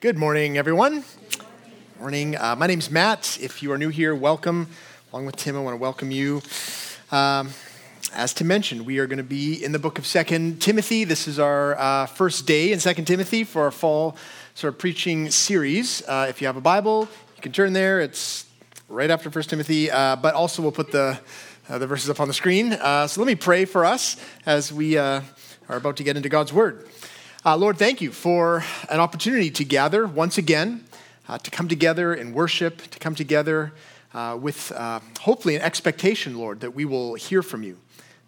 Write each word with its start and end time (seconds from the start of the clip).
Good 0.00 0.16
morning, 0.16 0.56
everyone. 0.56 1.02
Morning. 1.98 2.36
Uh, 2.36 2.54
my 2.54 2.68
name's 2.68 2.88
Matt. 2.88 3.36
If 3.42 3.64
you 3.64 3.72
are 3.72 3.78
new 3.78 3.88
here, 3.88 4.14
welcome. 4.14 4.68
Along 5.12 5.26
with 5.26 5.34
Tim, 5.34 5.56
I 5.56 5.60
want 5.60 5.74
to 5.74 5.82
welcome 5.82 6.12
you. 6.12 6.40
Um, 7.10 7.50
as 8.14 8.32
Tim 8.32 8.46
mentioned, 8.46 8.86
we 8.86 9.00
are 9.00 9.08
going 9.08 9.16
to 9.18 9.24
be 9.24 9.54
in 9.64 9.72
the 9.72 9.78
book 9.80 9.98
of 9.98 10.06
Second 10.06 10.62
Timothy. 10.62 11.02
This 11.02 11.26
is 11.26 11.40
our 11.40 11.76
uh, 11.76 12.06
first 12.06 12.46
day 12.46 12.70
in 12.70 12.78
Second 12.78 13.06
Timothy 13.06 13.42
for 13.42 13.62
our 13.62 13.72
fall 13.72 14.16
sort 14.54 14.72
of 14.72 14.78
preaching 14.78 15.32
series. 15.32 16.00
Uh, 16.06 16.26
if 16.28 16.40
you 16.40 16.46
have 16.46 16.56
a 16.56 16.60
Bible, 16.60 17.08
you 17.34 17.42
can 17.42 17.50
turn 17.50 17.72
there. 17.72 18.00
It's 18.00 18.46
right 18.88 19.10
after 19.10 19.32
First 19.32 19.50
Timothy, 19.50 19.90
uh, 19.90 20.14
but 20.14 20.36
also 20.36 20.62
we'll 20.62 20.70
put 20.70 20.92
the 20.92 21.18
uh, 21.68 21.78
the 21.78 21.88
verses 21.88 22.08
up 22.08 22.20
on 22.20 22.28
the 22.28 22.34
screen. 22.34 22.74
Uh, 22.74 23.08
so 23.08 23.20
let 23.20 23.26
me 23.26 23.34
pray 23.34 23.64
for 23.64 23.84
us 23.84 24.14
as 24.46 24.72
we 24.72 24.96
are 24.96 25.24
about 25.68 25.96
to 25.96 26.04
get 26.04 26.16
into 26.16 26.28
God's 26.28 26.52
Word. 26.52 26.86
Uh, 27.48 27.56
Lord, 27.56 27.78
thank 27.78 28.02
you 28.02 28.12
for 28.12 28.62
an 28.90 29.00
opportunity 29.00 29.50
to 29.52 29.64
gather 29.64 30.06
once 30.06 30.36
again, 30.36 30.84
uh, 31.30 31.38
to 31.38 31.50
come 31.50 31.66
together 31.66 32.12
in 32.12 32.34
worship, 32.34 32.82
to 32.90 32.98
come 32.98 33.14
together 33.14 33.72
uh, 34.12 34.36
with 34.38 34.70
uh, 34.72 35.00
hopefully 35.20 35.56
an 35.56 35.62
expectation, 35.62 36.36
Lord, 36.36 36.60
that 36.60 36.74
we 36.74 36.84
will 36.84 37.14
hear 37.14 37.42
from 37.42 37.62
you, 37.62 37.78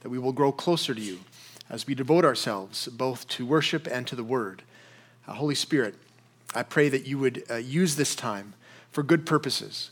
that 0.01 0.09
we 0.09 0.19
will 0.19 0.33
grow 0.33 0.52
closer 0.52 0.95
to 0.95 1.01
you 1.02 1.19
as 1.69 1.87
we 1.87 1.95
devote 1.95 2.25
ourselves 2.25 2.88
both 2.88 3.28
to 3.28 3.45
worship 3.45 3.87
and 3.87 4.06
to 4.06 4.16
the 4.16 4.25
Word. 4.25 4.62
Uh, 5.28 5.34
Holy 5.34 5.55
Spirit, 5.55 5.97
I 6.55 6.62
pray 6.62 6.89
that 6.89 7.06
you 7.06 7.19
would 7.19 7.45
uh, 7.50 7.56
use 7.56 7.97
this 7.97 8.14
time 8.14 8.55
for 8.91 9.02
good 9.02 9.27
purposes. 9.27 9.91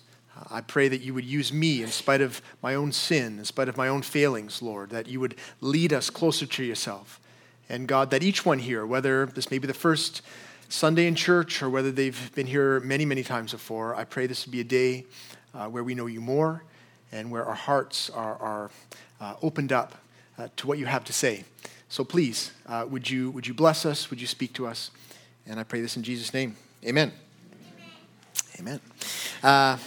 I 0.50 0.62
pray 0.62 0.88
that 0.88 1.02
you 1.02 1.12
would 1.12 1.26
use 1.26 1.52
me 1.52 1.82
in 1.82 1.88
spite 1.88 2.22
of 2.22 2.40
my 2.62 2.74
own 2.74 2.92
sin, 2.92 3.38
in 3.38 3.44
spite 3.44 3.68
of 3.68 3.76
my 3.76 3.88
own 3.88 4.00
failings, 4.00 4.62
Lord, 4.62 4.88
that 4.88 5.06
you 5.06 5.20
would 5.20 5.34
lead 5.60 5.92
us 5.92 6.08
closer 6.08 6.46
to 6.46 6.64
yourself 6.64 7.20
and 7.68 7.86
God, 7.86 8.10
that 8.10 8.22
each 8.22 8.44
one 8.44 8.58
here, 8.58 8.86
whether 8.86 9.26
this 9.26 9.50
may 9.50 9.58
be 9.58 9.66
the 9.66 9.74
first 9.74 10.22
Sunday 10.68 11.06
in 11.06 11.14
church 11.14 11.62
or 11.62 11.70
whether 11.70 11.90
they've 11.90 12.30
been 12.34 12.46
here 12.46 12.80
many, 12.80 13.04
many 13.04 13.22
times 13.22 13.52
before, 13.52 13.94
I 13.94 14.04
pray 14.04 14.26
this 14.26 14.46
would 14.46 14.52
be 14.52 14.60
a 14.60 14.64
day 14.64 15.04
uh, 15.54 15.66
where 15.66 15.84
we 15.84 15.94
know 15.94 16.06
you 16.06 16.20
more 16.20 16.62
and 17.12 17.30
where 17.30 17.44
our 17.44 17.54
hearts 17.54 18.10
are, 18.10 18.36
are 18.36 18.70
uh, 19.20 19.34
opened 19.42 19.72
up 19.72 19.96
uh, 20.38 20.48
to 20.56 20.66
what 20.66 20.78
you 20.78 20.86
have 20.86 21.04
to 21.04 21.12
say. 21.12 21.44
So 21.88 22.04
please, 22.04 22.52
uh, 22.66 22.86
would, 22.88 23.08
you, 23.08 23.30
would 23.30 23.46
you 23.46 23.54
bless 23.54 23.86
us? 23.86 24.10
Would 24.10 24.20
you 24.20 24.26
speak 24.26 24.52
to 24.54 24.66
us? 24.66 24.90
And 25.46 25.58
I 25.58 25.62
pray 25.62 25.80
this 25.80 25.96
in 25.96 26.02
Jesus' 26.02 26.34
name. 26.34 26.56
Amen. 26.84 27.12
Amen. 28.60 28.80
Amen. 28.80 28.80
Uh, 29.42 29.78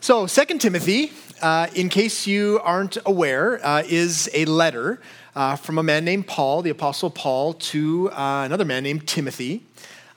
so, 0.00 0.26
Second 0.26 0.60
Timothy, 0.60 1.12
uh, 1.44 1.66
in 1.74 1.90
case 1.90 2.26
you 2.26 2.58
aren't 2.64 2.96
aware, 3.04 3.60
is 3.86 4.30
a 4.32 4.46
letter 4.46 4.98
uh, 5.36 5.56
from 5.56 5.76
a 5.76 5.82
man 5.82 6.02
named 6.02 6.26
Paul, 6.26 6.62
the 6.62 6.70
Apostle 6.70 7.10
Paul, 7.10 7.52
to 7.52 8.10
uh, 8.12 8.44
another 8.46 8.64
man 8.64 8.82
named 8.82 9.06
Timothy. 9.06 9.62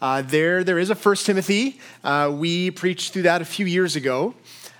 Uh, 0.01 0.21
there, 0.21 0.63
there 0.63 0.79
is 0.79 0.89
a 0.89 0.95
First 0.95 1.25
Timothy. 1.25 1.81
Uh, 2.01 2.31
we 2.33 2.71
preached 2.71 3.11
through 3.11 3.23
that 3.23 3.41
a 3.41 3.45
few 3.45 3.65
years 3.65 3.97
ago. 3.97 4.35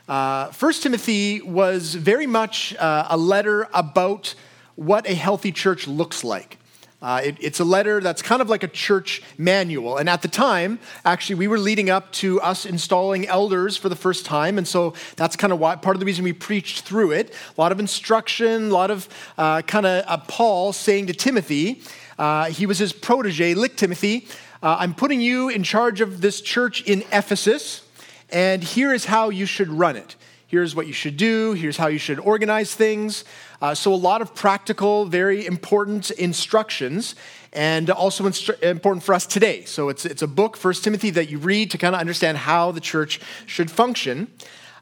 Uh, 0.07 0.49
First 0.51 0.83
Timothy 0.83 1.41
was 1.41 1.95
very 1.95 2.27
much 2.27 2.73
uh, 2.77 3.07
a 3.09 3.17
letter 3.17 3.67
about 3.73 4.33
what 4.75 5.05
a 5.05 5.15
healthy 5.15 5.51
church 5.51 5.85
looks 5.85 6.23
like. 6.23 6.56
Uh, 6.99 7.21
it, 7.23 7.37
it's 7.39 7.59
a 7.59 7.63
letter 7.63 8.01
that's 8.01 8.21
kind 8.21 8.41
of 8.41 8.49
like 8.49 8.63
a 8.63 8.67
church 8.67 9.21
manual. 9.37 9.97
And 9.97 10.09
at 10.09 10.23
the 10.23 10.27
time, 10.27 10.79
actually, 11.05 11.35
we 11.35 11.47
were 11.47 11.59
leading 11.59 11.89
up 11.91 12.11
to 12.13 12.41
us 12.41 12.65
installing 12.65 13.27
elders 13.27 13.77
for 13.77 13.87
the 13.87 13.95
first 13.95 14.25
time. 14.25 14.57
And 14.57 14.67
so 14.67 14.93
that's 15.15 15.35
kind 15.35 15.53
of 15.53 15.59
why, 15.59 15.75
part 15.75 15.95
of 15.95 15.99
the 15.99 16.07
reason 16.07 16.23
we 16.23 16.33
preached 16.33 16.85
through 16.85 17.11
it. 17.11 17.33
A 17.55 17.61
lot 17.61 17.71
of 17.71 17.79
instruction, 17.79 18.69
a 18.69 18.73
lot 18.73 18.89
of 18.89 19.07
uh, 19.37 19.61
kind 19.61 19.85
of 19.85 20.05
uh, 20.07 20.17
Paul 20.27 20.73
saying 20.73 21.07
to 21.07 21.13
Timothy, 21.13 21.83
uh, 22.17 22.45
he 22.45 22.65
was 22.65 22.79
his 22.79 22.93
protege, 22.93 23.53
Lick 23.53 23.77
Timothy, 23.77 24.27
uh, 24.63 24.77
I'm 24.79 24.95
putting 24.95 25.21
you 25.21 25.49
in 25.49 25.61
charge 25.61 26.01
of 26.01 26.21
this 26.21 26.41
church 26.41 26.81
in 26.83 27.03
Ephesus, 27.11 27.83
and 28.31 28.63
here 28.63 28.91
is 28.91 29.05
how 29.05 29.29
you 29.29 29.45
should 29.45 29.69
run 29.69 29.95
it. 29.95 30.15
Here's 30.47 30.75
what 30.75 30.87
you 30.87 30.93
should 30.93 31.17
do. 31.17 31.53
Here's 31.53 31.77
how 31.77 31.87
you 31.87 31.99
should 31.99 32.19
organize 32.19 32.73
things. 32.73 33.23
Uh, 33.61 33.73
so, 33.73 33.91
a 33.91 33.95
lot 33.95 34.21
of 34.21 34.35
practical, 34.35 35.05
very 35.05 35.45
important 35.45 36.11
instructions, 36.11 37.15
and 37.53 37.89
also 37.89 38.23
instru- 38.25 38.61
important 38.61 39.03
for 39.03 39.15
us 39.15 39.25
today. 39.25 39.65
So, 39.65 39.89
it's, 39.89 40.05
it's 40.05 40.21
a 40.21 40.27
book, 40.27 40.55
First 40.55 40.83
Timothy, 40.83 41.09
that 41.11 41.29
you 41.29 41.39
read 41.39 41.71
to 41.71 41.77
kind 41.77 41.95
of 41.95 42.01
understand 42.01 42.37
how 42.37 42.71
the 42.71 42.79
church 42.79 43.19
should 43.47 43.71
function. 43.71 44.27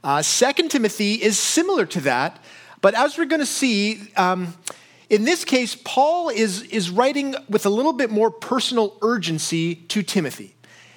Uh, 0.03 0.21
Second 0.21 0.71
Timothy 0.71 1.13
is 1.13 1.39
similar 1.39 1.85
to 1.85 2.01
that, 2.01 2.43
but 2.81 2.93
as 2.95 3.17
we're 3.17 3.25
going 3.25 3.39
to 3.39 3.45
see, 3.45 4.11
um, 4.17 4.53
in 5.09 5.23
this 5.23 5.45
case, 5.45 5.77
Paul 5.83 6.29
is, 6.29 6.63
is 6.63 6.89
writing 6.89 7.35
with 7.47 7.65
a 7.65 7.69
little 7.69 7.93
bit 7.93 8.09
more 8.09 8.29
personal 8.29 8.97
urgency 9.01 9.75
to 9.75 10.03
Timothy. 10.03 10.53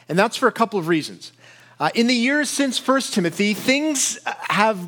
And 0.09 0.19
that's 0.19 0.37
for 0.37 0.49
a 0.49 0.53
couple 0.53 0.79
of 0.79 0.89
reasons. 0.89 1.33
Uh, 1.81 1.91
in 1.95 2.09
the 2.09 2.15
years 2.15 2.49
since 2.49 2.77
First 2.77 3.15
Timothy, 3.15 3.55
things 3.55 4.19
have 4.27 4.79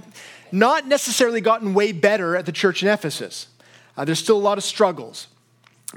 not 0.52 0.86
necessarily 0.86 1.40
gotten 1.40 1.74
way 1.74 1.92
better 1.92 2.36
at 2.36 2.46
the 2.46 2.52
church 2.52 2.82
in 2.82 2.88
Ephesus. 2.88 3.48
Uh, 3.96 4.04
there's 4.04 4.18
still 4.18 4.36
a 4.36 4.38
lot 4.38 4.58
of 4.58 4.64
struggles. 4.64 5.26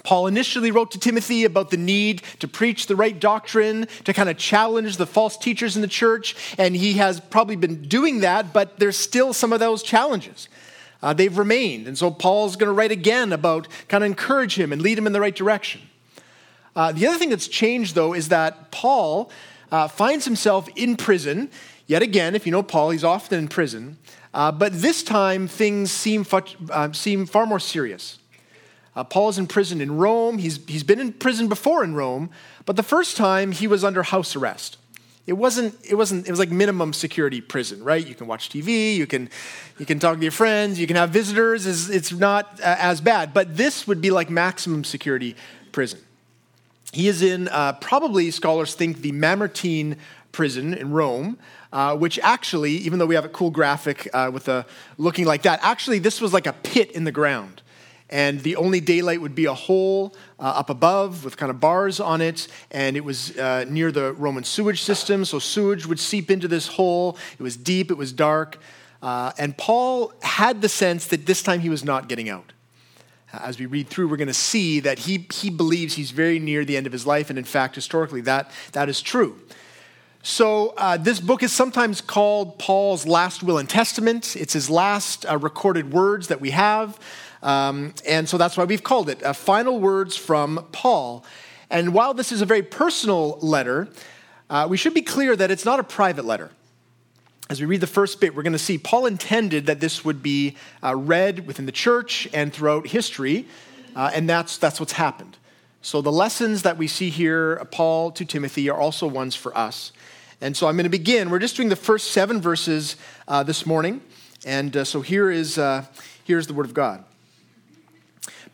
Paul 0.03 0.25
initially 0.25 0.71
wrote 0.71 0.91
to 0.91 0.99
Timothy 0.99 1.43
about 1.43 1.69
the 1.69 1.77
need 1.77 2.23
to 2.39 2.47
preach 2.47 2.87
the 2.87 2.95
right 2.95 3.19
doctrine, 3.19 3.87
to 4.05 4.13
kind 4.13 4.27
of 4.27 4.37
challenge 4.37 4.97
the 4.97 5.05
false 5.05 5.37
teachers 5.37 5.75
in 5.75 5.83
the 5.83 5.87
church, 5.87 6.35
and 6.57 6.75
he 6.75 6.93
has 6.93 7.19
probably 7.19 7.55
been 7.55 7.83
doing 7.83 8.21
that, 8.21 8.53
but 8.53 8.79
there's 8.79 8.97
still 8.97 9.33
some 9.33 9.53
of 9.53 9.59
those 9.59 9.83
challenges. 9.83 10.49
Uh, 11.03 11.13
they've 11.13 11.37
remained. 11.37 11.87
And 11.87 11.97
so 11.97 12.09
Paul's 12.09 12.55
going 12.55 12.69
to 12.69 12.73
write 12.73 12.91
again 12.91 13.33
about 13.33 13.67
kind 13.87 14.03
of 14.03 14.09
encourage 14.09 14.57
him 14.57 14.71
and 14.71 14.81
lead 14.81 14.97
him 14.97 15.05
in 15.05 15.13
the 15.13 15.21
right 15.21 15.35
direction. 15.35 15.81
Uh, 16.75 16.91
the 16.91 17.05
other 17.05 17.19
thing 17.19 17.29
that's 17.29 17.47
changed, 17.47 17.93
though, 17.93 18.13
is 18.13 18.29
that 18.29 18.71
Paul 18.71 19.29
uh, 19.71 19.87
finds 19.87 20.25
himself 20.25 20.67
in 20.75 20.95
prison. 20.95 21.51
Yet 21.85 22.01
again, 22.01 22.35
if 22.35 22.45
you 22.45 22.51
know 22.51 22.63
Paul, 22.63 22.91
he's 22.91 23.03
often 23.03 23.37
in 23.37 23.47
prison. 23.47 23.97
Uh, 24.33 24.51
but 24.51 24.73
this 24.73 25.03
time, 25.03 25.47
things 25.47 25.91
seem, 25.91 26.25
uh, 26.71 26.91
seem 26.91 27.25
far 27.25 27.45
more 27.45 27.59
serious. 27.59 28.17
Uh, 28.95 29.03
Paul 29.03 29.29
is 29.29 29.37
in 29.37 29.47
prison 29.47 29.81
in 29.81 29.97
Rome. 29.97 30.37
He's, 30.37 30.59
he's 30.67 30.83
been 30.83 30.99
in 30.99 31.13
prison 31.13 31.47
before 31.47 31.83
in 31.83 31.95
Rome, 31.95 32.29
but 32.65 32.75
the 32.75 32.83
first 32.83 33.17
time 33.17 33.51
he 33.51 33.67
was 33.67 33.83
under 33.83 34.03
house 34.03 34.35
arrest. 34.35 34.77
It 35.25 35.33
wasn't, 35.33 35.75
it 35.89 35.95
wasn't, 35.95 36.27
it 36.27 36.31
was 36.31 36.39
like 36.39 36.51
minimum 36.51 36.91
security 36.91 37.39
prison, 37.39 37.83
right? 37.83 38.05
You 38.05 38.13
can 38.13 38.27
watch 38.27 38.49
TV, 38.49 38.95
you 38.95 39.07
can, 39.07 39.29
you 39.79 39.85
can 39.85 39.97
talk 39.97 40.17
to 40.17 40.21
your 40.21 40.33
friends, 40.33 40.79
you 40.79 40.85
can 40.85 40.97
have 40.97 41.11
visitors. 41.11 41.65
It's, 41.65 41.89
it's 41.89 42.11
not 42.11 42.59
uh, 42.59 42.75
as 42.77 42.99
bad, 42.99 43.33
but 43.33 43.55
this 43.55 43.87
would 43.87 44.01
be 44.01 44.11
like 44.11 44.29
maximum 44.29 44.83
security 44.83 45.35
prison. 45.71 46.01
He 46.91 47.07
is 47.07 47.21
in, 47.21 47.47
uh, 47.47 47.73
probably 47.73 48.31
scholars 48.31 48.75
think, 48.75 48.97
the 48.97 49.13
Mamertine 49.13 49.95
prison 50.33 50.73
in 50.73 50.91
Rome 50.91 51.37
uh, 51.73 51.97
which 51.97 52.19
actually, 52.19 52.73
even 52.73 52.99
though 52.99 53.05
we 53.05 53.15
have 53.15 53.25
a 53.25 53.29
cool 53.29 53.49
graphic 53.49 54.07
uh, 54.13 54.29
with 54.31 54.47
a 54.47 54.65
looking 54.97 55.25
like 55.25 55.41
that, 55.41 55.59
actually 55.63 55.97
this 55.99 56.21
was 56.21 56.31
like 56.31 56.47
a 56.47 56.53
pit 56.53 56.91
in 56.91 57.03
the 57.03 57.11
ground. 57.11 57.61
And 58.11 58.41
the 58.41 58.57
only 58.57 58.79
daylight 58.79 59.21
would 59.21 59.33
be 59.33 59.45
a 59.45 59.55
hole 59.55 60.15
uh, 60.39 60.43
up 60.43 60.69
above 60.69 61.25
with 61.25 61.35
kind 61.35 61.49
of 61.49 61.59
bars 61.59 61.99
on 61.99 62.21
it. 62.21 62.47
And 62.69 62.95
it 62.95 63.03
was 63.03 63.35
uh, 63.39 63.65
near 63.67 63.91
the 63.91 64.13
Roman 64.13 64.43
sewage 64.43 64.83
system. 64.83 65.25
So 65.25 65.39
sewage 65.39 65.87
would 65.87 65.99
seep 65.99 66.29
into 66.29 66.47
this 66.47 66.67
hole. 66.67 67.17
It 67.39 67.41
was 67.41 67.57
deep, 67.57 67.89
it 67.89 67.97
was 67.97 68.13
dark. 68.13 68.59
Uh, 69.01 69.31
and 69.39 69.57
Paul 69.57 70.13
had 70.21 70.61
the 70.61 70.69
sense 70.69 71.07
that 71.07 71.25
this 71.25 71.41
time 71.41 71.59
he 71.61 71.69
was 71.69 71.83
not 71.83 72.07
getting 72.07 72.29
out 72.29 72.53
as 73.33 73.57
we 73.57 73.65
read 73.65 73.87
through, 73.87 74.07
we're 74.07 74.17
going 74.17 74.27
to 74.27 74.33
see 74.33 74.79
that 74.81 74.99
he, 74.99 75.25
he 75.33 75.49
believes 75.49 75.95
he's 75.95 76.11
very 76.11 76.37
near 76.37 76.63
the 76.63 76.77
end 76.77 76.85
of 76.85 76.93
his 76.93 77.07
life. 77.07 77.31
And 77.31 77.39
in 77.39 77.45
fact, 77.45 77.73
historically, 77.73 78.21
that, 78.21 78.51
that 78.73 78.89
is 78.89 79.01
true. 79.01 79.39
So, 80.25 80.69
uh, 80.77 80.95
this 80.95 81.19
book 81.19 81.43
is 81.43 81.51
sometimes 81.51 81.99
called 81.99 82.57
Paul's 82.57 83.05
last 83.05 83.43
will 83.43 83.57
and 83.57 83.69
testament. 83.69 84.37
It's 84.37 84.53
his 84.53 84.69
last 84.69 85.25
uh, 85.25 85.37
recorded 85.37 85.91
words 85.91 86.29
that 86.29 86.39
we 86.39 86.51
have. 86.51 86.97
Um, 87.41 87.93
and 88.07 88.27
so 88.29 88.37
that's 88.37 88.55
why 88.55 88.63
we've 88.63 88.85
called 88.85 89.09
it 89.09 89.21
uh, 89.21 89.33
Final 89.33 89.81
Words 89.81 90.15
from 90.15 90.65
Paul. 90.71 91.25
And 91.69 91.93
while 91.93 92.13
this 92.13 92.31
is 92.31 92.41
a 92.41 92.45
very 92.45 92.61
personal 92.61 93.37
letter, 93.39 93.89
uh, 94.49 94.65
we 94.69 94.77
should 94.77 94.93
be 94.93 95.01
clear 95.01 95.35
that 95.35 95.51
it's 95.51 95.65
not 95.65 95.81
a 95.81 95.83
private 95.83 96.23
letter. 96.23 96.51
As 97.49 97.59
we 97.59 97.67
read 97.67 97.81
the 97.81 97.85
first 97.87 98.21
bit, 98.21 98.33
we're 98.33 98.43
going 98.43 98.53
to 98.53 98.59
see 98.59 98.77
Paul 98.77 99.07
intended 99.07 99.65
that 99.65 99.81
this 99.81 100.05
would 100.05 100.23
be 100.23 100.55
uh, 100.81 100.95
read 100.95 101.45
within 101.45 101.65
the 101.65 101.73
church 101.73 102.29
and 102.33 102.53
throughout 102.53 102.87
history, 102.87 103.45
uh, 103.93 104.11
and 104.13 104.29
that's, 104.29 104.57
that's 104.57 104.79
what's 104.79 104.93
happened. 104.93 105.37
So, 105.81 106.01
the 106.01 106.13
lessons 106.13 106.61
that 106.61 106.77
we 106.77 106.87
see 106.87 107.09
here, 107.09 107.57
Paul 107.71 108.11
to 108.11 108.23
Timothy, 108.23 108.69
are 108.69 108.79
also 108.79 109.05
ones 109.05 109.35
for 109.35 109.55
us. 109.57 109.91
And 110.41 110.55
so 110.55 110.67
I'm 110.67 110.75
going 110.75 110.83
to 110.83 110.89
begin. 110.89 111.29
We're 111.29 111.39
just 111.39 111.55
doing 111.55 111.69
the 111.69 111.75
first 111.75 112.11
seven 112.11 112.41
verses 112.41 112.95
uh, 113.27 113.43
this 113.43 113.65
morning. 113.65 114.01
And 114.45 114.75
uh, 114.75 114.83
so 114.83 115.01
here 115.01 115.31
is, 115.31 115.57
uh, 115.57 115.85
here's 116.23 116.47
the 116.47 116.53
word 116.53 116.65
of 116.65 116.73
God. 116.73 117.03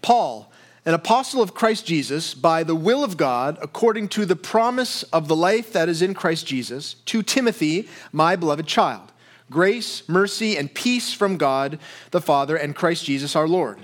Paul, 0.01 0.51
an 0.85 0.93
apostle 0.93 1.41
of 1.41 1.53
Christ 1.53 1.85
Jesus, 1.85 2.33
by 2.33 2.63
the 2.63 2.75
will 2.75 3.03
of 3.03 3.17
God, 3.17 3.57
according 3.61 4.07
to 4.09 4.25
the 4.25 4.35
promise 4.35 5.03
of 5.03 5.27
the 5.27 5.35
life 5.35 5.73
that 5.73 5.89
is 5.89 6.01
in 6.01 6.13
Christ 6.13 6.47
Jesus, 6.47 6.95
to 7.05 7.21
Timothy, 7.21 7.89
my 8.11 8.35
beloved 8.35 8.65
child. 8.65 9.11
Grace, 9.49 10.07
mercy, 10.07 10.57
and 10.57 10.73
peace 10.73 11.11
from 11.11 11.37
God 11.37 11.79
the 12.11 12.21
Father 12.21 12.55
and 12.55 12.75
Christ 12.75 13.05
Jesus 13.05 13.35
our 13.35 13.47
Lord. 13.47 13.79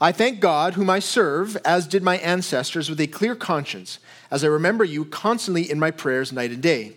I 0.00 0.12
thank 0.12 0.40
God, 0.40 0.74
whom 0.74 0.90
I 0.90 0.98
serve, 0.98 1.56
as 1.64 1.86
did 1.86 2.02
my 2.02 2.18
ancestors, 2.18 2.90
with 2.90 3.00
a 3.00 3.06
clear 3.06 3.34
conscience, 3.34 3.98
as 4.30 4.44
I 4.44 4.48
remember 4.48 4.84
you 4.84 5.04
constantly 5.04 5.70
in 5.70 5.78
my 5.78 5.90
prayers 5.90 6.32
night 6.32 6.50
and 6.50 6.62
day. 6.62 6.96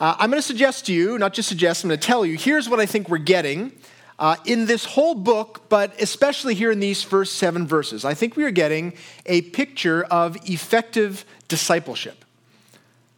Uh, 0.00 0.16
I'm 0.18 0.30
going 0.30 0.38
to 0.38 0.46
suggest 0.46 0.86
to 0.86 0.94
you, 0.94 1.18
not 1.18 1.34
just 1.34 1.46
suggest, 1.46 1.84
I'm 1.84 1.88
going 1.88 2.00
to 2.00 2.06
tell 2.06 2.24
you, 2.24 2.38
here's 2.38 2.70
what 2.70 2.80
I 2.80 2.86
think 2.86 3.10
we're 3.10 3.18
getting 3.18 3.70
uh, 4.18 4.36
in 4.46 4.64
this 4.64 4.86
whole 4.86 5.14
book, 5.14 5.68
but 5.68 5.92
especially 6.00 6.54
here 6.54 6.70
in 6.70 6.80
these 6.80 7.02
first 7.02 7.34
seven 7.34 7.66
verses. 7.66 8.02
I 8.02 8.14
think 8.14 8.34
we 8.34 8.44
are 8.44 8.50
getting 8.50 8.94
a 9.26 9.42
picture 9.42 10.04
of 10.04 10.38
effective 10.48 11.26
discipleship. 11.48 12.24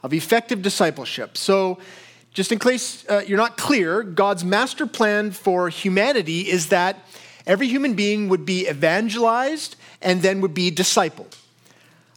Of 0.03 0.13
effective 0.13 0.61
discipleship. 0.61 1.39
So, 1.39 1.79
just 2.33 2.51
in 2.51 2.59
case 2.59 3.09
uh, 3.09 3.23
you're 3.29 3.39
not 3.39 3.57
clear, 3.57 4.03
God's 4.03 4.45
master 4.45 4.87
plan 4.87 5.31
for 5.31 5.69
humanity 5.69 6.51
is 6.51 6.69
that 6.69 6.97
every 7.47 7.69
human 7.69 7.95
being 7.95 8.29
would 8.29 8.45
be 8.45 8.69
evangelized 8.69 9.77
and 10.01 10.21
then 10.21 10.41
would 10.41 10.55
be 10.55 10.73
discipled. 10.73 11.37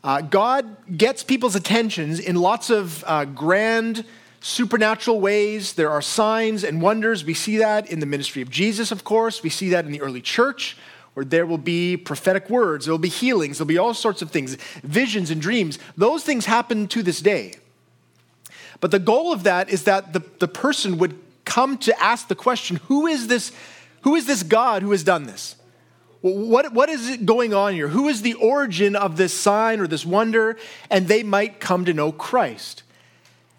Uh, 0.03 0.21
God 0.21 0.97
gets 0.97 1.21
people's 1.21 1.55
attentions 1.55 2.19
in 2.19 2.35
lots 2.37 2.71
of 2.71 3.03
uh, 3.05 3.25
grand 3.25 4.05
supernatural 4.45 5.19
ways. 5.19 5.73
There 5.73 5.89
are 5.89 6.03
signs 6.03 6.63
and 6.63 6.79
wonders. 6.79 7.25
We 7.25 7.33
see 7.33 7.57
that 7.57 7.89
in 7.89 7.99
the 7.99 8.05
ministry 8.05 8.43
of 8.43 8.49
Jesus, 8.51 8.91
of 8.91 9.03
course. 9.03 9.41
We 9.41 9.49
see 9.49 9.69
that 9.69 9.85
in 9.85 9.91
the 9.91 10.01
early 10.01 10.21
church, 10.21 10.77
where 11.15 11.25
there 11.25 11.47
will 11.47 11.57
be 11.57 11.97
prophetic 11.97 12.47
words, 12.47 12.85
there 12.85 12.93
will 12.93 12.99
be 12.99 13.09
healings, 13.09 13.57
there'll 13.57 13.67
be 13.67 13.79
all 13.79 13.95
sorts 13.95 14.21
of 14.21 14.29
things, 14.29 14.53
visions 14.83 15.31
and 15.31 15.41
dreams. 15.41 15.79
Those 15.97 16.23
things 16.23 16.45
happen 16.45 16.87
to 16.89 17.01
this 17.01 17.21
day. 17.21 17.55
But 18.81 18.91
the 18.91 18.99
goal 18.99 19.33
of 19.33 19.43
that 19.43 19.69
is 19.69 19.85
that 19.85 20.13
the, 20.13 20.21
the 20.37 20.47
person 20.47 20.99
would 20.99 21.17
come 21.43 21.79
to 21.79 21.99
ask 21.99 22.27
the 22.27 22.35
question 22.35 22.75
who 22.87 23.07
is 23.07 23.27
this 23.27 23.51
who 24.01 24.13
is 24.13 24.27
this 24.27 24.43
God 24.43 24.83
who 24.83 24.91
has 24.91 25.03
done 25.03 25.23
this? 25.23 25.55
What, 26.21 26.71
what 26.71 26.89
is 26.89 27.09
it 27.09 27.25
going 27.25 27.55
on 27.55 27.73
here? 27.73 27.87
Who 27.87 28.07
is 28.09 28.21
the 28.21 28.35
origin 28.35 28.95
of 28.95 29.17
this 29.17 29.33
sign 29.33 29.79
or 29.79 29.87
this 29.87 30.05
wonder? 30.05 30.57
And 30.91 31.07
they 31.07 31.23
might 31.23 31.59
come 31.59 31.85
to 31.85 31.93
know 31.93 32.11
Christ. 32.11 32.83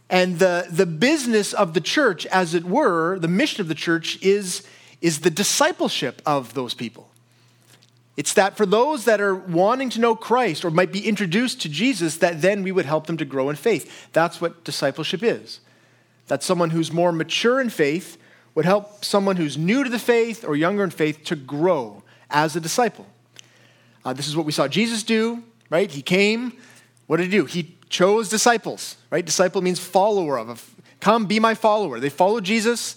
And 0.09 0.39
the, 0.39 0.67
the 0.71 0.87
business 0.87 1.53
of 1.53 1.75
the 1.75 1.81
church, 1.81 2.27
as 2.27 2.55
it 2.55 2.65
were, 2.65 3.19
the 3.19 3.29
mission 3.29 3.61
of 3.61 3.69
the 3.69 3.75
church 3.75 4.23
is, 4.23 4.63
is 5.01 5.21
the 5.21 5.31
discipleship 5.31 6.23
of 6.25 6.55
those 6.55 6.75
people. 6.75 7.11
It's 8.17 8.33
that 8.35 8.57
for 8.57 8.65
those 8.65 9.05
that 9.05 9.21
are 9.21 9.35
wanting 9.35 9.91
to 9.91 10.01
know 10.01 10.17
Christ 10.17 10.65
or 10.65 10.71
might 10.71 10.91
be 10.91 11.07
introduced 11.07 11.61
to 11.63 11.69
Jesus, 11.69 12.17
that 12.19 12.41
then 12.41 12.63
we 12.63 12.73
would 12.73 12.87
help 12.87 13.07
them 13.07 13.19
to 13.19 13.25
grow 13.25 13.51
in 13.51 13.57
faith. 13.57 14.09
That's 14.13 14.41
what 14.41 14.65
discipleship 14.65 15.23
is. 15.23 15.61
That 16.29 16.43
someone 16.43 16.71
who's 16.71 16.93
more 16.93 17.13
mature 17.13 17.61
in 17.61 17.69
faith 17.69 18.17
would 18.55 18.65
help 18.65 19.05
someone 19.05 19.37
who's 19.37 19.59
new 19.59 19.85
to 19.85 19.91
the 19.91 19.99
faith 19.99 20.45
or 20.45 20.57
younger 20.57 20.83
in 20.83 20.91
faith 20.91 21.25
to 21.25 21.37
grow 21.37 22.03
as 22.31 22.57
a 22.57 22.61
disciple. 22.61 23.07
Uh, 24.03 24.15
this 24.15 24.29
is 24.29 24.37
what 24.37 24.47
we 24.47 24.53
saw 24.53 24.67
Jesus 24.67 25.03
do, 25.03 25.43
right? 25.69 25.91
He 25.91 26.01
came. 26.01 26.55
What 27.07 27.19
did 27.19 27.25
he 27.25 27.33
do? 27.33 27.45
He 27.45 27.76
chose 27.89 28.29
disciples, 28.29 28.97
right? 29.11 29.25
Disciple 29.25 29.63
means 29.63 29.79
follower 29.79 30.39
of. 30.39 30.75
Come, 31.01 31.27
be 31.27 31.39
my 31.39 31.55
follower. 31.55 32.01
They 32.01 32.09
followed 32.09 32.45
Jesus. 32.45 32.97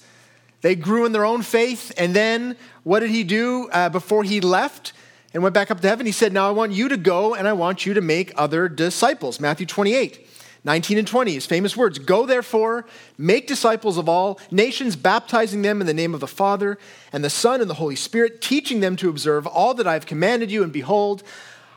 They 0.62 0.76
grew 0.76 1.06
in 1.06 1.12
their 1.12 1.26
own 1.26 1.42
faith. 1.42 1.92
And 1.98 2.16
then 2.16 2.56
what 2.84 3.02
did 3.02 3.12
he 3.12 3.24
do 3.24 3.70
uh, 3.72 3.90
before 3.90 4.24
he 4.24 4.42
left 4.42 4.94
and 5.34 5.44
went 5.44 5.54
back 5.54 5.72
up 5.72 5.82
to 5.82 5.88
heaven? 5.88 6.06
He 6.06 6.12
said, 6.12 6.34
Now 6.34 6.48
I 6.48 6.52
want 6.52 6.72
you 6.72 6.90
to 6.90 6.98
go 6.98 7.36
and 7.36 7.48
I 7.48 7.54
want 7.54 7.86
you 7.86 7.94
to 7.94 8.02
make 8.02 8.32
other 8.36 8.68
disciples. 8.68 9.40
Matthew 9.40 9.66
28. 9.66 10.28
19 10.66 10.98
and 10.98 11.08
20, 11.08 11.34
his 11.34 11.46
famous 11.46 11.78
words 11.78 12.00
Go 12.00 12.26
therefore, 12.26 12.86
make 13.18 13.48
disciples 13.48 13.98
of 13.98 14.10
all 14.10 14.40
nations, 14.52 14.96
baptizing 14.96 15.62
them 15.62 15.80
in 15.80 15.88
the 15.88 15.94
name 15.94 16.14
of 16.14 16.20
the 16.20 16.28
Father 16.28 16.78
and 17.14 17.24
the 17.24 17.30
Son 17.30 17.62
and 17.62 17.70
the 17.70 17.76
Holy 17.76 17.96
Spirit, 17.96 18.42
teaching 18.42 18.82
them 18.82 18.96
to 18.98 19.10
observe 19.10 19.48
all 19.48 19.74
that 19.76 19.88
I 19.88 19.94
have 19.94 20.06
commanded 20.06 20.52
you, 20.52 20.62
and 20.62 20.74
behold, 20.74 21.24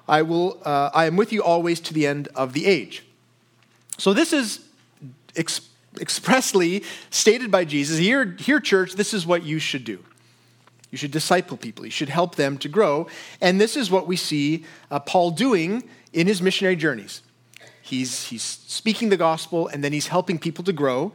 I, 0.09 0.23
will, 0.23 0.61
uh, 0.65 0.91
I 0.93 1.07
am 1.07 1.17
with 1.17 1.33
you 1.33 1.43
always 1.43 1.81
to 1.81 1.95
the 1.95 2.07
end 2.07 2.29
of 2.35 2.53
the 2.53 2.67
age. 2.67 3.05
So, 3.99 4.13
this 4.13 4.33
is 4.33 4.61
ex- 5.37 5.69
expressly 6.01 6.83
stated 7.11 7.51
by 7.51 7.65
Jesus 7.65 7.99
here, 7.99 8.37
here, 8.39 8.61
church, 8.61 8.95
this 8.95 9.15
is 9.15 9.27
what 9.27 9.45
you 9.45 9.59
should 9.59 9.85
do. 9.85 10.03
You 10.91 10.99
should 10.99 11.11
disciple 11.11 11.57
people, 11.57 11.85
you 11.85 11.91
should 11.91 12.11
help 12.11 12.35
them 12.35 12.59
to 12.59 12.69
grow. 12.69 13.07
And 13.41 13.61
this 13.61 13.77
is 13.77 13.91
what 13.91 14.07
we 14.07 14.17
see 14.17 14.65
uh, 14.91 15.01
Paul 15.01 15.31
doing 15.31 15.85
in 16.13 16.27
his 16.27 16.43
missionary 16.43 16.77
journeys. 16.77 17.23
He's, 17.81 18.27
he's 18.27 18.43
speaking 18.43 19.09
the 19.09 19.17
gospel 19.17 19.69
and 19.69 19.83
then 19.83 19.93
he's 19.93 20.09
helping 20.09 20.39
people 20.39 20.65
to 20.65 20.73
grow. 20.73 21.13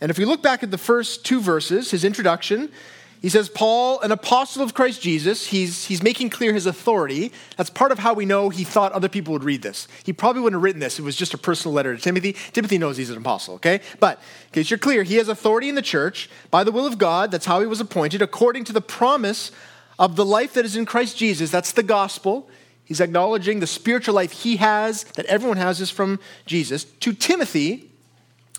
And 0.00 0.10
if 0.10 0.18
we 0.18 0.24
look 0.24 0.42
back 0.42 0.62
at 0.62 0.70
the 0.70 0.78
first 0.78 1.24
two 1.24 1.40
verses, 1.40 1.90
his 1.90 2.04
introduction, 2.04 2.70
he 3.20 3.28
says, 3.28 3.50
Paul, 3.50 4.00
an 4.00 4.12
apostle 4.12 4.62
of 4.62 4.72
Christ 4.72 5.02
Jesus, 5.02 5.46
he's, 5.46 5.84
he's 5.84 6.02
making 6.02 6.30
clear 6.30 6.54
his 6.54 6.64
authority. 6.64 7.32
That's 7.58 7.68
part 7.68 7.92
of 7.92 7.98
how 7.98 8.14
we 8.14 8.24
know 8.24 8.48
he 8.48 8.64
thought 8.64 8.92
other 8.92 9.10
people 9.10 9.32
would 9.34 9.44
read 9.44 9.60
this. 9.60 9.88
He 10.04 10.14
probably 10.14 10.40
wouldn't 10.40 10.58
have 10.58 10.64
written 10.64 10.80
this. 10.80 10.98
It 10.98 11.02
was 11.02 11.16
just 11.16 11.34
a 11.34 11.38
personal 11.38 11.74
letter 11.74 11.94
to 11.94 12.00
Timothy. 12.00 12.32
Timothy 12.52 12.78
knows 12.78 12.96
he's 12.96 13.10
an 13.10 13.18
apostle, 13.18 13.56
okay? 13.56 13.80
But 13.98 14.18
in 14.46 14.52
case 14.52 14.70
you're 14.70 14.78
clear, 14.78 15.02
he 15.02 15.16
has 15.16 15.28
authority 15.28 15.68
in 15.68 15.74
the 15.74 15.82
church 15.82 16.30
by 16.50 16.64
the 16.64 16.72
will 16.72 16.86
of 16.86 16.96
God. 16.96 17.30
That's 17.30 17.44
how 17.44 17.60
he 17.60 17.66
was 17.66 17.78
appointed, 17.78 18.22
according 18.22 18.64
to 18.64 18.72
the 18.72 18.80
promise 18.80 19.52
of 19.98 20.16
the 20.16 20.24
life 20.24 20.54
that 20.54 20.64
is 20.64 20.74
in 20.74 20.86
Christ 20.86 21.18
Jesus. 21.18 21.50
That's 21.50 21.72
the 21.72 21.82
gospel. 21.82 22.48
He's 22.86 23.00
acknowledging 23.00 23.60
the 23.60 23.66
spiritual 23.66 24.14
life 24.14 24.32
he 24.32 24.56
has, 24.56 25.04
that 25.14 25.26
everyone 25.26 25.58
has, 25.58 25.80
is 25.82 25.90
from 25.90 26.20
Jesus. 26.46 26.84
To 26.84 27.12
Timothy, 27.12 27.90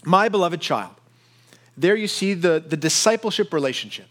my 0.06 0.30
beloved 0.30 0.62
child. 0.62 0.94
There 1.76 1.96
you 1.96 2.08
see 2.08 2.36
the, 2.36 2.64
the 2.66 2.78
discipleship 2.78 3.54
relationship. 3.54 4.11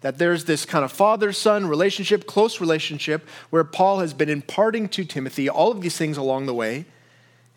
That 0.00 0.18
there's 0.18 0.46
this 0.46 0.64
kind 0.64 0.84
of 0.84 0.92
father 0.92 1.32
son 1.32 1.66
relationship, 1.66 2.26
close 2.26 2.60
relationship, 2.60 3.26
where 3.50 3.64
Paul 3.64 4.00
has 4.00 4.14
been 4.14 4.30
imparting 4.30 4.88
to 4.90 5.04
Timothy 5.04 5.48
all 5.48 5.70
of 5.70 5.82
these 5.82 5.96
things 5.96 6.16
along 6.16 6.46
the 6.46 6.54
way. 6.54 6.86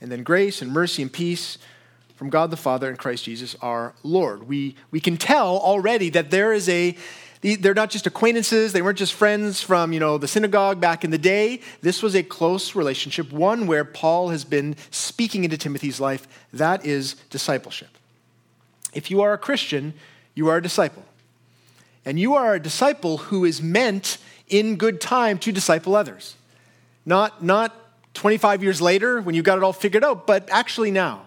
And 0.02 0.12
then 0.12 0.24
grace 0.24 0.62
and 0.62 0.72
mercy 0.72 1.02
and 1.02 1.12
peace 1.12 1.58
from 2.16 2.30
God 2.30 2.52
the 2.52 2.58
Father 2.58 2.90
and 2.90 2.98
Christ 2.98 3.26
Jesus 3.26 3.56
our 3.62 3.94
Lord. 4.04 4.48
We, 4.48 4.76
we 4.92 5.00
can 5.00 5.18
tell 5.18 5.58
already 5.58 6.10
that 6.10 6.32
there 6.32 6.54
is 6.54 6.68
a 6.68 6.98
they're 7.44 7.74
not 7.74 7.90
just 7.90 8.08
acquaintances, 8.08 8.72
they 8.72 8.82
weren't 8.82 8.98
just 8.98 9.14
friends 9.14 9.62
from, 9.62 9.92
you 9.92 10.00
know, 10.00 10.18
the 10.18 10.30
synagogue 10.30 10.80
back 10.80 11.04
in 11.04 11.12
the 11.12 11.18
day. 11.18 11.60
This 11.82 12.02
was 12.02 12.16
a 12.16 12.24
close 12.24 12.74
relationship, 12.74 13.34
one 13.34 13.68
where 13.68 13.84
Paul 13.84 14.30
has 14.30 14.46
been 14.46 14.78
speaking 14.92 15.44
into 15.44 15.58
Timothy's 15.58 16.00
life. 16.00 16.26
That 16.54 16.86
is 16.86 17.16
discipleship. 17.30 17.90
If 18.94 19.12
you 19.12 19.22
are 19.22 19.34
a 19.34 19.38
Christian, 19.38 19.94
you 20.36 20.48
are 20.48 20.58
a 20.58 20.62
disciple. 20.62 21.04
And 22.06 22.20
you 22.20 22.36
are 22.36 22.56
a 22.56 22.60
disciple 22.60 23.18
who 23.18 23.46
is 23.46 23.62
meant 23.62 24.18
in 24.48 24.76
good 24.76 25.00
time 25.00 25.38
to 25.40 25.52
disciple 25.52 25.96
others. 25.96 26.36
Not, 27.06 27.44
not 27.44 27.76
25 28.14 28.64
years 28.64 28.82
later 28.82 29.22
when 29.22 29.36
you've 29.36 29.46
got 29.46 29.58
it 29.58 29.64
all 29.64 29.74
figured 29.74 30.04
out, 30.04 30.28
but 30.28 30.48
actually 30.52 30.92
now. 30.92 31.26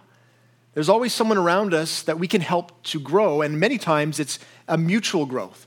There's 0.75 0.89
always 0.91 1.15
someone 1.15 1.39
around 1.39 1.73
us 1.73 2.03
that 2.03 2.19
we 2.19 2.29
can 2.29 2.43
help 2.43 2.83
to 2.85 3.01
grow, 3.01 3.41
and 3.41 3.59
many 3.59 3.79
times 3.79 4.21
it's 4.21 4.39
a 4.69 4.77
mutual 4.77 5.25
growth 5.25 5.67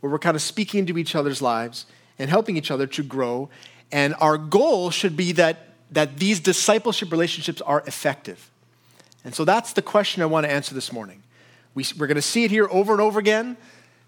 where 0.00 0.10
we're 0.10 0.18
kind 0.18 0.34
of 0.34 0.42
speaking 0.42 0.80
into 0.80 0.98
each 0.98 1.14
other's 1.14 1.40
lives 1.40 1.86
and 2.18 2.28
helping 2.28 2.56
each 2.56 2.70
other 2.70 2.86
to 2.86 3.02
grow. 3.02 3.48
And 3.92 4.16
our 4.20 4.36
goal 4.36 4.90
should 4.90 5.16
be 5.16 5.32
that, 5.32 5.68
that 5.92 6.18
these 6.18 6.40
discipleship 6.40 7.12
relationships 7.12 7.60
are 7.62 7.84
effective. 7.86 8.50
And 9.24 9.34
so 9.34 9.44
that's 9.44 9.72
the 9.72 9.82
question 9.82 10.22
I 10.22 10.26
want 10.26 10.44
to 10.44 10.50
answer 10.50 10.74
this 10.74 10.92
morning. 10.92 11.22
We, 11.74 11.84
we're 11.96 12.06
going 12.06 12.16
to 12.16 12.22
see 12.22 12.44
it 12.44 12.50
here 12.50 12.68
over 12.70 12.92
and 12.92 13.00
over 13.00 13.20
again 13.20 13.56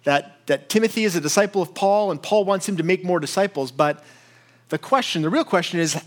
that, 0.04 0.46
that 0.46 0.68
Timothy 0.68 1.04
is 1.04 1.16
a 1.16 1.20
disciple 1.20 1.62
of 1.62 1.74
Paul 1.74 2.10
and 2.10 2.22
Paul 2.22 2.44
wants 2.44 2.68
him 2.68 2.76
to 2.78 2.82
make 2.82 3.04
more 3.04 3.20
disciples. 3.20 3.70
But 3.70 4.02
the 4.68 4.78
question, 4.78 5.22
the 5.22 5.30
real 5.30 5.44
question 5.44 5.80
is, 5.80 6.02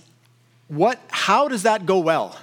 what, 0.68 1.00
how 1.10 1.48
does 1.48 1.64
that 1.64 1.86
go 1.86 2.00
well? 2.00 2.38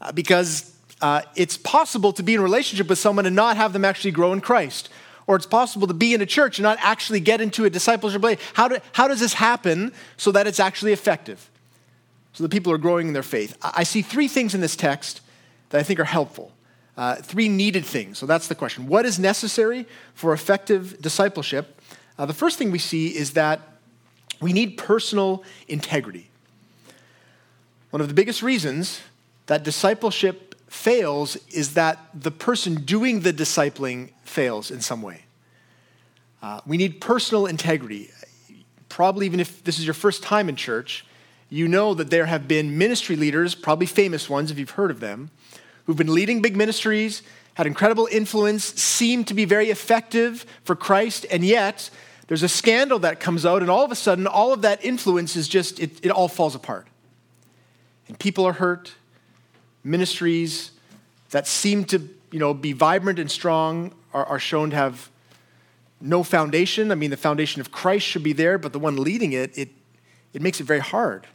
Uh, 0.00 0.12
because 0.12 0.74
uh, 1.00 1.22
it's 1.34 1.56
possible 1.56 2.12
to 2.12 2.22
be 2.22 2.34
in 2.34 2.40
a 2.40 2.42
relationship 2.42 2.88
with 2.88 2.98
someone 2.98 3.26
and 3.26 3.34
not 3.34 3.56
have 3.56 3.72
them 3.72 3.84
actually 3.84 4.12
grow 4.12 4.32
in 4.32 4.40
Christ 4.40 4.88
or 5.26 5.36
it's 5.36 5.46
possible 5.46 5.86
to 5.86 5.94
be 5.94 6.14
in 6.14 6.20
a 6.20 6.26
church 6.26 6.58
and 6.58 6.64
not 6.64 6.78
actually 6.80 7.20
get 7.20 7.40
into 7.40 7.64
a 7.64 7.70
discipleship. 7.70 8.22
How, 8.54 8.68
do, 8.68 8.78
how 8.92 9.08
does 9.08 9.20
this 9.20 9.34
happen 9.34 9.92
so 10.16 10.32
that 10.32 10.46
it's 10.46 10.60
actually 10.60 10.92
effective? 10.92 11.50
So 12.32 12.44
that 12.44 12.50
people 12.50 12.72
are 12.72 12.78
growing 12.78 13.08
in 13.08 13.12
their 13.12 13.22
faith. 13.22 13.56
I 13.62 13.84
see 13.84 14.02
three 14.02 14.28
things 14.28 14.54
in 14.54 14.60
this 14.60 14.76
text 14.76 15.20
that 15.70 15.78
I 15.78 15.82
think 15.82 16.00
are 16.00 16.04
helpful. 16.04 16.52
Uh, 16.96 17.16
three 17.16 17.48
needed 17.48 17.86
things. 17.86 18.18
So 18.18 18.26
that's 18.26 18.48
the 18.48 18.54
question. 18.54 18.86
What 18.86 19.06
is 19.06 19.18
necessary 19.18 19.86
for 20.14 20.32
effective 20.32 21.00
discipleship? 21.00 21.80
Uh, 22.18 22.26
the 22.26 22.34
first 22.34 22.58
thing 22.58 22.70
we 22.70 22.78
see 22.78 23.08
is 23.08 23.32
that 23.32 23.60
We 24.42 24.52
need 24.52 24.76
personal 24.76 25.44
integrity. 25.68 26.28
One 27.90 28.00
of 28.02 28.08
the 28.08 28.14
biggest 28.14 28.42
reasons 28.42 29.00
that 29.46 29.62
discipleship 29.62 30.56
fails 30.68 31.36
is 31.50 31.74
that 31.74 31.98
the 32.12 32.30
person 32.30 32.74
doing 32.82 33.20
the 33.20 33.32
discipling 33.32 34.10
fails 34.24 34.70
in 34.70 34.80
some 34.80 35.00
way. 35.00 35.24
Uh, 36.42 36.60
we 36.66 36.76
need 36.76 37.00
personal 37.00 37.46
integrity. 37.46 38.10
Probably, 38.88 39.26
even 39.26 39.38
if 39.38 39.62
this 39.62 39.78
is 39.78 39.84
your 39.84 39.94
first 39.94 40.22
time 40.22 40.48
in 40.48 40.56
church, 40.56 41.06
you 41.48 41.68
know 41.68 41.94
that 41.94 42.10
there 42.10 42.26
have 42.26 42.48
been 42.48 42.76
ministry 42.76 43.14
leaders, 43.14 43.54
probably 43.54 43.86
famous 43.86 44.28
ones 44.28 44.50
if 44.50 44.58
you've 44.58 44.70
heard 44.70 44.90
of 44.90 44.98
them, 45.00 45.30
who've 45.86 45.96
been 45.96 46.12
leading 46.12 46.42
big 46.42 46.56
ministries, 46.56 47.22
had 47.54 47.66
incredible 47.66 48.08
influence, 48.10 48.64
seemed 48.64 49.28
to 49.28 49.34
be 49.34 49.44
very 49.44 49.70
effective 49.70 50.46
for 50.64 50.74
Christ, 50.74 51.26
and 51.30 51.44
yet 51.44 51.90
there's 52.28 52.42
a 52.42 52.48
scandal 52.48 52.98
that 53.00 53.20
comes 53.20 53.44
out, 53.44 53.62
and 53.62 53.70
all 53.70 53.84
of 53.84 53.90
a 53.90 53.94
sudden, 53.94 54.26
all 54.26 54.52
of 54.52 54.62
that 54.62 54.84
influence 54.84 55.36
is 55.36 55.48
just, 55.48 55.80
it, 55.80 56.04
it 56.04 56.10
all 56.10 56.28
falls 56.28 56.54
apart. 56.54 56.86
And 58.08 58.18
people 58.18 58.46
are 58.46 58.54
hurt. 58.54 58.94
Ministries 59.84 60.70
that 61.30 61.46
seem 61.46 61.84
to 61.86 62.08
you 62.30 62.38
know, 62.38 62.54
be 62.54 62.72
vibrant 62.72 63.18
and 63.18 63.30
strong 63.30 63.92
are, 64.14 64.24
are 64.24 64.38
shown 64.38 64.70
to 64.70 64.76
have 64.76 65.10
no 66.00 66.22
foundation. 66.22 66.90
I 66.90 66.94
mean, 66.94 67.10
the 67.10 67.16
foundation 67.16 67.60
of 67.60 67.70
Christ 67.70 68.06
should 68.06 68.22
be 68.22 68.32
there, 68.32 68.58
but 68.58 68.72
the 68.72 68.78
one 68.78 68.96
leading 68.96 69.32
it, 69.32 69.56
it, 69.56 69.68
it 70.32 70.40
makes 70.42 70.60
it 70.60 70.64
very 70.64 70.80
hard 70.80 71.26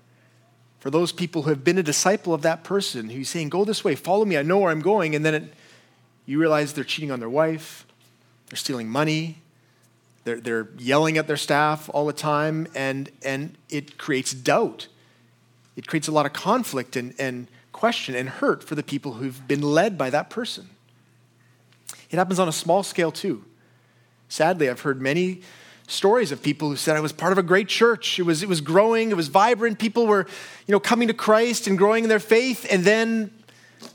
for 0.80 0.90
those 0.90 1.12
people 1.12 1.44
who 1.44 1.50
have 1.50 1.64
been 1.64 1.78
a 1.78 1.84
disciple 1.84 2.34
of 2.34 2.42
that 2.44 2.64
person 2.64 3.10
who's 3.10 3.30
saying, 3.30 3.50
Go 3.50 3.66
this 3.66 3.84
way, 3.84 3.96
follow 3.96 4.26
me, 4.26 4.38
I 4.38 4.42
know 4.42 4.60
where 4.60 4.72
I'm 4.72 4.82
going. 4.82 5.16
And 5.16 5.26
then 5.26 5.34
it, 5.34 5.54
you 6.26 6.40
realize 6.40 6.74
they're 6.74 6.84
cheating 6.84 7.12
on 7.12 7.20
their 7.20 7.30
wife, 7.30 7.86
they're 8.50 8.58
stealing 8.58 8.88
money, 8.90 9.38
they're, 10.24 10.40
they're 10.40 10.68
yelling 10.78 11.18
at 11.18 11.28
their 11.28 11.38
staff 11.38 11.90
all 11.94 12.06
the 12.06 12.14
time, 12.14 12.68
and, 12.76 13.10
and 13.24 13.58
it 13.70 13.98
creates 13.98 14.34
doubt. 14.34 14.88
It 15.76 15.88
creates 15.88 16.08
a 16.08 16.12
lot 16.12 16.26
of 16.26 16.34
conflict 16.34 16.96
and, 16.96 17.14
and 17.18 17.48
question 17.72 18.16
and 18.16 18.28
hurt 18.28 18.64
for 18.64 18.76
the 18.76 18.84
people 18.84 19.14
who've 19.14 19.48
been 19.48 19.62
led 19.62 19.98
by 19.98 20.10
that 20.10 20.30
person. 20.30 20.68
It 22.10 22.18
happens 22.18 22.40
on 22.40 22.48
a 22.48 22.54
small 22.54 22.84
scale 22.84 23.12
too. 23.12 23.46
Sadly, 24.30 24.70
I've 24.70 24.82
heard 24.82 25.02
many 25.02 25.42
stories 25.88 26.32
of 26.32 26.44
people 26.44 26.70
who 26.70 26.76
said 26.76 26.96
I 26.96 27.00
was 27.00 27.14
part 27.14 27.32
of 27.32 27.38
a 27.38 27.44
great 27.44 27.68
church. 27.68 28.20
It 28.20 28.24
was, 28.24 28.44
it 28.44 28.50
was 28.50 28.62
growing, 28.62 29.10
it 29.10 29.18
was 29.18 29.30
vibrant. 29.30 29.80
People 29.80 30.06
were, 30.06 30.28
you 30.68 30.72
know, 30.72 30.80
coming 30.80 31.08
to 31.08 31.14
Christ 31.14 31.66
and 31.66 31.78
growing 31.78 32.04
in 32.04 32.10
their 32.10 32.20
faith. 32.20 32.68
And 32.70 32.84
then 32.84 33.32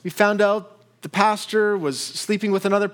we 0.03 0.11
found 0.11 0.41
out 0.41 0.79
the 1.03 1.09
pastor 1.09 1.77
was 1.77 2.01
sleeping 2.01 2.51
with 2.51 2.65
another 2.65 2.91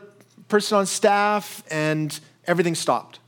person 0.48 0.78
on 0.78 0.86
staff 0.86 1.62
and 1.70 2.18
everything 2.46 2.74
stopped. 2.74 3.20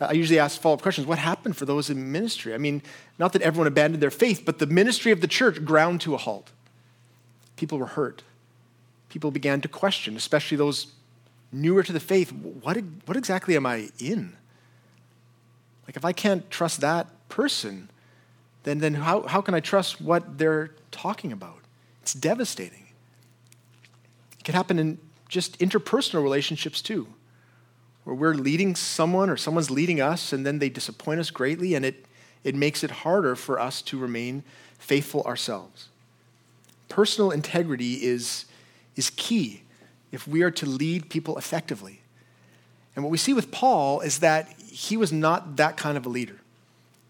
I 0.00 0.12
usually 0.12 0.38
ask 0.38 0.60
follow 0.60 0.74
up 0.74 0.82
questions. 0.82 1.06
What 1.06 1.18
happened 1.18 1.56
for 1.56 1.64
those 1.64 1.88
in 1.88 2.10
ministry? 2.10 2.54
I 2.54 2.58
mean, 2.58 2.82
not 3.18 3.32
that 3.34 3.42
everyone 3.42 3.68
abandoned 3.68 4.02
their 4.02 4.10
faith, 4.10 4.42
but 4.44 4.58
the 4.58 4.66
ministry 4.66 5.12
of 5.12 5.20
the 5.20 5.28
church 5.28 5.64
ground 5.64 6.00
to 6.02 6.14
a 6.14 6.18
halt. 6.18 6.50
People 7.56 7.78
were 7.78 7.86
hurt. 7.86 8.22
People 9.08 9.30
began 9.30 9.60
to 9.60 9.68
question, 9.68 10.16
especially 10.16 10.56
those 10.56 10.88
newer 11.52 11.82
to 11.82 11.92
the 11.92 12.00
faith 12.00 12.32
what, 12.32 12.78
what 13.04 13.16
exactly 13.16 13.54
am 13.54 13.66
I 13.66 13.90
in? 13.98 14.34
Like, 15.86 15.96
if 15.96 16.04
I 16.04 16.12
can't 16.12 16.48
trust 16.50 16.80
that 16.80 17.08
person, 17.28 17.88
then, 18.62 18.78
then 18.78 18.94
how, 18.94 19.22
how 19.22 19.40
can 19.40 19.54
I 19.54 19.60
trust 19.60 20.00
what 20.00 20.38
they're 20.38 20.70
talking 20.90 21.32
about? 21.32 21.58
It's 22.02 22.14
devastating. 22.14 22.86
It 24.38 24.44
can 24.44 24.54
happen 24.54 24.78
in 24.78 24.98
just 25.28 25.58
interpersonal 25.58 26.22
relationships 26.22 26.82
too, 26.82 27.08
where 28.04 28.14
we're 28.14 28.34
leading 28.34 28.76
someone 28.76 29.30
or 29.30 29.36
someone's 29.36 29.70
leading 29.70 30.00
us 30.00 30.32
and 30.32 30.44
then 30.44 30.58
they 30.58 30.68
disappoint 30.68 31.20
us 31.20 31.30
greatly 31.30 31.74
and 31.74 31.84
it, 31.84 32.04
it 32.44 32.54
makes 32.54 32.84
it 32.84 32.90
harder 32.90 33.34
for 33.34 33.58
us 33.58 33.82
to 33.82 33.98
remain 33.98 34.42
faithful 34.78 35.22
ourselves. 35.22 35.88
Personal 36.88 37.30
integrity 37.30 38.04
is, 38.04 38.44
is 38.96 39.10
key 39.10 39.62
if 40.10 40.28
we 40.28 40.42
are 40.42 40.50
to 40.50 40.66
lead 40.66 41.08
people 41.08 41.38
effectively. 41.38 42.01
And 42.94 43.04
what 43.04 43.10
we 43.10 43.18
see 43.18 43.32
with 43.32 43.50
Paul 43.50 44.00
is 44.00 44.18
that 44.18 44.52
he 44.60 44.96
was 44.96 45.12
not 45.12 45.56
that 45.56 45.76
kind 45.76 45.96
of 45.96 46.06
a 46.06 46.08
leader. 46.08 46.40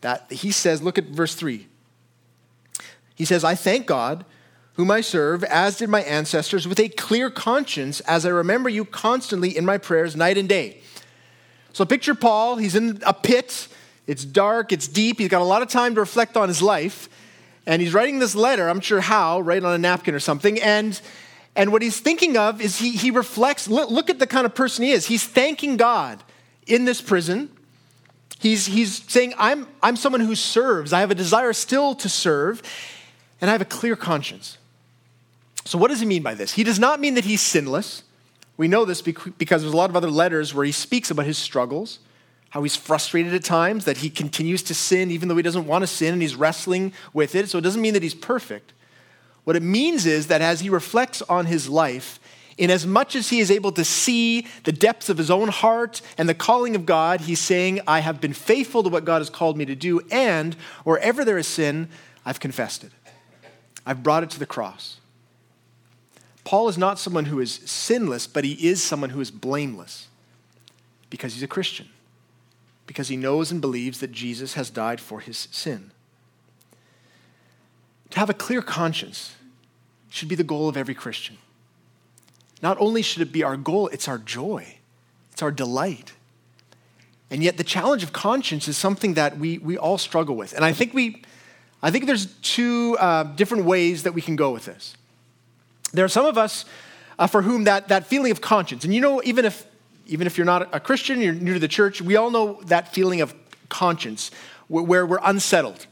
That 0.00 0.30
he 0.30 0.50
says, 0.50 0.82
look 0.82 0.98
at 0.98 1.04
verse 1.06 1.34
3. 1.34 1.66
He 3.14 3.24
says, 3.24 3.44
I 3.44 3.54
thank 3.54 3.86
God, 3.86 4.24
whom 4.74 4.90
I 4.90 5.00
serve, 5.00 5.44
as 5.44 5.76
did 5.76 5.88
my 5.88 6.02
ancestors, 6.02 6.66
with 6.66 6.80
a 6.80 6.88
clear 6.88 7.30
conscience, 7.30 8.00
as 8.00 8.24
I 8.24 8.30
remember 8.30 8.68
you 8.68 8.84
constantly 8.84 9.56
in 9.56 9.64
my 9.64 9.78
prayers 9.78 10.16
night 10.16 10.38
and 10.38 10.48
day. 10.48 10.80
So 11.72 11.84
picture 11.84 12.14
Paul, 12.14 12.56
he's 12.56 12.74
in 12.74 13.00
a 13.06 13.14
pit, 13.14 13.68
it's 14.06 14.24
dark, 14.24 14.72
it's 14.72 14.88
deep, 14.88 15.18
he's 15.18 15.28
got 15.28 15.42
a 15.42 15.44
lot 15.44 15.62
of 15.62 15.68
time 15.68 15.94
to 15.94 16.00
reflect 16.00 16.36
on 16.36 16.48
his 16.48 16.62
life, 16.62 17.08
and 17.66 17.80
he's 17.80 17.94
writing 17.94 18.18
this 18.18 18.34
letter, 18.34 18.68
I'm 18.68 18.80
sure 18.80 19.00
how, 19.00 19.40
right 19.40 19.62
on 19.62 19.72
a 19.72 19.78
napkin 19.78 20.14
or 20.14 20.20
something, 20.20 20.60
and 20.60 21.00
and 21.54 21.70
what 21.70 21.82
he's 21.82 22.00
thinking 22.00 22.36
of 22.36 22.60
is 22.60 22.78
he, 22.78 22.92
he 22.92 23.10
reflects, 23.10 23.68
look, 23.68 24.08
at 24.08 24.18
the 24.18 24.26
kind 24.26 24.46
of 24.46 24.54
person 24.54 24.84
he 24.84 24.92
is. 24.92 25.06
He's 25.06 25.24
thanking 25.24 25.76
God 25.76 26.22
in 26.66 26.84
this 26.84 27.00
prison. 27.00 27.50
He's, 28.40 28.66
he's 28.66 29.02
saying, 29.10 29.34
I'm, 29.38 29.68
I'm 29.82 29.96
someone 29.96 30.22
who 30.22 30.34
serves. 30.34 30.92
I 30.92 31.00
have 31.00 31.10
a 31.10 31.14
desire 31.14 31.52
still 31.52 31.94
to 31.96 32.08
serve, 32.08 32.62
and 33.40 33.50
I 33.50 33.52
have 33.52 33.60
a 33.60 33.66
clear 33.66 33.96
conscience. 33.96 34.58
So, 35.64 35.78
what 35.78 35.88
does 35.88 36.00
he 36.00 36.06
mean 36.06 36.22
by 36.22 36.34
this? 36.34 36.54
He 36.54 36.64
does 36.64 36.78
not 36.78 36.98
mean 36.98 37.14
that 37.14 37.24
he's 37.24 37.40
sinless. 37.40 38.02
We 38.56 38.66
know 38.66 38.84
this 38.84 39.00
because 39.00 39.62
there's 39.62 39.72
a 39.72 39.76
lot 39.76 39.90
of 39.90 39.96
other 39.96 40.10
letters 40.10 40.52
where 40.52 40.64
he 40.64 40.72
speaks 40.72 41.10
about 41.10 41.26
his 41.26 41.38
struggles, 41.38 42.00
how 42.50 42.62
he's 42.62 42.74
frustrated 42.74 43.32
at 43.32 43.44
times, 43.44 43.84
that 43.84 43.98
he 43.98 44.10
continues 44.10 44.62
to 44.64 44.74
sin 44.74 45.10
even 45.10 45.28
though 45.28 45.36
he 45.36 45.42
doesn't 45.42 45.66
want 45.66 45.82
to 45.82 45.86
sin, 45.86 46.14
and 46.14 46.22
he's 46.22 46.34
wrestling 46.34 46.92
with 47.12 47.34
it. 47.34 47.48
So, 47.48 47.58
it 47.58 47.60
doesn't 47.60 47.80
mean 47.80 47.94
that 47.94 48.02
he's 48.02 48.14
perfect. 48.14 48.72
What 49.44 49.56
it 49.56 49.62
means 49.62 50.06
is 50.06 50.28
that 50.28 50.42
as 50.42 50.60
he 50.60 50.68
reflects 50.68 51.22
on 51.22 51.46
his 51.46 51.68
life, 51.68 52.20
in 52.58 52.70
as 52.70 52.86
much 52.86 53.16
as 53.16 53.30
he 53.30 53.40
is 53.40 53.50
able 53.50 53.72
to 53.72 53.84
see 53.84 54.46
the 54.64 54.72
depths 54.72 55.08
of 55.08 55.18
his 55.18 55.30
own 55.30 55.48
heart 55.48 56.02
and 56.18 56.28
the 56.28 56.34
calling 56.34 56.76
of 56.76 56.86
God, 56.86 57.22
he's 57.22 57.40
saying, 57.40 57.80
I 57.86 58.00
have 58.00 58.20
been 58.20 58.34
faithful 58.34 58.82
to 58.82 58.88
what 58.88 59.04
God 59.04 59.18
has 59.18 59.30
called 59.30 59.56
me 59.56 59.64
to 59.64 59.74
do, 59.74 60.00
and 60.10 60.54
wherever 60.84 61.24
there 61.24 61.38
is 61.38 61.46
sin, 61.46 61.88
I've 62.24 62.40
confessed 62.40 62.84
it. 62.84 62.92
I've 63.84 64.02
brought 64.02 64.22
it 64.22 64.30
to 64.30 64.38
the 64.38 64.46
cross. 64.46 64.98
Paul 66.44 66.68
is 66.68 66.78
not 66.78 66.98
someone 66.98 67.24
who 67.26 67.40
is 67.40 67.60
sinless, 67.64 68.26
but 68.26 68.44
he 68.44 68.68
is 68.68 68.82
someone 68.82 69.10
who 69.10 69.20
is 69.20 69.30
blameless 69.30 70.08
because 71.10 71.34
he's 71.34 71.42
a 71.42 71.48
Christian, 71.48 71.88
because 72.86 73.08
he 73.08 73.16
knows 73.16 73.50
and 73.50 73.60
believes 73.60 74.00
that 74.00 74.12
Jesus 74.12 74.54
has 74.54 74.70
died 74.70 75.00
for 75.00 75.20
his 75.20 75.48
sin. 75.50 75.90
To 78.12 78.18
have 78.18 78.30
a 78.30 78.34
clear 78.34 78.60
conscience 78.62 79.34
should 80.10 80.28
be 80.28 80.34
the 80.34 80.44
goal 80.44 80.68
of 80.68 80.76
every 80.76 80.94
Christian. 80.94 81.38
Not 82.62 82.78
only 82.78 83.02
should 83.02 83.22
it 83.22 83.32
be 83.32 83.42
our 83.42 83.56
goal, 83.56 83.88
it's 83.88 84.06
our 84.06 84.18
joy, 84.18 84.76
it's 85.32 85.42
our 85.42 85.50
delight. 85.50 86.12
And 87.30 87.42
yet, 87.42 87.56
the 87.56 87.64
challenge 87.64 88.02
of 88.02 88.12
conscience 88.12 88.68
is 88.68 88.76
something 88.76 89.14
that 89.14 89.38
we, 89.38 89.56
we 89.56 89.78
all 89.78 89.96
struggle 89.96 90.36
with. 90.36 90.52
And 90.52 90.62
I 90.62 90.74
think, 90.74 90.92
we, 90.92 91.22
I 91.82 91.90
think 91.90 92.04
there's 92.04 92.26
two 92.42 92.98
uh, 93.00 93.22
different 93.22 93.64
ways 93.64 94.02
that 94.02 94.12
we 94.12 94.20
can 94.20 94.36
go 94.36 94.52
with 94.52 94.66
this. 94.66 94.94
There 95.94 96.04
are 96.04 96.10
some 96.10 96.26
of 96.26 96.36
us 96.36 96.66
uh, 97.18 97.26
for 97.26 97.40
whom 97.40 97.64
that, 97.64 97.88
that 97.88 98.06
feeling 98.06 98.30
of 98.30 98.42
conscience, 98.42 98.84
and 98.84 98.94
you 98.94 99.00
know, 99.00 99.22
even 99.24 99.46
if, 99.46 99.66
even 100.06 100.26
if 100.26 100.36
you're 100.36 100.44
not 100.44 100.68
a 100.74 100.80
Christian, 100.80 101.22
you're 101.22 101.32
new 101.32 101.54
to 101.54 101.60
the 101.60 101.68
church, 101.68 102.02
we 102.02 102.16
all 102.16 102.30
know 102.30 102.60
that 102.66 102.92
feeling 102.92 103.22
of 103.22 103.34
conscience 103.70 104.30
where 104.68 105.06
we're 105.06 105.20
unsettled 105.22 105.86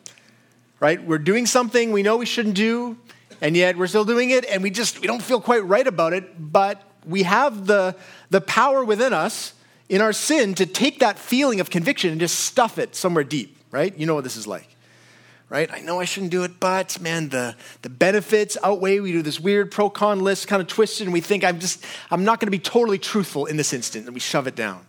right? 0.81 1.03
We're 1.03 1.19
doing 1.19 1.47
something 1.47 1.93
we 1.93 2.03
know 2.03 2.17
we 2.17 2.27
shouldn't 2.27 2.57
do, 2.57 2.97
and 3.41 3.57
yet 3.57 3.77
we're 3.77 3.87
still 3.87 4.05
doing 4.05 4.31
it, 4.31 4.45
and 4.47 4.63
we 4.63 4.71
just 4.71 5.01
we 5.01 5.07
don't 5.07 5.23
feel 5.23 5.41
quite 5.41 5.65
right 5.65 5.87
about 5.87 6.13
it, 6.15 6.53
but 6.53 6.83
we 7.07 7.23
have 7.23 7.67
the, 7.67 7.95
the 8.31 8.41
power 8.41 8.85
within 8.85 9.13
us 9.13 9.55
in 9.89 10.01
our 10.01 10.13
sin 10.13 10.55
to 10.55 10.67
take 10.67 11.01
that 11.01 11.19
feeling 11.19 11.61
of 11.61 11.71
conviction 11.71 12.11
and 12.11 12.21
just 12.21 12.41
stuff 12.41 12.79
it 12.79 12.95
somewhere 12.95 13.25
deep, 13.25 13.57
right? 13.71 13.97
You 13.97 14.07
know 14.07 14.15
what 14.15 14.25
this 14.25 14.37
is 14.37 14.47
like. 14.47 14.67
Right? 15.49 15.69
I 15.73 15.81
know 15.81 15.99
I 15.99 16.05
shouldn't 16.05 16.31
do 16.31 16.45
it, 16.45 16.61
but 16.61 17.01
man, 17.01 17.31
the, 17.31 17.57
the 17.83 17.89
benefits 17.89 18.57
outweigh. 18.63 19.01
We 19.01 19.11
do 19.11 19.21
this 19.21 19.41
weird 19.41 19.73
pro 19.73 19.91
con 19.91 20.21
list, 20.21 20.47
kind 20.47 20.63
of 20.63 20.69
twisted, 20.69 21.09
and 21.09 21.13
we 21.13 21.21
think 21.21 21.43
I'm 21.43 21.59
just, 21.59 21.85
I'm 22.09 22.23
not 22.23 22.39
going 22.39 22.47
to 22.47 22.53
be 22.53 22.61
totally 22.61 22.99
truthful 22.99 23.47
in 23.47 23.57
this 23.57 23.73
instant, 23.73 24.07
and 24.07 24.15
we 24.15 24.21
shove 24.21 24.47
it 24.47 24.55
down 24.55 24.87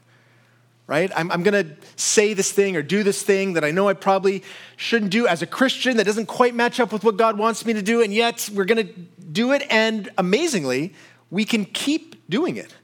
right? 0.92 1.10
I'm, 1.16 1.32
I'm 1.32 1.42
going 1.42 1.66
to 1.66 1.74
say 1.96 2.34
this 2.34 2.52
thing 2.52 2.76
or 2.76 2.82
do 2.82 3.02
this 3.02 3.24
thing 3.24 3.54
that 3.54 3.64
I 3.64 3.72
know 3.72 3.88
I 3.88 3.94
probably 3.94 4.44
shouldn't 4.76 5.10
do 5.10 5.26
as 5.26 5.42
a 5.42 5.48
Christian 5.48 5.96
that 5.96 6.04
doesn't 6.04 6.26
quite 6.26 6.54
match 6.54 6.82
up 6.82 6.92
with 6.92 7.06
what 7.06 7.16
God 7.16 7.38
wants 7.38 7.66
me 7.66 7.72
to 7.72 7.82
do, 7.82 8.02
and 8.02 8.14
yet 8.14 8.50
we're 8.54 8.66
going 8.66 8.86
to 8.86 8.94
do 9.32 9.54
it, 9.54 9.66
and 9.70 10.10
amazingly, 10.18 10.94
we 11.30 11.46
can 11.46 11.64
keep 11.64 12.28
doing 12.30 12.58
it, 12.58 12.76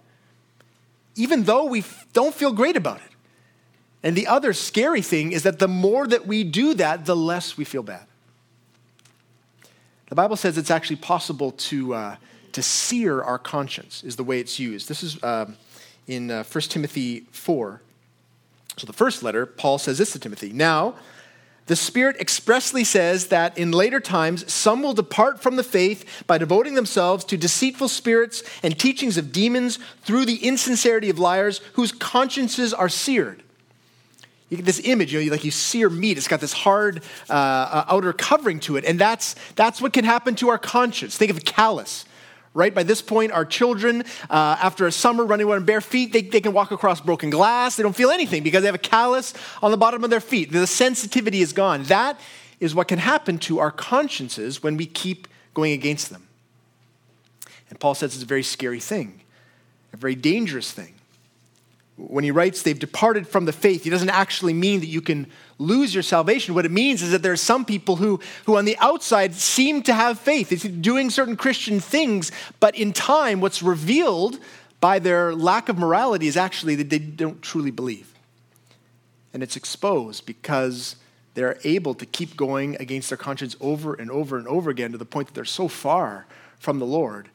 even 1.17 1.43
though 1.43 1.65
we 1.65 1.83
don't 2.13 2.33
feel 2.33 2.53
great 2.53 2.77
about 2.77 3.01
it. 3.01 3.11
And 4.03 4.15
the 4.15 4.27
other 4.27 4.53
scary 4.53 5.01
thing 5.01 5.33
is 5.33 5.43
that 5.43 5.59
the 5.59 5.67
more 5.67 6.07
that 6.07 6.25
we 6.25 6.45
do 6.45 6.75
that, 6.75 7.05
the 7.05 7.15
less 7.15 7.57
we 7.57 7.65
feel 7.65 7.83
bad. 7.83 8.05
The 10.07 10.15
Bible 10.15 10.37
says 10.37 10.57
it's 10.57 10.71
actually 10.71 10.95
possible 10.95 11.51
to, 11.51 11.93
uh, 11.93 12.15
to 12.53 12.63
sear 12.63 13.21
our 13.21 13.37
conscience, 13.37 14.01
is 14.05 14.15
the 14.15 14.23
way 14.23 14.39
it's 14.39 14.59
used. 14.59 14.87
This 14.87 15.03
is 15.03 15.21
uh, 15.21 15.51
in 16.07 16.31
uh, 16.31 16.45
1 16.45 16.61
Timothy 16.61 17.25
4 17.31 17.81
So, 18.77 18.85
the 18.85 18.93
first 18.93 19.23
letter, 19.23 19.45
Paul 19.45 19.79
says 19.79 19.97
this 19.97 20.13
to 20.13 20.19
Timothy 20.19 20.53
Now, 20.53 20.95
the 21.67 21.75
Spirit 21.75 22.15
expressly 22.19 22.85
says 22.85 23.27
that 23.27 23.57
in 23.57 23.71
later 23.71 23.99
times 23.99 24.51
some 24.51 24.81
will 24.81 24.93
depart 24.93 25.41
from 25.41 25.57
the 25.57 25.63
faith 25.63 26.23
by 26.25 26.37
devoting 26.37 26.75
themselves 26.75 27.25
to 27.25 27.37
deceitful 27.37 27.89
spirits 27.89 28.41
and 28.63 28.77
teachings 28.79 29.17
of 29.17 29.33
demons 29.33 29.77
through 30.03 30.25
the 30.25 30.37
insincerity 30.37 31.09
of 31.09 31.19
liars 31.19 31.59
whose 31.73 31.91
consciences 31.91 32.73
are 32.73 32.87
seared. 32.87 33.43
You 34.49 34.55
get 34.55 34.65
this 34.65 34.79
image, 34.85 35.13
you 35.13 35.25
know, 35.25 35.31
like 35.31 35.43
you 35.43 35.51
sear 35.51 35.89
meat. 35.89 36.17
It's 36.17 36.29
got 36.29 36.39
this 36.39 36.53
hard 36.53 37.03
uh, 37.29 37.33
uh, 37.33 37.85
outer 37.89 38.13
covering 38.13 38.61
to 38.61 38.77
it, 38.77 38.85
and 38.85 38.97
that's 38.97 39.35
that's 39.55 39.81
what 39.81 39.91
can 39.91 40.05
happen 40.05 40.35
to 40.35 40.47
our 40.47 40.57
conscience. 40.57 41.17
Think 41.17 41.31
of 41.31 41.37
a 41.37 41.41
callus 41.41 42.05
right? 42.57 42.73
By 42.73 42.81
this 42.81 43.03
point, 43.03 43.31
our 43.31 43.45
children, 43.45 44.03
uh, 44.31 44.57
after 44.59 44.87
a 44.87 44.91
summer 44.91 45.23
running 45.23 45.47
around 45.47 45.67
bare 45.67 45.79
feet, 45.79 46.11
they, 46.11 46.23
they 46.23 46.41
can 46.41 46.53
walk 46.53 46.71
across 46.71 46.99
broken 46.99 47.29
glass. 47.29 47.75
They 47.75 47.83
don't 47.83 47.95
feel 47.95 48.09
anything 48.09 48.41
because 48.41 48.63
they 48.63 48.67
have 48.67 48.75
a 48.75 48.79
callus 48.79 49.35
on 49.61 49.69
the 49.69 49.77
bottom 49.77 50.03
of 50.03 50.09
their 50.09 50.19
feet. 50.19 50.51
The 50.51 50.65
sensitivity 50.65 51.41
is 51.41 51.53
gone. 51.53 51.83
That 51.83 52.19
is 52.59 52.73
what 52.73 52.87
can 52.87 52.97
happen 52.97 53.37
to 53.37 53.59
our 53.59 53.69
consciences 53.69 54.63
when 54.63 54.75
we 54.75 54.87
keep 54.87 55.27
going 55.53 55.71
against 55.71 56.09
them. 56.09 56.27
And 57.69 57.79
Paul 57.79 57.93
says 57.93 58.15
it's 58.15 58.23
a 58.23 58.25
very 58.25 58.41
scary 58.41 58.79
thing, 58.79 59.21
a 59.93 59.97
very 59.97 60.15
dangerous 60.15 60.71
thing. 60.71 60.95
When 61.97 62.23
he 62.23 62.31
writes 62.31 62.61
they've 62.61 62.77
departed 62.77 63.27
from 63.27 63.45
the 63.45 63.51
faith, 63.51 63.83
he 63.83 63.89
doesn't 63.89 64.09
actually 64.09 64.53
mean 64.53 64.81
that 64.81 64.87
you 64.87 65.01
can 65.01 65.27
lose 65.57 65.93
your 65.93 66.03
salvation. 66.03 66.53
What 66.53 66.65
it 66.65 66.71
means 66.71 67.01
is 67.01 67.11
that 67.11 67.23
there 67.23 67.31
are 67.31 67.35
some 67.35 67.65
people 67.65 67.95
who, 67.95 68.19
who 68.45 68.55
on 68.55 68.65
the 68.65 68.77
outside 68.77 69.33
seem 69.33 69.81
to 69.83 69.93
have 69.93 70.19
faith. 70.19 70.51
It's 70.51 70.63
doing 70.63 71.09
certain 71.09 71.35
Christian 71.35 71.79
things, 71.79 72.31
but 72.59 72.75
in 72.75 72.93
time, 72.93 73.41
what's 73.41 73.63
revealed 73.63 74.39
by 74.79 74.99
their 74.99 75.33
lack 75.33 75.69
of 75.69 75.77
morality 75.79 76.27
is 76.27 76.37
actually 76.37 76.75
that 76.75 76.91
they 76.91 76.99
don't 76.99 77.41
truly 77.41 77.71
believe. 77.71 78.13
And 79.33 79.41
it's 79.41 79.55
exposed 79.55 80.25
because 80.27 80.97
they're 81.33 81.57
able 81.63 81.95
to 81.95 82.05
keep 82.05 82.37
going 82.37 82.75
against 82.79 83.09
their 83.09 83.17
conscience 83.17 83.55
over 83.59 83.95
and 83.95 84.11
over 84.11 84.37
and 84.37 84.47
over 84.47 84.69
again 84.69 84.91
to 84.91 84.97
the 84.97 85.05
point 85.05 85.27
that 85.27 85.33
they're 85.33 85.45
so 85.45 85.67
far 85.67 86.27
from 86.59 86.77
the 86.79 86.85
Lord 86.85 87.29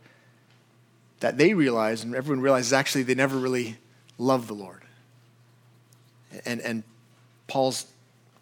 that 1.20 1.38
they 1.38 1.54
realize, 1.54 2.02
and 2.02 2.14
everyone 2.14 2.42
realizes 2.42 2.72
actually 2.72 3.04
they 3.04 3.14
never 3.14 3.36
really 3.36 3.76
love 4.22 4.46
the 4.46 4.54
Lord. 4.54 4.82
And, 6.44 6.60
and 6.60 6.82
Paul's 7.46 7.86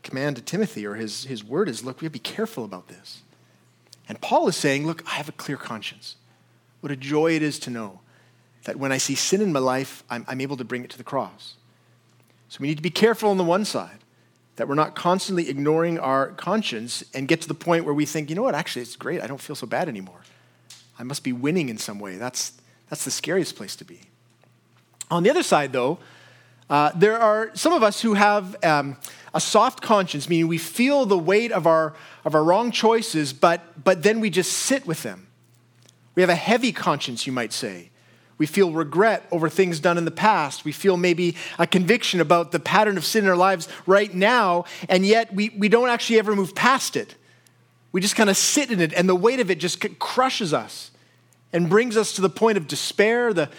command 0.02 0.36
to 0.36 0.42
Timothy 0.42 0.86
or 0.86 0.94
his, 0.94 1.24
his 1.24 1.42
word 1.42 1.68
is 1.68 1.84
look, 1.84 2.00
we 2.00 2.06
have 2.06 2.12
to 2.12 2.18
be 2.18 2.20
careful 2.20 2.64
about 2.64 2.88
this. 2.88 3.22
And 4.08 4.20
Paul 4.20 4.48
is 4.48 4.56
saying, 4.56 4.86
look, 4.86 5.04
I 5.06 5.10
have 5.10 5.28
a 5.28 5.32
clear 5.32 5.56
conscience. 5.56 6.16
What 6.80 6.90
a 6.90 6.96
joy 6.96 7.36
it 7.36 7.42
is 7.42 7.58
to 7.60 7.70
know 7.70 8.00
that 8.64 8.76
when 8.76 8.92
I 8.92 8.98
see 8.98 9.14
sin 9.14 9.40
in 9.40 9.52
my 9.52 9.60
life, 9.60 10.02
I'm, 10.10 10.24
I'm 10.28 10.40
able 10.40 10.56
to 10.56 10.64
bring 10.64 10.84
it 10.84 10.90
to 10.90 10.98
the 10.98 11.04
cross. 11.04 11.54
So 12.48 12.58
we 12.60 12.68
need 12.68 12.76
to 12.76 12.82
be 12.82 12.90
careful 12.90 13.30
on 13.30 13.38
the 13.38 13.44
one 13.44 13.64
side 13.64 13.98
that 14.56 14.68
we're 14.68 14.74
not 14.74 14.94
constantly 14.94 15.48
ignoring 15.48 15.98
our 15.98 16.32
conscience 16.32 17.04
and 17.14 17.28
get 17.28 17.40
to 17.42 17.48
the 17.48 17.54
point 17.54 17.84
where 17.84 17.94
we 17.94 18.04
think, 18.04 18.28
you 18.28 18.36
know 18.36 18.42
what, 18.42 18.54
actually, 18.54 18.82
it's 18.82 18.96
great. 18.96 19.22
I 19.22 19.26
don't 19.26 19.40
feel 19.40 19.56
so 19.56 19.66
bad 19.66 19.88
anymore. 19.88 20.20
I 20.98 21.02
must 21.02 21.22
be 21.22 21.32
winning 21.32 21.68
in 21.68 21.78
some 21.78 21.98
way. 21.98 22.16
That's, 22.16 22.52
that's 22.88 23.04
the 23.04 23.10
scariest 23.10 23.56
place 23.56 23.76
to 23.76 23.84
be. 23.84 24.00
On 25.10 25.22
the 25.22 25.30
other 25.30 25.42
side, 25.42 25.72
though, 25.72 25.98
uh, 26.68 26.92
there 26.94 27.18
are 27.18 27.50
some 27.54 27.72
of 27.72 27.82
us 27.82 28.00
who 28.00 28.14
have 28.14 28.56
um, 28.64 28.96
a 29.34 29.40
soft 29.40 29.82
conscience, 29.82 30.28
meaning 30.28 30.46
we 30.46 30.58
feel 30.58 31.04
the 31.04 31.18
weight 31.18 31.50
of 31.50 31.66
our, 31.66 31.94
of 32.24 32.34
our 32.34 32.44
wrong 32.44 32.70
choices, 32.70 33.32
but, 33.32 33.82
but 33.82 34.02
then 34.02 34.20
we 34.20 34.30
just 34.30 34.52
sit 34.52 34.86
with 34.86 35.02
them. 35.02 35.26
We 36.14 36.22
have 36.22 36.30
a 36.30 36.34
heavy 36.34 36.72
conscience, 36.72 37.26
you 37.26 37.32
might 37.32 37.52
say. 37.52 37.90
We 38.38 38.46
feel 38.46 38.72
regret 38.72 39.26
over 39.30 39.48
things 39.48 39.80
done 39.80 39.98
in 39.98 40.04
the 40.04 40.10
past. 40.10 40.64
We 40.64 40.72
feel 40.72 40.96
maybe 40.96 41.36
a 41.58 41.66
conviction 41.66 42.20
about 42.20 42.52
the 42.52 42.60
pattern 42.60 42.96
of 42.96 43.04
sin 43.04 43.24
in 43.24 43.30
our 43.30 43.36
lives 43.36 43.68
right 43.84 44.12
now, 44.14 44.64
and 44.88 45.04
yet 45.04 45.34
we, 45.34 45.50
we 45.50 45.68
don't 45.68 45.88
actually 45.88 46.18
ever 46.18 46.34
move 46.34 46.54
past 46.54 46.96
it. 46.96 47.16
We 47.92 48.00
just 48.00 48.16
kind 48.16 48.30
of 48.30 48.36
sit 48.36 48.70
in 48.70 48.80
it, 48.80 48.92
and 48.94 49.08
the 49.08 49.16
weight 49.16 49.40
of 49.40 49.50
it 49.50 49.58
just 49.58 49.98
crushes 49.98 50.54
us 50.54 50.90
and 51.52 51.68
brings 51.68 51.96
us 51.96 52.14
to 52.14 52.22
the 52.22 52.30
point 52.30 52.56
of 52.56 52.66
despair, 52.68 53.34
the, 53.34 53.50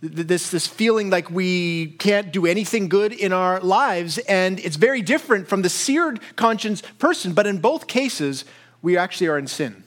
this, 0.00 0.50
this 0.50 0.66
feeling 0.66 1.10
like 1.10 1.30
we 1.30 1.86
can't 1.98 2.32
do 2.32 2.46
anything 2.46 2.88
good 2.88 3.12
in 3.12 3.32
our 3.32 3.60
lives. 3.60 4.18
And 4.18 4.60
it's 4.60 4.76
very 4.76 5.02
different 5.02 5.48
from 5.48 5.62
the 5.62 5.68
seared 5.68 6.20
conscience 6.36 6.82
person, 6.98 7.32
but 7.32 7.46
in 7.46 7.58
both 7.58 7.86
cases, 7.86 8.44
we 8.82 8.96
actually 8.96 9.26
are 9.26 9.38
in 9.38 9.46
sin. 9.46 9.84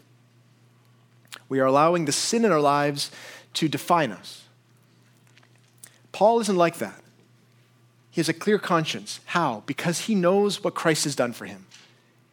We 1.47 1.60
are 1.60 1.65
allowing 1.65 2.06
the 2.06 2.12
sin 2.12 2.45
in 2.45 2.52
our 2.52 2.62
lives 2.62 3.12
to 3.56 3.67
define 3.67 4.12
us. 4.12 4.43
Paul 6.12 6.39
isn't 6.41 6.56
like 6.56 6.78
that. 6.78 7.02
He 8.10 8.19
has 8.19 8.28
a 8.28 8.34
clear 8.34 8.60
conscience. 8.60 9.21
How? 9.26 9.63
Because 9.65 10.02
he 10.02 10.15
knows 10.15 10.63
what 10.63 10.76
Christ 10.76 11.06
has 11.06 11.15
done 11.15 11.32
for 11.32 11.45
him. 11.45 11.67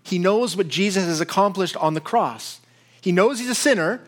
He 0.02 0.18
knows 0.18 0.56
what 0.56 0.68
Jesus 0.68 1.04
has 1.04 1.20
accomplished 1.20 1.76
on 1.76 1.94
the 1.94 2.00
cross. 2.00 2.60
He 3.00 3.12
knows 3.12 3.38
he's 3.38 3.50
a 3.50 3.54
sinner, 3.54 4.00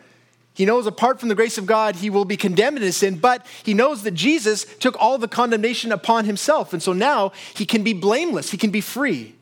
he 0.53 0.65
knows 0.65 0.85
apart 0.85 1.19
from 1.19 1.29
the 1.29 1.35
grace 1.35 1.57
of 1.57 1.65
God, 1.65 1.95
he 1.95 2.09
will 2.09 2.25
be 2.25 2.37
condemned 2.37 2.77
in 2.77 2.83
his 2.83 2.97
sin, 2.97 3.17
but 3.17 3.45
he 3.63 3.73
knows 3.73 4.03
that 4.03 4.11
Jesus 4.11 4.65
took 4.79 4.95
all 4.99 5.17
the 5.17 5.27
condemnation 5.27 5.91
upon 5.91 6.25
himself. 6.25 6.73
And 6.73 6.83
so 6.83 6.93
now 6.93 7.31
he 7.55 7.65
can 7.65 7.83
be 7.83 7.93
blameless, 7.93 8.51
he 8.51 8.57
can 8.57 8.71
be 8.71 8.81
free. 8.81 9.35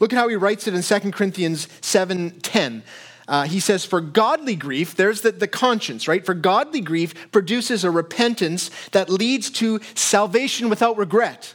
Look 0.00 0.12
at 0.12 0.18
how 0.18 0.28
he 0.28 0.36
writes 0.36 0.66
it 0.66 0.74
in 0.74 0.82
2 0.82 1.12
Corinthians 1.12 1.66
7:10. 1.80 2.82
Uh, 3.26 3.42
he 3.44 3.60
says, 3.60 3.84
For 3.84 4.00
godly 4.00 4.56
grief, 4.56 4.96
there's 4.96 5.20
the, 5.20 5.32
the 5.32 5.46
conscience, 5.46 6.08
right? 6.08 6.24
For 6.24 6.32
godly 6.32 6.80
grief 6.80 7.30
produces 7.30 7.84
a 7.84 7.90
repentance 7.90 8.70
that 8.92 9.10
leads 9.10 9.50
to 9.50 9.80
salvation 9.94 10.70
without 10.70 10.96
regret, 10.96 11.52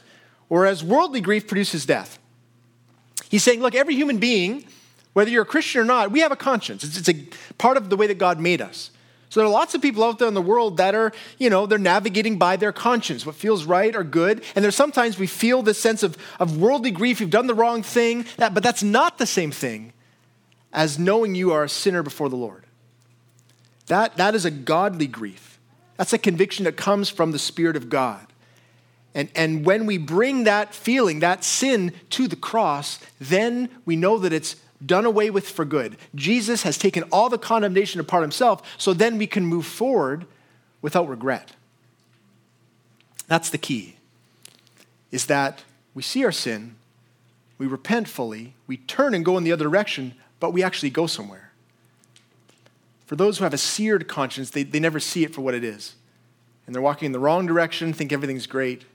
whereas 0.50 0.84
worldly 0.84 1.20
grief 1.20 1.48
produces 1.48 1.88
death. 1.88 2.20
He's 3.30 3.42
saying, 3.42 3.62
look, 3.62 3.74
every 3.74 3.96
human 3.96 4.20
being 4.20 4.63
whether 5.13 5.30
you're 5.30 5.43
a 5.43 5.45
Christian 5.45 5.82
or 5.82 5.86
not, 5.86 6.12
we 6.12 6.19
have 6.19 6.32
a 6.32 6.36
conscience. 6.36 6.84
It's, 6.84 6.97
it's 6.97 7.10
a 7.10 7.54
part 7.58 7.78
of 7.78 7.89
the 7.89 7.95
way 7.95 8.08
that 8.08 8.17
God 8.17 8.39
made 8.39 8.62
us. 8.62 8.91
So 9.30 9.39
there 9.39 9.47
are 9.47 9.52
lots 9.52 9.73
of 9.73 9.82
people 9.82 10.04
out 10.04 10.19
there 10.19 10.28
in 10.28 10.36
the 10.36 10.43
world 10.43 10.78
that 10.78 10.93
are, 10.93 11.12
you 11.39 11.49
know, 11.49 11.65
they're 11.65 11.80
navigating 11.80 12.38
by 12.38 12.56
their 12.56 12.71
conscience, 12.71 13.26
what 13.26 13.34
feels 13.34 13.65
right 13.65 13.95
or 13.95 14.04
good. 14.04 14.43
And 14.56 14.63
there's 14.63 14.76
sometimes 14.76 15.17
we 15.17 15.26
feel 15.26 15.63
this 15.63 15.80
sense 15.80 16.04
of, 16.04 16.17
of 16.39 16.58
worldly 16.58 16.91
grief, 16.91 17.19
you've 17.19 17.32
done 17.32 17.47
the 17.47 17.56
wrong 17.56 17.82
thing, 17.82 18.28
that, 18.38 18.54
but 18.54 18.62
that's 18.62 18.84
not 18.84 19.17
the 19.17 19.26
same 19.26 19.49
thing 19.49 19.93
as 20.71 20.99
knowing 20.99 21.34
you 21.34 21.52
are 21.52 21.63
a 21.63 21.69
sinner 21.69 22.04
before 22.04 22.30
the 22.30 22.36
Lord. 22.36 22.65
That, 23.88 24.17
that 24.17 24.36
is 24.36 24.45
a 24.45 24.52
godly 24.52 25.08
grief. 25.08 25.60
That's 25.97 26.13
a 26.13 26.19
conviction 26.19 26.65
that 26.65 26.78
comes 26.78 27.10
from 27.10 27.32
the 27.32 27.39
Spirit 27.39 27.76
of 27.76 27.89
God. 27.89 28.28
And, 29.15 29.30
and 29.36 29.65
when 29.65 29.86
we 29.86 29.97
bring 29.97 30.43
that 30.45 30.73
feeling, 30.73 31.19
that 31.19 31.43
sin 31.43 31.93
to 32.12 32.28
the 32.28 32.36
cross, 32.36 32.99
then 33.19 33.69
we 33.86 33.95
know 33.95 34.17
that 34.19 34.34
it's 34.34 34.56
done 34.86 35.06
away 35.06 35.30
with 35.30 35.50
for 35.50 35.65
good. 35.65 35.98
Jesus 36.15 36.63
has 36.63 36.78
taken 36.78 37.04
all 37.04 37.30
the 37.30 37.38
condemnation 37.38 38.00
upon 38.00 38.22
himself, 38.22 38.62
so 38.78 38.93
then 38.93 39.17
we 39.17 39.28
can 39.28 39.46
move 39.46 39.65
forward 39.65 40.26
without 40.82 41.08
regret. 41.08 41.54
That's 43.28 43.50
the 43.50 43.58
key. 43.58 43.98
Is 45.12 45.28
that 45.28 45.63
we 45.93 46.02
see 46.02 46.26
our 46.26 46.32
sin, 46.32 46.76
we 47.58 47.67
repent 47.67 48.08
fully, 48.08 48.54
we 48.67 48.78
turn 48.78 49.13
and 49.13 49.24
go 49.24 49.38
in 49.38 49.43
the 49.43 49.52
other 49.52 49.65
direction, 49.65 50.15
but 50.39 50.52
we 50.52 50.63
actually 50.63 50.89
go 50.89 51.08
somewhere. 51.08 51.52
For 53.06 53.15
those 53.15 53.38
who 53.38 53.43
have 53.43 53.54
a 53.54 53.60
seared 53.60 54.08
conscience, 54.08 54.50
they, 54.50 54.63
they 54.63 54.80
never 54.80 55.00
see 55.00 55.24
it 55.24 55.34
for 55.34 55.41
what 55.41 55.54
it 55.54 55.63
is. 55.63 55.96
And 56.65 56.74
they're 56.74 56.82
walking 56.82 57.08
in 57.08 57.12
the 57.12 57.19
wrong 57.19 57.46
direction, 57.46 57.93
think 57.93 58.12
everything's 58.12 58.48
great. 58.48 58.86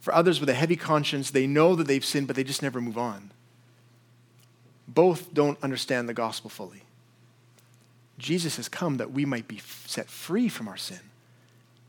For 0.00 0.14
others 0.14 0.40
with 0.40 0.48
a 0.48 0.54
heavy 0.54 0.76
conscience, 0.76 1.30
they 1.30 1.46
know 1.46 1.74
that 1.76 1.86
they've 1.86 2.04
sinned, 2.04 2.26
but 2.26 2.36
they 2.36 2.44
just 2.44 2.62
never 2.62 2.80
move 2.80 2.98
on 2.98 3.30
both 4.94 5.32
don't 5.32 5.62
understand 5.62 6.08
the 6.08 6.14
gospel 6.14 6.50
fully. 6.50 6.82
Jesus 8.18 8.56
has 8.56 8.68
come 8.68 8.98
that 8.98 9.10
we 9.10 9.24
might 9.24 9.48
be 9.48 9.60
set 9.86 10.08
free 10.08 10.48
from 10.48 10.68
our 10.68 10.76
sin 10.76 11.00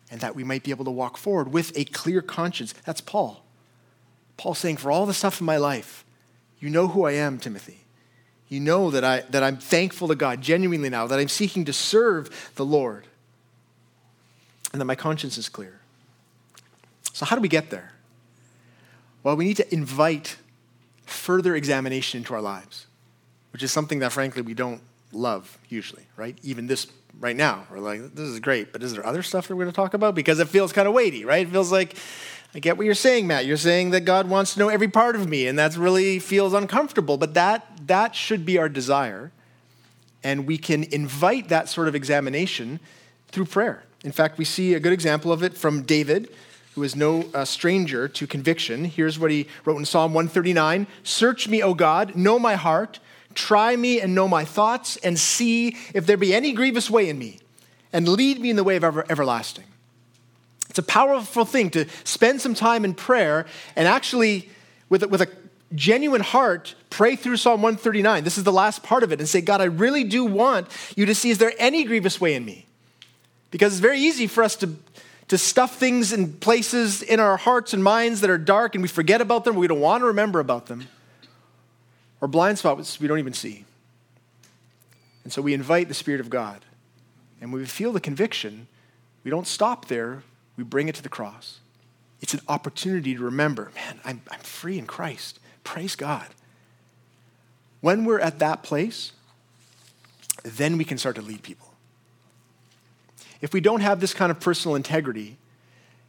and 0.09 0.21
that 0.21 0.35
we 0.35 0.43
might 0.43 0.63
be 0.63 0.71
able 0.71 0.85
to 0.85 0.91
walk 0.91 1.17
forward 1.17 1.51
with 1.51 1.77
a 1.77 1.85
clear 1.85 2.21
conscience. 2.21 2.73
That's 2.85 3.01
Paul. 3.01 3.43
Paul 4.37 4.53
saying, 4.53 4.77
For 4.77 4.91
all 4.91 5.05
the 5.05 5.13
stuff 5.13 5.39
in 5.39 5.45
my 5.45 5.57
life, 5.57 6.03
you 6.59 6.69
know 6.69 6.87
who 6.87 7.05
I 7.05 7.13
am, 7.13 7.39
Timothy. 7.39 7.79
You 8.47 8.59
know 8.59 8.91
that, 8.91 9.03
I, 9.03 9.21
that 9.31 9.43
I'm 9.43 9.57
thankful 9.57 10.07
to 10.07 10.15
God 10.15 10.41
genuinely 10.41 10.89
now, 10.89 11.07
that 11.07 11.19
I'm 11.19 11.29
seeking 11.29 11.65
to 11.65 11.73
serve 11.73 12.51
the 12.55 12.65
Lord, 12.65 13.07
and 14.71 14.79
that 14.79 14.85
my 14.85 14.95
conscience 14.95 15.37
is 15.37 15.49
clear. 15.49 15.79
So, 17.13 17.25
how 17.25 17.35
do 17.35 17.41
we 17.41 17.47
get 17.47 17.69
there? 17.69 17.93
Well, 19.23 19.35
we 19.35 19.45
need 19.45 19.57
to 19.57 19.73
invite 19.73 20.37
further 21.05 21.55
examination 21.55 22.19
into 22.19 22.33
our 22.33 22.41
lives 22.41 22.87
which 23.53 23.63
is 23.63 23.71
something 23.71 23.99
that 23.99 24.11
frankly 24.11 24.41
we 24.41 24.53
don't 24.53 24.81
love 25.13 25.57
usually, 25.69 26.03
right? 26.17 26.37
Even 26.43 26.67
this 26.67 26.87
right 27.19 27.35
now, 27.35 27.65
we're 27.71 27.79
like, 27.79 28.15
this 28.15 28.27
is 28.27 28.39
great, 28.39 28.73
but 28.73 28.83
is 28.83 28.93
there 28.93 29.05
other 29.05 29.23
stuff 29.23 29.47
that 29.47 29.55
we're 29.55 29.63
going 29.63 29.71
to 29.71 29.75
talk 29.75 29.93
about? 29.93 30.15
Because 30.15 30.39
it 30.39 30.49
feels 30.49 30.73
kind 30.73 30.87
of 30.87 30.93
weighty, 30.93 31.23
right? 31.23 31.47
It 31.47 31.51
feels 31.51 31.71
like, 31.71 31.95
I 32.55 32.59
get 32.59 32.77
what 32.77 32.85
you're 32.85 32.95
saying, 32.95 33.27
Matt. 33.27 33.45
You're 33.45 33.57
saying 33.57 33.91
that 33.91 34.01
God 34.01 34.27
wants 34.27 34.53
to 34.53 34.59
know 34.59 34.69
every 34.69 34.87
part 34.87 35.15
of 35.15 35.29
me, 35.29 35.47
and 35.47 35.57
that 35.57 35.77
really 35.77 36.19
feels 36.19 36.53
uncomfortable, 36.53 37.17
but 37.17 37.33
that, 37.35 37.87
that 37.87 38.15
should 38.15 38.45
be 38.45 38.57
our 38.57 38.69
desire. 38.69 39.31
And 40.23 40.47
we 40.47 40.57
can 40.57 40.83
invite 40.85 41.49
that 41.49 41.69
sort 41.69 41.87
of 41.87 41.95
examination 41.95 42.79
through 43.29 43.45
prayer. 43.45 43.83
In 44.03 44.11
fact, 44.11 44.37
we 44.37 44.45
see 44.45 44.73
a 44.73 44.79
good 44.79 44.93
example 44.93 45.31
of 45.31 45.43
it 45.43 45.55
from 45.57 45.83
David, 45.83 46.29
who 46.75 46.83
is 46.83 46.95
no 46.95 47.25
uh, 47.33 47.45
stranger 47.45 48.07
to 48.07 48.27
conviction. 48.27 48.85
Here's 48.85 49.19
what 49.19 49.31
he 49.31 49.47
wrote 49.65 49.77
in 49.77 49.85
Psalm 49.85 50.13
139 50.13 50.87
Search 51.03 51.47
me, 51.47 51.61
O 51.61 51.73
God, 51.73 52.15
know 52.15 52.39
my 52.39 52.55
heart, 52.55 52.99
try 53.35 53.75
me 53.75 53.99
and 53.99 54.15
know 54.15 54.27
my 54.27 54.45
thoughts, 54.45 54.97
and 54.97 55.17
see 55.17 55.77
if 55.93 56.05
there 56.05 56.17
be 56.17 56.33
any 56.33 56.53
grievous 56.53 56.89
way 56.89 57.09
in 57.09 57.17
me, 57.17 57.39
and 57.91 58.07
lead 58.07 58.39
me 58.39 58.49
in 58.49 58.55
the 58.55 58.63
way 58.63 58.75
of 58.75 58.83
ever- 58.83 59.05
everlasting. 59.09 59.65
It's 60.69 60.79
a 60.79 60.83
powerful 60.83 61.45
thing 61.45 61.69
to 61.71 61.85
spend 62.03 62.41
some 62.41 62.55
time 62.55 62.83
in 62.83 62.95
prayer 62.95 63.45
and 63.75 63.87
actually, 63.87 64.49
with 64.89 65.03
a, 65.03 65.07
with 65.07 65.21
a 65.21 65.27
genuine 65.75 66.21
heart, 66.21 66.75
pray 66.89 67.15
through 67.15 67.37
Psalm 67.37 67.61
139. 67.61 68.23
This 68.23 68.37
is 68.37 68.43
the 68.43 68.51
last 68.51 68.81
part 68.83 69.03
of 69.03 69.11
it 69.11 69.19
and 69.19 69.29
say, 69.29 69.41
God, 69.41 69.61
I 69.61 69.65
really 69.65 70.03
do 70.03 70.25
want 70.25 70.67
you 70.95 71.05
to 71.05 71.15
see, 71.15 71.29
is 71.29 71.37
there 71.37 71.53
any 71.59 71.83
grievous 71.83 72.19
way 72.19 72.33
in 72.33 72.45
me? 72.45 72.65
Because 73.51 73.73
it's 73.73 73.81
very 73.81 73.99
easy 73.99 74.25
for 74.25 74.43
us 74.43 74.55
to, 74.57 74.75
to 75.27 75.37
stuff 75.37 75.77
things 75.77 76.11
in 76.11 76.33
places 76.33 77.01
in 77.01 77.19
our 77.19 77.37
hearts 77.37 77.73
and 77.73 77.83
minds 77.83 78.21
that 78.21 78.29
are 78.29 78.37
dark 78.37 78.75
and 78.75 78.81
we 78.81 78.87
forget 78.87 79.21
about 79.21 79.43
them, 79.43 79.55
we 79.55 79.67
don't 79.67 79.79
want 79.79 80.01
to 80.01 80.07
remember 80.07 80.39
about 80.39 80.65
them, 80.67 80.87
or 82.23 82.27
blind 82.27 82.57
spots 82.57 83.01
we 83.01 83.07
don't 83.09 83.19
even 83.19 83.33
see. 83.33 83.65
And 85.25 85.33
so 85.33 85.41
we 85.41 85.53
invite 85.53 85.89
the 85.89 85.93
Spirit 85.93 86.21
of 86.21 86.29
God. 86.29 86.61
And 87.41 87.51
when 87.51 87.59
we 87.59 87.67
feel 87.67 87.91
the 87.91 87.99
conviction, 87.99 88.67
we 89.25 89.29
don't 89.29 89.45
stop 89.45 89.89
there, 89.89 90.23
we 90.55 90.63
bring 90.63 90.87
it 90.87 90.95
to 90.95 91.03
the 91.03 91.09
cross. 91.09 91.59
It's 92.21 92.33
an 92.33 92.39
opportunity 92.47 93.13
to 93.13 93.21
remember, 93.21 93.71
man, 93.75 93.99
I'm, 94.05 94.21
I'm 94.31 94.39
free 94.39 94.79
in 94.79 94.85
Christ. 94.85 95.39
Praise 95.65 95.97
God. 95.97 96.27
When 97.81 98.05
we're 98.05 98.21
at 98.21 98.39
that 98.39 98.63
place, 98.63 99.11
then 100.43 100.77
we 100.77 100.85
can 100.85 100.97
start 100.97 101.17
to 101.17 101.21
lead 101.21 101.43
people. 101.43 101.73
If 103.41 103.51
we 103.51 103.59
don't 103.59 103.81
have 103.81 103.99
this 103.99 104.13
kind 104.13 104.31
of 104.31 104.39
personal 104.39 104.75
integrity, 104.75 105.35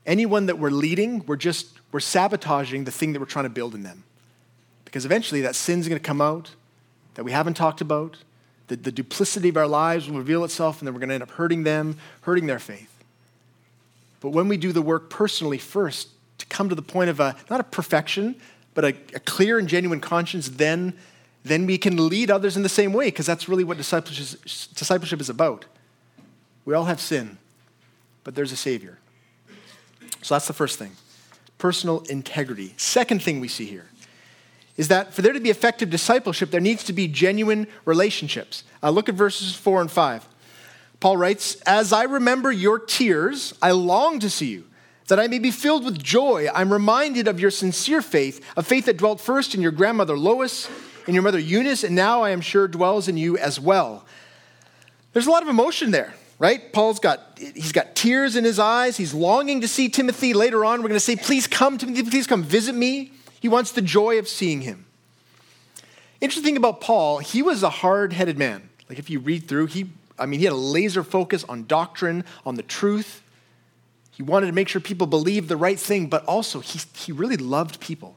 anyone 0.07 0.47
that 0.47 0.61
we're 0.61 0.71
leading, 0.71 1.27
we're 1.27 1.35
just 1.35 1.67
we're 1.91 1.99
sabotaging 1.99 2.85
the 2.85 2.93
thing 2.93 3.15
that 3.15 3.19
we're 3.19 3.27
trying 3.27 3.47
to 3.47 3.51
build 3.51 3.75
in 3.75 3.83
them. 3.83 4.05
Because 4.95 5.05
eventually 5.05 5.41
that 5.41 5.57
sin's 5.57 5.89
going 5.89 6.01
to 6.01 6.07
come 6.07 6.21
out 6.21 6.53
that 7.15 7.25
we 7.25 7.33
haven't 7.33 7.55
talked 7.55 7.81
about. 7.81 8.19
The, 8.69 8.77
the 8.77 8.93
duplicity 8.93 9.49
of 9.49 9.57
our 9.57 9.67
lives 9.67 10.09
will 10.09 10.19
reveal 10.19 10.45
itself, 10.45 10.79
and 10.79 10.87
then 10.87 10.95
we're 10.95 11.01
going 11.01 11.09
to 11.09 11.15
end 11.15 11.23
up 11.25 11.33
hurting 11.33 11.65
them, 11.65 11.97
hurting 12.21 12.47
their 12.47 12.61
faith. 12.61 13.03
But 14.21 14.29
when 14.29 14.47
we 14.47 14.57
do 14.57 14.71
the 14.71 14.83
work 14.83 15.11
personally 15.11 15.59
first, 15.59 16.11
to 16.39 16.47
come 16.47 16.69
to 16.69 16.77
the 16.77 16.83
point 16.83 17.11
of 17.11 17.19
a, 17.19 17.35
not 17.51 17.59
a 17.59 17.65
perfection, 17.65 18.37
but 18.75 18.85
a, 18.85 18.89
a 19.17 19.19
clear 19.19 19.59
and 19.59 19.67
genuine 19.67 19.99
conscience, 19.99 20.49
then, 20.49 20.95
then 21.43 21.67
we 21.67 21.77
can 21.77 22.09
lead 22.09 22.31
others 22.31 22.57
in 22.57 22.63
the 22.63 22.69
same 22.69 22.93
way, 22.93 23.07
because 23.07 23.27
that's 23.27 23.49
really 23.49 23.65
what 23.65 23.77
discipleship, 23.77 24.43
discipleship 24.45 25.21
is 25.21 25.29
about. 25.29 25.65
We 26.65 26.75
all 26.75 26.85
have 26.85 27.01
sin, 27.01 27.39
but 28.23 28.37
there's 28.37 28.53
a 28.53 28.57
Savior. 28.57 29.01
So 30.23 30.37
that's 30.37 30.47
the 30.47 30.53
first 30.53 30.79
thing 30.79 30.93
personal 31.59 32.03
integrity. 32.03 32.75
Second 32.77 33.25
thing 33.25 33.41
we 33.41 33.49
see 33.49 33.67
here 33.67 33.87
is 34.77 34.89
that 34.89 35.15
for 35.15 35.23
there 35.23 35.33
to 35.33 35.41
be 35.41 35.51
effective 35.51 35.91
discipleship, 35.91 36.51
there 36.51 36.61
needs 36.61 36.85
to 36.85 36.93
be 36.93 37.07
genuine 37.07 37.67
relationships. 37.85 38.65
Uh, 38.83 38.91
look 38.91 39.09
at 39.09 39.15
verses 39.15 39.55
4 39.55 39.83
and 39.83 39.91
5. 39.91 40.29
Paul 41.01 41.17
writes, 41.17 41.57
As 41.63 41.93
I 41.93 42.05
remember 42.05 42.51
your 42.51 42.79
tears, 42.79 43.55
I 43.63 43.71
long 43.73 44.19
to 44.21 44.31
see 44.31 44.51
you, 44.51 44.65
that 45.09 45.21
I 45.21 45.27
may 45.27 45.39
be 45.39 45.51
filled 45.51 45.85
with 45.85 46.03
joy. 46.03 46.49
I'm 46.53 46.73
reminded 46.73 47.29
of 47.29 47.39
your 47.39 47.51
sincere 47.51 48.03
faith, 48.03 48.45
a 48.57 48.63
faith 48.63 48.87
that 48.87 48.97
dwelt 48.97 49.21
first 49.21 49.55
in 49.55 49.61
your 49.61 49.71
grandmother 49.71 50.17
Lois, 50.17 50.69
in 51.07 51.15
your 51.15 51.23
mother 51.23 51.39
Eunice, 51.39 51.85
and 51.85 51.95
now 51.95 52.23
I 52.23 52.31
am 52.31 52.41
sure 52.41 52.67
dwells 52.67 53.07
in 53.07 53.17
you 53.17 53.37
as 53.37 53.61
well. 53.61 54.05
There's 55.13 55.27
a 55.27 55.31
lot 55.31 55.43
of 55.43 55.49
emotion 55.49 55.91
there, 55.91 56.15
right? 56.39 56.73
Paul's 56.73 56.99
got 56.99 57.39
he's 57.39 57.73
got 57.73 57.95
tears 57.95 58.35
in 58.35 58.43
his 58.43 58.59
eyes. 58.59 58.97
He's 58.97 59.15
longing 59.15 59.61
to 59.61 59.69
see 59.69 59.89
Timothy. 59.89 60.35
Later 60.35 60.65
on, 60.65 60.81
we're 60.81 60.89
going 60.89 60.95
to 60.95 61.01
say, 61.01 61.15
"Please 61.15 61.47
come, 61.47 61.79
Timothy. 61.79 62.03
Please 62.03 62.27
come 62.27 62.43
visit 62.43 62.75
me." 62.75 63.13
He 63.45 63.49
wants 63.49 63.73
the 63.73 63.83
joy 63.83 64.19
of 64.19 64.27
seeing 64.27 64.63
him. 64.63 64.87
Interesting 66.19 66.45
thing 66.45 66.57
about 66.57 66.81
Paul, 66.81 67.19
he 67.19 67.43
was 67.43 67.63
a 67.63 67.69
hard-headed 67.69 68.39
man. 68.39 68.71
Like 68.89 68.99
if 68.99 69.11
you 69.11 69.21
read 69.21 69.49
through, 69.49 69.67
he 69.67 69.91
I 70.19 70.25
mean, 70.25 70.41
he 70.41 70.47
had 70.47 70.55
a 70.55 70.57
laser 70.57 71.05
focus 71.05 71.45
on 71.47 71.67
doctrine, 71.67 72.25
on 72.47 72.55
the 72.55 72.63
truth. 72.63 73.23
He 74.13 74.23
wanted 74.23 74.47
to 74.47 74.53
make 74.53 74.71
sure 74.71 74.81
people 74.81 75.07
believed 75.07 75.51
the 75.51 75.59
right 75.59 75.79
thing, 75.79 76.07
but 76.07 76.25
also 76.25 76.61
he, 76.61 76.81
he 76.97 77.13
really 77.13 77.37
loved 77.37 77.81
people. 77.81 78.17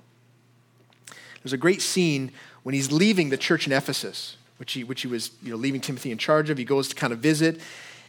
There's 1.43 1.51
a 1.51 1.57
great 1.57 1.81
scene 1.81 2.31
when 2.63 2.73
he's 2.73 2.89
leaving 2.93 3.29
the 3.29 3.35
church 3.35 3.67
in 3.67 3.73
Ephesus, 3.73 4.37
which 4.59 4.71
he, 4.71 4.85
which 4.85 5.01
he 5.01 5.09
was 5.09 5.31
you 5.43 5.51
know, 5.51 5.57
leaving 5.57 5.81
Timothy 5.81 6.09
in 6.09 6.17
charge 6.17 6.49
of. 6.49 6.57
He 6.57 6.63
goes 6.63 6.87
to 6.87 6.95
kind 6.95 7.11
of 7.11 7.19
visit, 7.19 7.59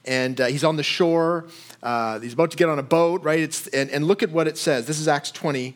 and 0.04 0.40
uh, 0.40 0.46
he's 0.46 0.62
on 0.62 0.76
the 0.76 0.84
shore. 0.84 1.48
Uh, 1.82 2.20
he's 2.20 2.34
about 2.34 2.52
to 2.52 2.56
get 2.56 2.68
on 2.68 2.78
a 2.78 2.84
boat, 2.84 3.24
right? 3.24 3.40
It's, 3.40 3.66
and, 3.66 3.90
and 3.90 4.06
look 4.06 4.22
at 4.22 4.30
what 4.30 4.46
it 4.46 4.56
says. 4.56 4.86
This 4.86 5.00
is 5.00 5.08
Acts 5.08 5.32
20, 5.32 5.74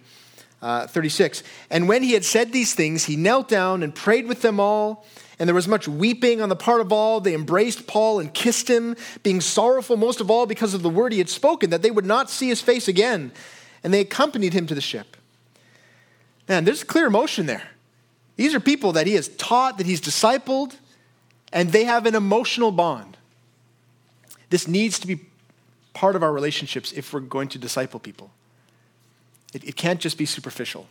uh, 0.62 0.86
36. 0.86 1.42
And 1.70 1.88
when 1.88 2.02
he 2.02 2.12
had 2.12 2.24
said 2.24 2.52
these 2.52 2.74
things, 2.74 3.04
he 3.04 3.16
knelt 3.16 3.48
down 3.48 3.82
and 3.82 3.94
prayed 3.94 4.26
with 4.26 4.42
them 4.42 4.60
all. 4.60 5.04
And 5.38 5.48
there 5.48 5.54
was 5.54 5.66
much 5.66 5.88
weeping 5.88 6.40
on 6.40 6.48
the 6.48 6.56
part 6.56 6.80
of 6.80 6.92
all. 6.92 7.20
They 7.20 7.34
embraced 7.34 7.86
Paul 7.88 8.20
and 8.20 8.32
kissed 8.32 8.68
him, 8.70 8.96
being 9.24 9.40
sorrowful 9.40 9.96
most 9.96 10.20
of 10.20 10.30
all 10.30 10.46
because 10.46 10.72
of 10.72 10.82
the 10.82 10.88
word 10.88 11.12
he 11.12 11.18
had 11.18 11.28
spoken, 11.28 11.70
that 11.70 11.82
they 11.82 11.90
would 11.90 12.06
not 12.06 12.30
see 12.30 12.48
his 12.48 12.60
face 12.60 12.86
again. 12.86 13.32
And 13.82 13.92
they 13.92 14.00
accompanied 14.00 14.52
him 14.52 14.66
to 14.68 14.74
the 14.74 14.80
ship. 14.80 15.16
Man, 16.48 16.64
there's 16.64 16.84
clear 16.84 17.06
emotion 17.06 17.46
there. 17.46 17.70
These 18.36 18.54
are 18.54 18.60
people 18.60 18.92
that 18.92 19.06
he 19.06 19.14
has 19.14 19.28
taught, 19.28 19.78
that 19.78 19.86
he's 19.86 20.00
discipled, 20.00 20.76
and 21.52 21.72
they 21.72 21.84
have 21.84 22.06
an 22.06 22.14
emotional 22.14 22.70
bond. 22.70 23.16
This 24.50 24.68
needs 24.68 24.98
to 25.00 25.06
be 25.06 25.20
part 25.92 26.14
of 26.14 26.22
our 26.22 26.32
relationships 26.32 26.92
if 26.92 27.12
we're 27.12 27.20
going 27.20 27.48
to 27.48 27.58
disciple 27.58 27.98
people. 28.00 28.30
It, 29.52 29.64
it 29.64 29.76
can't 29.76 30.00
just 30.00 30.18
be 30.18 30.26
superficial. 30.26 30.86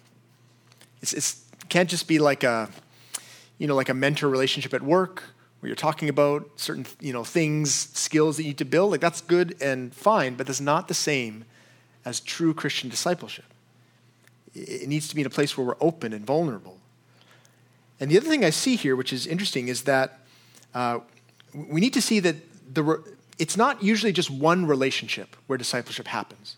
It's, 1.02 1.14
it's, 1.14 1.46
it 1.62 1.70
can't 1.70 1.90
just 1.90 2.08
be 2.08 2.20
like 2.20 2.44
a, 2.44 2.70
you 3.58 3.68
know, 3.68 3.76
like 3.76 3.90
a 3.90 3.94
mentor 3.94 4.30
relationship 4.30 4.74
at 4.74 4.82
work 4.82 5.24
where 5.60 5.68
you're 5.68 5.76
talking 5.76 6.10
about 6.10 6.50
certain, 6.56 6.86
you 7.00 7.14
know, 7.14 7.24
things, 7.24 7.74
skills 7.94 8.38
that 8.38 8.44
you 8.44 8.50
need 8.50 8.58
to 8.58 8.66
build. 8.66 8.92
Like 8.92 9.02
that's 9.02 9.22
good 9.22 9.56
and 9.62 9.94
fine, 9.94 10.36
but 10.36 10.48
that's 10.48 10.62
not 10.62 10.88
the 10.88 10.94
same 10.94 11.46
as 12.04 12.20
true 12.20 12.54
Christian 12.54 12.90
discipleship. 12.90 13.46
It 14.54 14.90
needs 14.90 15.08
to 15.08 15.16
be 15.16 15.22
in 15.22 15.28
a 15.28 15.32
place 15.32 15.58
where 15.58 15.66
we're 15.66 15.76
open 15.80 16.14
and 16.14 16.26
vulnerable. 16.26 16.78
And 18.00 18.10
the 18.10 18.18
other 18.18 18.28
thing 18.28 18.44
I 18.44 18.50
see 18.50 18.76
here, 18.76 18.96
which 18.96 19.14
is 19.14 19.28
interesting, 19.28 19.68
is 19.68 19.84
that 19.84 20.20
uh, 20.74 21.00
we 21.54 21.80
need 21.80 21.94
to 21.94 22.02
see 22.02 22.20
that 22.20 22.36
the, 22.74 23.04
it's 23.38 23.56
not 23.56 23.84
usually 23.84 24.12
just 24.12 24.32
one 24.32 24.66
relationship 24.66 25.36
where 25.48 25.58
discipleship 25.58 26.08
happens. 26.08 26.56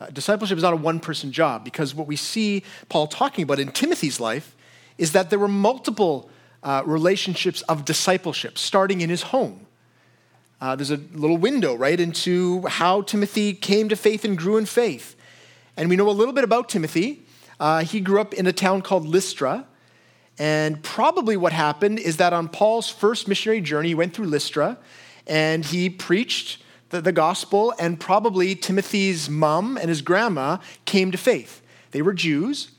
Uh, 0.00 0.06
discipleship 0.06 0.56
is 0.56 0.62
not 0.62 0.72
a 0.72 0.76
one 0.76 0.98
person 0.98 1.30
job 1.30 1.62
because 1.62 1.94
what 1.94 2.06
we 2.06 2.16
see 2.16 2.62
Paul 2.88 3.06
talking 3.06 3.42
about 3.42 3.58
in 3.58 3.70
Timothy's 3.70 4.18
life 4.18 4.56
is 4.96 5.12
that 5.12 5.28
there 5.28 5.38
were 5.38 5.48
multiple 5.48 6.30
uh, 6.62 6.82
relationships 6.86 7.60
of 7.62 7.84
discipleship 7.84 8.56
starting 8.56 9.02
in 9.02 9.10
his 9.10 9.22
home. 9.22 9.66
Uh, 10.60 10.76
there's 10.76 10.90
a 10.90 10.96
little 11.12 11.38
window, 11.38 11.74
right, 11.74 11.98
into 11.98 12.62
how 12.66 13.02
Timothy 13.02 13.52
came 13.52 13.88
to 13.88 13.96
faith 13.96 14.24
and 14.24 14.36
grew 14.36 14.56
in 14.56 14.66
faith. 14.66 15.16
And 15.76 15.88
we 15.88 15.96
know 15.96 16.08
a 16.08 16.12
little 16.12 16.34
bit 16.34 16.44
about 16.44 16.68
Timothy. 16.68 17.24
Uh, 17.58 17.82
he 17.82 18.00
grew 18.00 18.20
up 18.20 18.34
in 18.34 18.46
a 18.46 18.52
town 18.52 18.82
called 18.82 19.06
Lystra. 19.06 19.66
And 20.38 20.82
probably 20.82 21.36
what 21.36 21.52
happened 21.52 21.98
is 21.98 22.18
that 22.18 22.32
on 22.32 22.48
Paul's 22.48 22.88
first 22.88 23.28
missionary 23.28 23.60
journey, 23.60 23.88
he 23.88 23.94
went 23.94 24.14
through 24.14 24.26
Lystra 24.26 24.78
and 25.26 25.64
he 25.64 25.90
preached 25.90 26.62
the, 26.90 27.00
the 27.00 27.12
gospel, 27.12 27.74
and 27.78 27.98
probably 27.98 28.54
Timothy's 28.54 29.30
mom 29.30 29.76
and 29.76 29.88
his 29.88 30.02
grandma 30.02 30.58
came 30.84 31.10
to 31.10 31.18
faith. 31.18 31.62
They 31.92 32.02
were 32.02 32.12
Jews, 32.12 32.70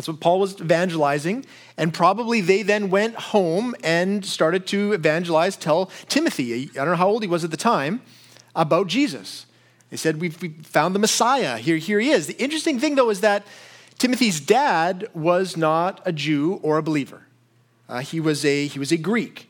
that's 0.00 0.08
what 0.08 0.20
Paul 0.20 0.40
was 0.40 0.58
evangelizing. 0.58 1.44
And 1.76 1.92
probably 1.92 2.40
they 2.40 2.62
then 2.62 2.88
went 2.88 3.16
home 3.16 3.74
and 3.84 4.24
started 4.24 4.66
to 4.68 4.94
evangelize, 4.94 5.58
tell 5.58 5.90
Timothy, 6.08 6.70
I 6.70 6.72
don't 6.72 6.86
know 6.86 6.96
how 6.96 7.08
old 7.08 7.22
he 7.22 7.28
was 7.28 7.44
at 7.44 7.50
the 7.50 7.58
time, 7.58 8.00
about 8.56 8.86
Jesus. 8.86 9.44
They 9.90 9.98
said, 9.98 10.18
We've, 10.18 10.40
we 10.40 10.54
found 10.62 10.94
the 10.94 10.98
Messiah. 10.98 11.58
Here, 11.58 11.76
here 11.76 12.00
he 12.00 12.12
is. 12.12 12.28
The 12.28 12.42
interesting 12.42 12.80
thing, 12.80 12.94
though, 12.94 13.10
is 13.10 13.20
that 13.20 13.46
Timothy's 13.98 14.40
dad 14.40 15.06
was 15.12 15.58
not 15.58 16.00
a 16.06 16.12
Jew 16.12 16.60
or 16.62 16.78
a 16.78 16.82
believer. 16.82 17.26
Uh, 17.86 17.98
he, 17.98 18.20
was 18.20 18.42
a, 18.42 18.68
he 18.68 18.78
was 18.78 18.92
a 18.92 18.96
Greek. 18.96 19.49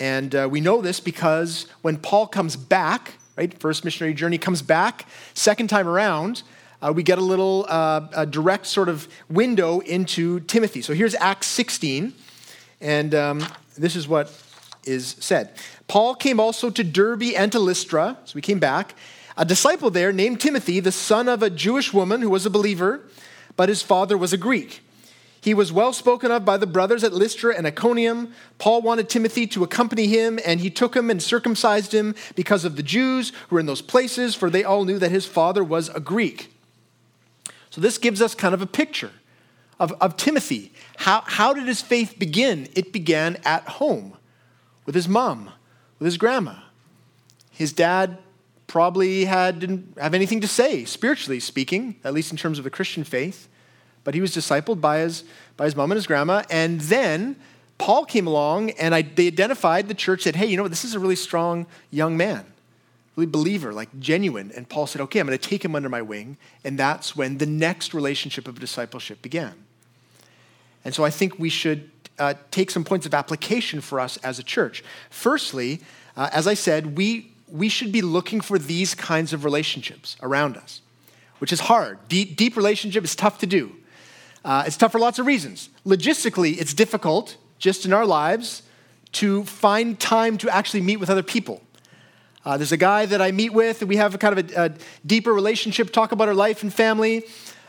And 0.00 0.34
uh, 0.34 0.48
we 0.50 0.60
know 0.60 0.80
this 0.80 1.00
because 1.00 1.66
when 1.82 1.96
Paul 1.96 2.26
comes 2.26 2.56
back, 2.56 3.14
right, 3.36 3.58
first 3.58 3.84
missionary 3.84 4.14
journey 4.14 4.38
comes 4.38 4.62
back, 4.62 5.06
second 5.34 5.68
time 5.68 5.88
around, 5.88 6.42
uh, 6.80 6.92
we 6.94 7.02
get 7.02 7.18
a 7.18 7.22
little 7.22 7.66
uh, 7.68 8.06
a 8.14 8.26
direct 8.26 8.66
sort 8.66 8.88
of 8.88 9.08
window 9.28 9.80
into 9.80 10.40
Timothy. 10.40 10.82
So 10.82 10.94
here's 10.94 11.14
Acts 11.16 11.48
16, 11.48 12.12
and 12.80 13.14
um, 13.14 13.44
this 13.76 13.96
is 13.96 14.06
what 14.06 14.32
is 14.84 15.16
said. 15.18 15.52
Paul 15.88 16.14
came 16.14 16.38
also 16.38 16.70
to 16.70 16.84
Derbe 16.84 17.34
and 17.36 17.50
to 17.52 17.58
Lystra, 17.58 18.16
so 18.24 18.32
we 18.34 18.42
came 18.42 18.60
back. 18.60 18.94
A 19.36 19.44
disciple 19.44 19.90
there 19.90 20.12
named 20.12 20.40
Timothy, 20.40 20.80
the 20.80 20.92
son 20.92 21.28
of 21.28 21.42
a 21.42 21.50
Jewish 21.50 21.92
woman 21.92 22.22
who 22.22 22.30
was 22.30 22.46
a 22.46 22.50
believer, 22.50 23.00
but 23.56 23.68
his 23.68 23.82
father 23.82 24.16
was 24.16 24.32
a 24.32 24.36
Greek. 24.36 24.82
He 25.40 25.54
was 25.54 25.72
well 25.72 25.92
spoken 25.92 26.30
of 26.30 26.44
by 26.44 26.56
the 26.56 26.66
brothers 26.66 27.04
at 27.04 27.12
Lystra 27.12 27.56
and 27.56 27.66
Iconium. 27.66 28.32
Paul 28.58 28.82
wanted 28.82 29.08
Timothy 29.08 29.46
to 29.48 29.62
accompany 29.62 30.06
him, 30.06 30.38
and 30.44 30.60
he 30.60 30.70
took 30.70 30.96
him 30.96 31.10
and 31.10 31.22
circumcised 31.22 31.94
him 31.94 32.14
because 32.34 32.64
of 32.64 32.76
the 32.76 32.82
Jews 32.82 33.32
who 33.48 33.56
were 33.56 33.60
in 33.60 33.66
those 33.66 33.82
places, 33.82 34.34
for 34.34 34.50
they 34.50 34.64
all 34.64 34.84
knew 34.84 34.98
that 34.98 35.10
his 35.10 35.26
father 35.26 35.62
was 35.62 35.88
a 35.90 36.00
Greek. 36.00 36.52
So 37.70 37.80
this 37.80 37.98
gives 37.98 38.20
us 38.20 38.34
kind 38.34 38.54
of 38.54 38.62
a 38.62 38.66
picture 38.66 39.12
of, 39.78 39.92
of 40.00 40.16
Timothy. 40.16 40.72
How, 40.96 41.22
how 41.24 41.54
did 41.54 41.66
his 41.66 41.80
faith 41.80 42.18
begin? 42.18 42.68
It 42.74 42.92
began 42.92 43.36
at 43.44 43.62
home 43.68 44.14
with 44.86 44.94
his 44.94 45.08
mom, 45.08 45.50
with 45.98 46.06
his 46.06 46.16
grandma. 46.16 46.56
His 47.52 47.72
dad 47.72 48.18
probably 48.66 49.24
had, 49.24 49.60
didn't 49.60 49.96
have 50.00 50.14
anything 50.14 50.40
to 50.40 50.48
say, 50.48 50.84
spiritually 50.84 51.40
speaking, 51.40 51.96
at 52.04 52.12
least 52.12 52.30
in 52.30 52.36
terms 52.36 52.58
of 52.58 52.64
the 52.64 52.70
Christian 52.70 53.04
faith. 53.04 53.48
But 54.08 54.14
he 54.14 54.22
was 54.22 54.34
discipled 54.34 54.80
by 54.80 55.00
his, 55.00 55.22
by 55.58 55.66
his 55.66 55.76
mom 55.76 55.90
and 55.92 55.96
his 55.96 56.06
grandma. 56.06 56.42
And 56.48 56.80
then 56.80 57.36
Paul 57.76 58.06
came 58.06 58.26
along 58.26 58.70
and 58.70 58.94
I, 58.94 59.02
they 59.02 59.26
identified 59.26 59.86
the 59.86 59.92
church, 59.92 60.22
said, 60.22 60.34
hey, 60.34 60.46
you 60.46 60.56
know 60.56 60.62
what, 60.62 60.70
this 60.70 60.82
is 60.82 60.94
a 60.94 60.98
really 60.98 61.14
strong 61.14 61.66
young 61.90 62.16
man, 62.16 62.46
really 63.16 63.30
believer, 63.30 63.70
like 63.74 63.90
genuine. 64.00 64.50
And 64.56 64.66
Paul 64.66 64.86
said, 64.86 65.02
okay, 65.02 65.20
I'm 65.20 65.26
going 65.26 65.36
to 65.36 65.46
take 65.46 65.62
him 65.62 65.76
under 65.76 65.90
my 65.90 66.00
wing. 66.00 66.38
And 66.64 66.78
that's 66.78 67.16
when 67.16 67.36
the 67.36 67.44
next 67.44 67.92
relationship 67.92 68.48
of 68.48 68.58
discipleship 68.58 69.20
began. 69.20 69.52
And 70.86 70.94
so 70.94 71.04
I 71.04 71.10
think 71.10 71.38
we 71.38 71.50
should 71.50 71.90
uh, 72.18 72.32
take 72.50 72.70
some 72.70 72.84
points 72.84 73.04
of 73.04 73.12
application 73.12 73.82
for 73.82 74.00
us 74.00 74.16
as 74.24 74.38
a 74.38 74.42
church. 74.42 74.82
Firstly, 75.10 75.80
uh, 76.16 76.30
as 76.32 76.46
I 76.46 76.54
said, 76.54 76.96
we, 76.96 77.32
we 77.46 77.68
should 77.68 77.92
be 77.92 78.00
looking 78.00 78.40
for 78.40 78.58
these 78.58 78.94
kinds 78.94 79.34
of 79.34 79.44
relationships 79.44 80.16
around 80.22 80.56
us, 80.56 80.80
which 81.40 81.52
is 81.52 81.60
hard. 81.60 81.98
Deep, 82.08 82.36
deep 82.36 82.56
relationship 82.56 83.04
is 83.04 83.14
tough 83.14 83.36
to 83.40 83.46
do. 83.46 83.74
Uh, 84.48 84.64
it's 84.66 84.78
tough 84.78 84.92
for 84.92 84.98
lots 84.98 85.18
of 85.18 85.26
reasons. 85.26 85.68
Logistically, 85.84 86.58
it's 86.58 86.72
difficult 86.72 87.36
just 87.58 87.84
in 87.84 87.92
our 87.92 88.06
lives 88.06 88.62
to 89.12 89.44
find 89.44 90.00
time 90.00 90.38
to 90.38 90.48
actually 90.48 90.80
meet 90.80 90.96
with 90.96 91.10
other 91.10 91.22
people. 91.22 91.60
Uh, 92.46 92.56
there's 92.56 92.72
a 92.72 92.78
guy 92.78 93.04
that 93.04 93.20
I 93.20 93.30
meet 93.30 93.52
with, 93.52 93.82
and 93.82 93.90
we 93.90 93.96
have 93.96 94.14
a 94.14 94.18
kind 94.18 94.38
of 94.38 94.50
a, 94.50 94.64
a 94.64 94.74
deeper 95.04 95.34
relationship, 95.34 95.92
talk 95.92 96.12
about 96.12 96.28
our 96.28 96.34
life 96.34 96.62
and 96.62 96.72
family. 96.72 97.24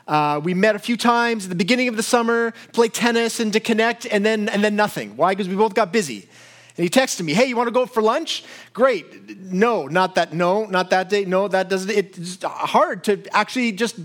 Uh, 0.07 0.39
we 0.41 0.53
met 0.53 0.73
a 0.77 0.79
few 0.79 0.95
times 0.95 1.43
at 1.43 1.49
the 1.49 1.55
beginning 1.55 1.89
of 1.89 1.97
the 1.97 2.03
summer, 2.03 2.53
play 2.71 2.87
tennis 2.87 3.41
and 3.41 3.51
to 3.51 3.59
connect, 3.59 4.05
and 4.05 4.25
then, 4.25 4.47
and 4.47 4.63
then 4.63 4.77
nothing. 4.77 5.17
Why? 5.17 5.33
Because 5.33 5.49
we 5.49 5.57
both 5.57 5.73
got 5.73 5.91
busy. 5.91 6.29
And 6.77 6.83
he 6.85 6.89
texted 6.89 7.23
me, 7.23 7.33
hey, 7.33 7.47
you 7.47 7.57
want 7.57 7.67
to 7.67 7.73
go 7.73 7.85
for 7.87 8.01
lunch? 8.01 8.45
Great. 8.71 9.37
No, 9.37 9.87
not 9.87 10.15
that, 10.15 10.31
no, 10.31 10.65
not 10.65 10.91
that 10.91 11.09
day. 11.09 11.25
No, 11.25 11.49
that 11.49 11.67
doesn't, 11.67 11.91
it's 11.91 12.41
hard 12.41 13.03
to 13.03 13.21
actually 13.35 13.73
just 13.73 13.97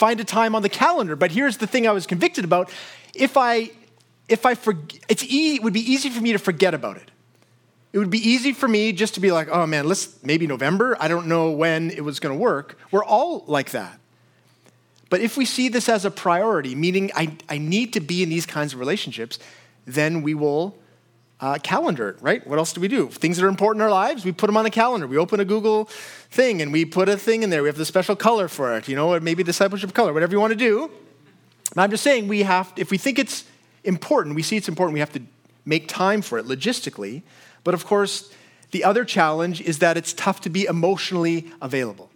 find 0.00 0.18
a 0.18 0.24
time 0.24 0.54
on 0.54 0.62
the 0.62 0.68
calendar. 0.70 1.14
But 1.14 1.30
here's 1.30 1.58
the 1.58 1.66
thing 1.66 1.86
I 1.86 1.92
was 1.92 2.06
convicted 2.06 2.42
about. 2.42 2.72
If 3.14 3.36
I, 3.36 3.70
if 4.30 4.46
I 4.46 4.54
forget, 4.54 4.98
it's 5.10 5.22
e- 5.22 5.56
it 5.56 5.62
would 5.62 5.74
be 5.74 5.92
easy 5.92 6.08
for 6.08 6.22
me 6.22 6.32
to 6.32 6.38
forget 6.38 6.72
about 6.72 6.96
it. 6.96 7.10
It 7.92 7.98
would 7.98 8.08
be 8.08 8.18
easy 8.26 8.52
for 8.52 8.66
me 8.66 8.92
just 8.92 9.14
to 9.14 9.20
be 9.20 9.30
like, 9.30 9.48
oh 9.50 9.66
man, 9.66 9.86
let's 9.86 10.22
maybe 10.24 10.46
November. 10.46 10.96
I 10.98 11.08
don't 11.08 11.26
know 11.26 11.50
when 11.50 11.90
it 11.90 12.02
was 12.02 12.18
going 12.18 12.34
to 12.34 12.40
work. 12.40 12.78
We're 12.90 13.04
all 13.04 13.44
like 13.46 13.72
that. 13.72 14.00
But 15.10 15.20
if 15.20 15.36
we 15.36 15.44
see 15.44 15.68
this 15.68 15.88
as 15.88 16.04
a 16.04 16.10
priority, 16.10 16.74
meaning 16.74 17.10
I, 17.14 17.36
I 17.48 17.58
need 17.58 17.92
to 17.92 18.00
be 18.00 18.22
in 18.22 18.30
these 18.30 18.46
kinds 18.46 18.72
of 18.72 18.80
relationships, 18.80 19.38
then 19.84 20.22
we 20.22 20.32
will 20.34 20.78
uh, 21.40 21.58
calendar 21.62 22.16
right? 22.20 22.46
What 22.46 22.58
else 22.58 22.72
do 22.72 22.80
we 22.80 22.88
do? 22.88 23.08
Things 23.08 23.36
that 23.36 23.44
are 23.44 23.48
important 23.48 23.80
in 23.80 23.84
our 23.84 23.90
lives, 23.90 24.24
we 24.24 24.32
put 24.32 24.46
them 24.46 24.56
on 24.56 24.66
a 24.66 24.70
calendar. 24.70 25.06
We 25.06 25.16
open 25.16 25.40
a 25.40 25.44
Google 25.44 25.86
thing 26.30 26.60
and 26.60 26.72
we 26.72 26.84
put 26.84 27.08
a 27.08 27.16
thing 27.16 27.42
in 27.42 27.50
there. 27.50 27.62
We 27.62 27.68
have 27.68 27.78
the 27.78 27.84
special 27.84 28.16
color 28.16 28.48
for 28.48 28.76
it, 28.76 28.88
you 28.88 28.96
know, 28.96 29.12
or 29.12 29.20
maybe 29.20 29.42
discipleship 29.42 29.94
color, 29.94 30.12
whatever 30.12 30.32
you 30.32 30.40
want 30.40 30.52
to 30.52 30.58
do. 30.58 30.90
And 31.72 31.80
I'm 31.80 31.90
just 31.90 32.02
saying, 32.02 32.28
we 32.28 32.42
have, 32.42 32.72
if 32.76 32.90
we 32.90 32.98
think 32.98 33.18
it's 33.18 33.44
important, 33.84 34.34
we 34.34 34.42
see 34.42 34.56
it's 34.56 34.68
important, 34.68 34.94
we 34.94 35.00
have 35.00 35.12
to 35.12 35.22
make 35.64 35.88
time 35.88 36.20
for 36.20 36.38
it 36.38 36.46
logistically. 36.46 37.22
But 37.64 37.74
of 37.74 37.86
course, 37.86 38.32
the 38.72 38.84
other 38.84 39.04
challenge 39.04 39.60
is 39.60 39.78
that 39.78 39.96
it's 39.96 40.12
tough 40.12 40.40
to 40.42 40.50
be 40.50 40.64
emotionally 40.64 41.50
available. 41.62 42.10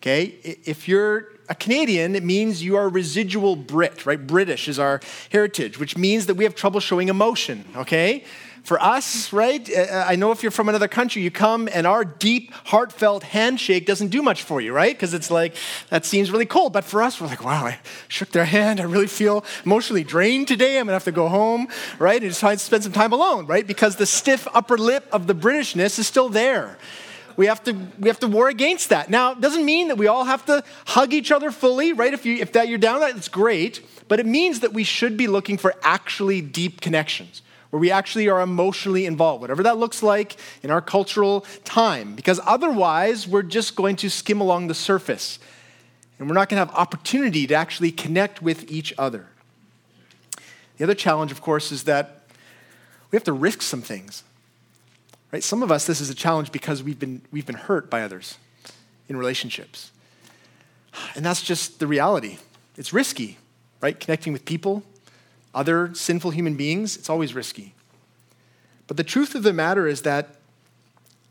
Okay? 0.00 0.24
If 0.64 0.88
you're 0.88 1.35
a 1.48 1.54
Canadian, 1.54 2.14
it 2.14 2.24
means 2.24 2.62
you 2.62 2.76
are 2.76 2.88
residual 2.88 3.56
Brit, 3.56 4.06
right? 4.06 4.24
British 4.24 4.68
is 4.68 4.78
our 4.78 5.00
heritage, 5.30 5.78
which 5.78 5.96
means 5.96 6.26
that 6.26 6.34
we 6.34 6.44
have 6.44 6.54
trouble 6.54 6.80
showing 6.80 7.08
emotion, 7.08 7.64
okay? 7.76 8.24
For 8.64 8.82
us, 8.82 9.32
right? 9.32 9.68
Uh, 9.70 9.80
uh, 9.80 10.04
I 10.08 10.16
know 10.16 10.32
if 10.32 10.42
you're 10.42 10.50
from 10.50 10.68
another 10.68 10.88
country, 10.88 11.22
you 11.22 11.30
come 11.30 11.68
and 11.72 11.86
our 11.86 12.04
deep, 12.04 12.52
heartfelt 12.64 13.22
handshake 13.22 13.86
doesn't 13.86 14.08
do 14.08 14.22
much 14.22 14.42
for 14.42 14.60
you, 14.60 14.72
right? 14.72 14.92
Because 14.92 15.14
it's 15.14 15.30
like, 15.30 15.54
that 15.90 16.04
seems 16.04 16.32
really 16.32 16.46
cold. 16.46 16.72
But 16.72 16.84
for 16.84 17.00
us, 17.00 17.20
we're 17.20 17.28
like, 17.28 17.44
wow, 17.44 17.64
I 17.64 17.78
shook 18.08 18.30
their 18.30 18.44
hand. 18.44 18.80
I 18.80 18.84
really 18.84 19.06
feel 19.06 19.44
emotionally 19.64 20.02
drained 20.02 20.48
today. 20.48 20.78
I'm 20.78 20.86
going 20.86 20.88
to 20.88 20.92
have 20.94 21.04
to 21.04 21.12
go 21.12 21.28
home, 21.28 21.68
right? 22.00 22.20
And 22.20 22.34
just 22.34 22.64
spend 22.64 22.82
some 22.82 22.92
time 22.92 23.12
alone, 23.12 23.46
right? 23.46 23.64
Because 23.64 23.96
the 23.96 24.06
stiff 24.06 24.48
upper 24.52 24.76
lip 24.76 25.06
of 25.12 25.28
the 25.28 25.34
Britishness 25.34 26.00
is 26.00 26.08
still 26.08 26.28
there 26.28 26.76
we 27.36 27.46
have 27.46 27.62
to 27.64 27.72
we 27.98 28.08
have 28.08 28.20
to 28.20 28.28
war 28.28 28.48
against 28.48 28.88
that. 28.88 29.10
Now, 29.10 29.32
it 29.32 29.40
doesn't 29.40 29.64
mean 29.64 29.88
that 29.88 29.98
we 29.98 30.06
all 30.06 30.24
have 30.24 30.44
to 30.46 30.64
hug 30.86 31.12
each 31.12 31.30
other 31.30 31.50
fully, 31.50 31.92
right? 31.92 32.12
If 32.12 32.24
you 32.24 32.36
if 32.36 32.52
that 32.52 32.68
you're 32.68 32.78
down 32.78 33.00
that, 33.00 33.16
it's 33.16 33.28
great. 33.28 33.84
But 34.08 34.20
it 34.20 34.26
means 34.26 34.60
that 34.60 34.72
we 34.72 34.84
should 34.84 35.16
be 35.16 35.26
looking 35.26 35.58
for 35.58 35.74
actually 35.82 36.40
deep 36.40 36.80
connections 36.80 37.42
where 37.70 37.80
we 37.80 37.90
actually 37.90 38.28
are 38.28 38.40
emotionally 38.40 39.06
involved, 39.06 39.40
whatever 39.40 39.62
that 39.64 39.76
looks 39.76 40.02
like 40.02 40.36
in 40.62 40.70
our 40.70 40.80
cultural 40.80 41.44
time. 41.64 42.14
Because 42.14 42.40
otherwise, 42.46 43.26
we're 43.26 43.42
just 43.42 43.76
going 43.76 43.96
to 43.96 44.08
skim 44.08 44.40
along 44.40 44.68
the 44.68 44.74
surface. 44.74 45.38
And 46.18 46.28
we're 46.28 46.34
not 46.34 46.48
going 46.48 46.60
to 46.60 46.66
have 46.66 46.74
opportunity 46.74 47.46
to 47.48 47.54
actually 47.54 47.90
connect 47.90 48.40
with 48.40 48.70
each 48.70 48.94
other. 48.96 49.26
The 50.78 50.84
other 50.84 50.94
challenge, 50.94 51.32
of 51.32 51.42
course, 51.42 51.72
is 51.72 51.84
that 51.84 52.22
we 53.10 53.16
have 53.16 53.24
to 53.24 53.32
risk 53.32 53.62
some 53.62 53.82
things. 53.82 54.22
Right? 55.32 55.42
Some 55.42 55.62
of 55.62 55.72
us, 55.72 55.86
this 55.86 56.00
is 56.00 56.10
a 56.10 56.14
challenge 56.14 56.52
because 56.52 56.82
we've 56.82 56.98
been, 56.98 57.22
we've 57.30 57.46
been 57.46 57.56
hurt 57.56 57.90
by 57.90 58.02
others 58.02 58.38
in 59.08 59.16
relationships. 59.16 59.90
And 61.14 61.24
that's 61.24 61.42
just 61.42 61.78
the 61.78 61.86
reality. 61.86 62.38
It's 62.76 62.92
risky, 62.92 63.38
right? 63.80 63.98
Connecting 63.98 64.32
with 64.32 64.44
people, 64.44 64.82
other 65.54 65.94
sinful 65.94 66.30
human 66.30 66.54
beings, 66.54 66.96
it's 66.96 67.10
always 67.10 67.34
risky. 67.34 67.74
But 68.86 68.96
the 68.96 69.04
truth 69.04 69.34
of 69.34 69.42
the 69.42 69.52
matter 69.52 69.86
is 69.86 70.02
that 70.02 70.36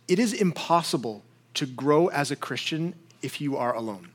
it 0.08 0.20
is 0.20 0.34
impossible 0.34 1.24
to 1.56 1.66
grow 1.66 2.08
as 2.08 2.32
a 2.32 2.36
Christian 2.36 2.94
if 3.22 3.40
you 3.40 3.58
are 3.58 3.74
alone. 3.74 4.10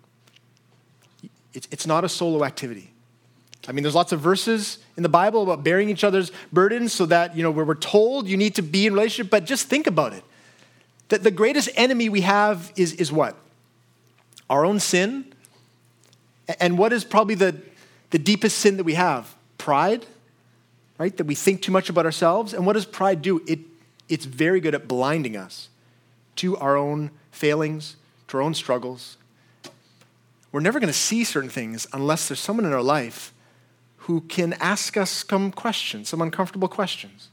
It's, 1.53 1.66
it's 1.71 1.87
not 1.87 2.05
a 2.05 2.09
solo 2.09 2.45
activity. 2.45 2.89
I 3.68 3.73
mean, 3.73 3.83
there's 3.83 3.94
lots 3.94 4.12
of 4.12 4.20
verses 4.20 4.79
in 4.96 5.03
the 5.03 5.09
Bible 5.09 5.42
about 5.42 5.62
bearing 5.62 5.90
each 5.90 6.03
other's 6.03 6.33
burdens 6.53 6.92
so 6.92 7.07
that, 7.07 7.37
you 7.37 7.42
know, 7.42 7.51
where 7.51 7.64
we're 7.64 7.75
told 7.75 8.27
you 8.27 8.37
need 8.37 8.55
to 8.55 8.62
be 8.62 8.87
in 8.87 8.94
relationship, 8.94 9.31
but 9.31 9.44
just 9.44 9.68
think 9.68 9.87
about 9.87 10.12
it. 10.12 10.25
That 11.09 11.23
the 11.23 11.31
greatest 11.31 11.68
enemy 11.75 12.09
we 12.09 12.23
have 12.23 12.73
is, 12.77 12.94
is 12.94 13.12
what? 13.12 13.37
Our 14.49 14.64
own 14.64 14.81
sin. 14.81 15.33
And 16.59 16.79
what 16.79 16.92
is 16.92 17.05
probably 17.05 17.35
the, 17.35 17.61
the 18.11 18.18
deepest 18.18 18.59
sin 18.59 18.77
that 18.79 18.85
we 18.85 18.94
have? 18.94 19.35
Pride, 19.59 20.07
right? 20.99 21.14
That 21.16 21.25
we 21.25 21.35
think 21.35 21.61
too 21.62 21.73
much 21.73 21.90
about 21.90 22.07
ourselves. 22.07 22.55
And 22.55 22.64
what 22.64 22.73
does 22.73 22.87
pride 22.87 23.20
do? 23.20 23.42
It, 23.46 23.61
it's 24.09 24.25
very 24.25 24.61
good 24.61 24.75
at 24.75 24.88
blinding 24.88 25.37
us 25.37 25.68
to 26.37 26.57
our 26.57 26.77
own 26.77 27.11
failings, 27.31 27.96
to 28.29 28.38
our 28.38 28.42
own 28.42 28.55
struggles. 28.55 29.18
We're 30.51 30.61
never 30.61 30.81
going 30.81 30.92
to 30.92 30.99
see 30.99 31.25
certain 31.25 31.51
things 31.51 31.87
unless 31.92 32.29
there's 32.29 32.40
someone 32.40 32.64
in 32.64 32.73
our 32.73 32.83
life 32.83 33.35
who 34.05 34.23
can 34.23 34.55
ask 34.55 34.97
us 34.97 35.25
some 35.29 35.53
questions, 35.53 36.09
some 36.09 36.23
uncomfortable 36.23 36.69
questions. 36.69 37.29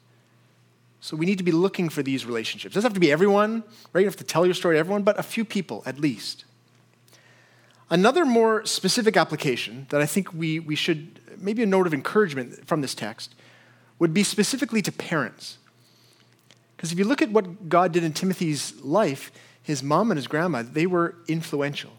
So 0.99 1.15
we 1.15 1.25
need 1.25 1.38
to 1.38 1.43
be 1.43 1.53
looking 1.53 1.88
for 1.88 2.03
these 2.03 2.25
relationships. 2.25 2.73
It 2.73 2.75
doesn't 2.75 2.89
have 2.89 2.93
to 2.95 2.99
be 2.99 3.12
everyone, 3.12 3.63
right? 3.93 4.01
You 4.01 4.08
have 4.08 4.17
to 4.17 4.23
tell 4.23 4.45
your 4.45 4.53
story 4.53 4.75
to 4.75 4.80
everyone, 4.80 5.03
but 5.03 5.17
a 5.17 5.23
few 5.23 5.45
people 5.45 5.82
at 5.86 5.99
least. 5.99 6.43
Another 7.89 8.25
more 8.25 8.65
specific 8.65 9.15
application 9.15 9.88
that 9.89 10.01
I 10.01 10.06
think 10.06 10.34
we, 10.34 10.60
we 10.60 10.75
should, 10.75 11.21
maybe 11.38 11.63
a 11.63 11.65
note 11.65 11.88
of 11.88 11.93
encouragement 11.93 12.67
from 12.67 12.82
this 12.82 12.93
text, 12.93 13.34
would 13.99 14.13
be 14.13 14.23
specifically 14.23 14.82
to 14.82 14.91
parents. 14.91 15.58
Because 16.75 16.91
if 16.91 16.99
you 16.99 17.06
look 17.06 17.21
at 17.21 17.32
what 17.32 17.69
God 17.69 17.93
did 17.93 18.03
in 18.03 18.12
Timothy's 18.12 18.75
life, 18.82 19.32
his 19.63 19.82
mom 19.82 20.12
and 20.12 20.17
his 20.17 20.27
grandma, 20.27 20.63
they 20.63 20.86
were 20.86 21.15
influential. 21.30 21.91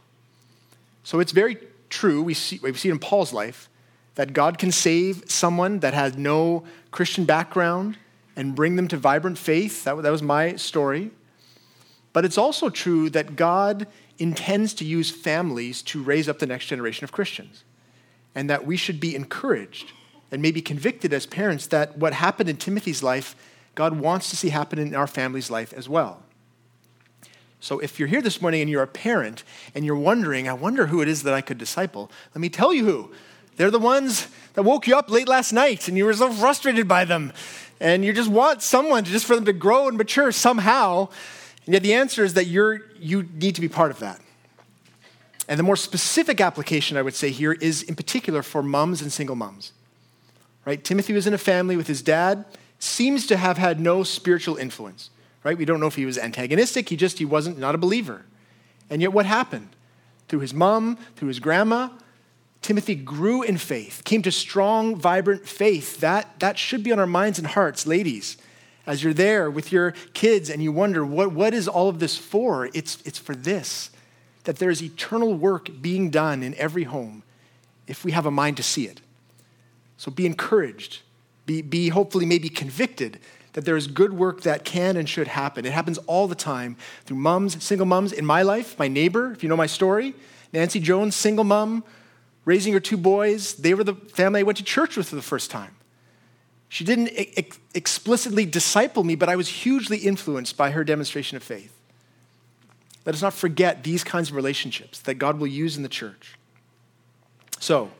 So 1.05 1.21
it's 1.21 1.33
very 1.33 1.57
true, 1.89 2.23
we 2.23 2.35
see, 2.35 2.61
we 2.63 2.75
see 2.75 2.91
it 2.91 2.93
in 2.93 2.99
Paul's 2.99 3.33
life, 3.33 3.71
that 4.19 4.33
God 4.33 4.59
can 4.59 4.73
save 4.73 5.23
someone 5.31 5.79
that 5.79 5.95
has 5.95 6.17
no 6.17 6.65
Christian 6.91 7.25
background 7.25 7.97
and 8.35 8.53
bring 8.53 8.75
them 8.75 8.89
to 8.89 8.97
vibrant 8.97 9.39
faith. 9.39 9.85
That, 9.85 10.03
that 10.03 10.11
was 10.11 10.25
my 10.25 10.57
story. 10.57 11.13
But 12.13 12.25
it's 12.25 12.37
also 12.37 12.69
true 12.69 13.11
that 13.11 13.37
God 13.37 13.87
intends 14.19 14.75
to 14.75 14.85
use 14.85 15.09
families 15.09 15.83
to 15.83 16.03
raise 16.03 16.29
up 16.29 16.41
the 16.41 16.47
next 16.47 16.67
generation 16.67 17.05
of 17.05 17.13
Christians. 17.13 17.63
And 18.35 18.51
that 18.51 18.67
we 18.67 18.77
should 18.77 18.99
be 18.99 19.15
encouraged 19.15 19.93
and 20.33 20.43
maybe 20.43 20.61
convicted 20.61 21.13
as 21.13 21.25
parents 21.25 21.69
that 21.69 21.97
what 21.97 22.13
happened 22.13 22.49
in 22.49 22.57
Timothy's 22.57 23.05
life, 23.05 23.37
God 23.77 24.01
wants 24.01 24.31
to 24.31 24.37
see 24.37 24.49
happen 24.49 24.81
in 24.81 24.97
our 24.97 25.07
family's 25.07 25.49
life 25.49 25.73
as 25.73 25.89
well. 25.89 26.25
So 27.61 27.79
if 27.79 28.01
you're 28.01 28.09
here 28.09 28.23
this 28.23 28.43
morning 28.43 28.63
and 28.63 28.71
you're 28.71 28.83
a 28.83 28.89
parent 28.89 29.45
and 29.77 29.85
you're 29.85 29.95
wondering, 29.95 30.49
I 30.49 30.55
wonder 30.55 30.89
who 30.89 31.03
it 31.03 31.07
is 31.07 31.23
that 31.23 31.35
I 31.35 31.41
could 31.41 31.59
disciple, 31.59 32.11
let 32.35 32.41
me 32.41 32.49
tell 32.49 32.75
you 32.75 32.85
who. 32.85 33.13
They're 33.59 33.73
the 33.73 33.79
ones 33.81 34.29
that 34.55 34.63
woke 34.63 34.87
you 34.87 34.97
up 34.97 35.11
late 35.11 35.29
last 35.29 35.53
night 35.53 35.89
and 35.89 35.99
you 35.99 36.05
were 36.05 36.15
so 36.15 36.33
frustrated 36.33 36.87
by 36.89 37.05
them. 37.05 37.33
And 37.81 38.05
you 38.05 38.13
just 38.13 38.31
want 38.31 38.63
someone 38.63 39.05
just 39.05 39.27
for 39.27 39.35
them 39.35 39.45
to 39.45 39.53
grow 39.53 39.89
and 39.89 39.99
mature 39.99 40.33
somehow. 40.33 41.09
And 41.67 41.75
yet 41.75 41.83
the 41.83 41.93
answer 41.93 42.25
is 42.25 42.35
that 42.35 42.47
you're, 42.47 42.83
you 42.99 43.29
need 43.35 43.57
to 43.57 43.61
be 43.61 43.69
part 43.69 43.91
of 43.91 43.99
that. 43.99 44.21
And 45.49 45.59
the 45.59 45.65
more 45.65 45.77
specific 45.77 46.41
application 46.41 46.97
I 46.97 47.03
would 47.03 47.17
say 47.17 47.31
here 47.31 47.53
is 47.53 47.83
in 47.83 47.97
particular 47.97 48.45
for 48.45 48.63
moms 48.63 49.03
and 49.03 49.13
single 49.13 49.35
moms. 49.35 49.73
Right? 50.65 50.83
Timothy 50.83 51.13
was 51.13 51.27
in 51.27 51.35
a 51.35 51.39
family 51.39 51.77
with 51.77 51.89
his 51.89 52.01
dad, 52.01 52.45
seems 52.79 53.27
to 53.27 53.37
have 53.37 53.59
had 53.59 53.81
no 53.81 54.05
spiritual 54.05 54.57
influence. 54.57 55.11
Right? 55.43 55.59
We 55.59 55.65
don't 55.65 55.81
know 55.81 55.87
if 55.87 55.97
he 55.97 56.07
was 56.07 56.17
antagonistic, 56.17 56.91
he 56.91 56.97
just 56.97 57.19
he 57.19 57.25
wasn't 57.25 57.59
not 57.59 57.75
a 57.75 57.79
believer. 57.79 58.25
And 58.89 59.03
yet 59.03 59.13
what 59.13 59.27
happened? 59.27 59.71
Through 60.29 60.41
his 60.41 60.55
mom, 60.55 60.97
through 61.17 61.29
his 61.29 61.41
grandma, 61.41 61.89
Timothy 62.69 62.97
grew 62.97 63.41
in 63.41 63.57
faith, 63.57 64.03
came 64.05 64.21
to 64.21 64.31
strong, 64.31 64.95
vibrant 64.95 65.49
faith. 65.49 66.01
That, 66.01 66.39
that 66.41 66.59
should 66.59 66.83
be 66.83 66.93
on 66.93 66.99
our 66.99 67.07
minds 67.07 67.39
and 67.39 67.49
hearts, 67.49 67.87
ladies. 67.87 68.37
As 68.87 69.03
you're 69.03 69.15
there 69.15 69.51
with 69.51 69.73
your 69.73 69.93
kids 70.13 70.51
and 70.51 70.63
you 70.63 70.71
wonder, 70.71 71.03
what, 71.03 71.33
what 71.33 71.55
is 71.55 71.67
all 71.67 71.89
of 71.89 71.99
this 71.99 72.19
for? 72.19 72.69
It's, 72.75 72.99
it's 73.07 73.19
for 73.19 73.35
this 73.35 73.89
that 74.45 74.57
there 74.57 74.69
is 74.69 74.83
eternal 74.83 75.33
work 75.33 75.81
being 75.81 76.11
done 76.11 76.43
in 76.43 76.55
every 76.57 76.85
home 76.85 77.23
if 77.87 78.05
we 78.05 78.13
have 78.13 78.27
a 78.27 78.31
mind 78.31 78.59
to 78.59 78.63
see 78.63 78.85
it. 78.85 79.01
So 79.97 80.11
be 80.11 80.27
encouraged, 80.27 81.01
be, 81.47 81.63
be 81.63 81.89
hopefully 81.89 82.27
maybe 82.27 82.51
convicted 82.51 83.19
that 83.55 83.65
there 83.65 83.79
is 83.79 83.87
good 83.87 84.13
work 84.13 84.43
that 84.43 84.67
can 84.67 84.99
and 84.99 85.09
should 85.09 85.29
happen. 85.29 85.65
It 85.65 85.73
happens 85.73 85.97
all 86.07 86.29
the 86.29 86.35
time 86.35 86.77
through 87.07 87.17
moms, 87.17 87.65
single 87.65 87.87
moms 87.87 88.13
in 88.13 88.27
my 88.27 88.43
life, 88.43 88.79
my 88.79 88.89
neighbor, 88.89 89.33
if 89.33 89.43
you 89.43 89.49
know 89.49 89.57
my 89.57 89.65
story, 89.65 90.15
Nancy 90.53 90.81
Jones, 90.81 91.17
single 91.17 91.45
mom, 91.45 91.83
raising 92.49 92.73
her 92.73 92.81
two 92.81 92.97
boys. 92.97 93.55
They 93.57 93.75
were 93.75 93.85
the 93.85 93.95
family 93.95 94.41
I 94.41 94.43
went 94.43 94.57
to 94.57 94.65
church 94.65 94.97
with 94.97 95.11
for 95.11 95.17
the 95.17 95.23
first 95.23 95.51
time. 95.51 95.77
She 96.71 96.83
didn't 96.83 97.11
ex- 97.15 97.59
explicitly 97.75 98.47
disciple 98.47 99.05
me, 99.05 99.17
but 99.17 99.29
I 99.29 99.37
was 99.37 99.49
hugely 99.49 99.99
influenced 99.99 100.57
by 100.57 100.71
her 100.71 100.83
demonstration 100.83 101.37
of 101.37 101.43
faith. 101.43 101.75
Let 103.05 103.15
us 103.15 103.21
not 103.21 103.35
forget 103.35 103.85
these 103.85 104.03
kinds 104.03 104.31
of 104.31 104.37
relationships 104.37 105.01
that 105.01 105.17
God 105.17 105.39
will 105.39 105.47
use 105.47 105.77
in 105.77 105.83
the 105.83 105.91
church. 105.91 106.39
So, 107.61 107.91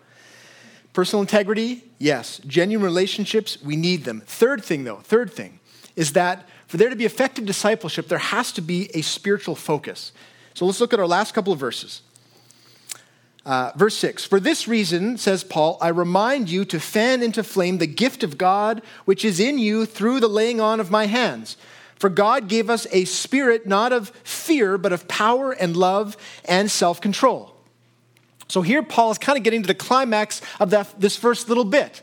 personal 0.95 1.21
integrity, 1.21 1.85
yes. 1.99 2.39
Genuine 2.47 2.83
relationships, 2.83 3.61
we 3.63 3.77
need 3.77 4.05
them. 4.05 4.23
Third 4.27 4.65
thing, 4.65 4.85
though, 4.85 5.01
third 5.01 5.31
thing 5.31 5.61
is 5.95 6.15
that 6.15 6.49
for 6.67 6.79
there 6.79 6.89
to 6.89 6.97
be 6.97 7.05
effective 7.05 7.45
discipleship, 7.45 8.09
there 8.09 8.17
has 8.17 8.51
to 8.53 8.63
be 8.63 8.89
a 8.95 9.03
spiritual 9.03 9.55
focus. 9.55 10.13
So 10.55 10.65
let's 10.65 10.81
look 10.81 10.95
at 10.95 11.01
our 11.01 11.07
last 11.07 11.35
couple 11.35 11.53
of 11.53 11.59
verses. 11.59 12.01
Uh, 13.49 13.73
verse 13.77 13.97
6 13.97 14.27
For 14.27 14.39
this 14.39 14.69
reason, 14.69 15.17
says 15.17 15.43
Paul, 15.43 15.79
I 15.81 15.89
remind 15.89 16.51
you 16.51 16.67
to 16.67 16.79
fan 16.79 17.23
into 17.23 17.43
flame 17.43 17.79
the 17.79 17.87
gift 17.87 18.23
of 18.23 18.37
God 18.37 18.83
which 19.07 19.25
is 19.25 19.41
in 19.41 19.59
you 19.59 19.87
through 19.87 20.21
the 20.21 20.29
laying 20.29 20.61
on 20.61 20.81
of 20.81 20.91
my 20.91 21.07
hands. 21.07 21.57
For 21.97 22.11
God 22.11 22.49
gave 22.49 22.69
us 22.69 22.87
a 22.93 23.07
spirit 23.07 23.67
not 23.67 23.91
of 23.91 24.11
fear, 24.23 24.77
but 24.77 24.93
of 24.93 25.09
power 25.09 25.53
and 25.53 25.75
love 25.75 26.15
and 26.45 26.71
self 26.71 27.01
control. 27.01 27.57
So 28.49 28.61
here 28.61 28.83
Paul 28.83 29.13
is 29.13 29.19
kind 29.19 29.39
of 29.39 29.45
getting 29.45 29.63
to 29.63 29.67
the 29.67 29.75
climax 29.75 30.43
of 30.61 30.69
that, 30.69 31.01
this 31.01 31.17
first 31.17 31.49
little 31.49 31.65
bit. 31.65 32.03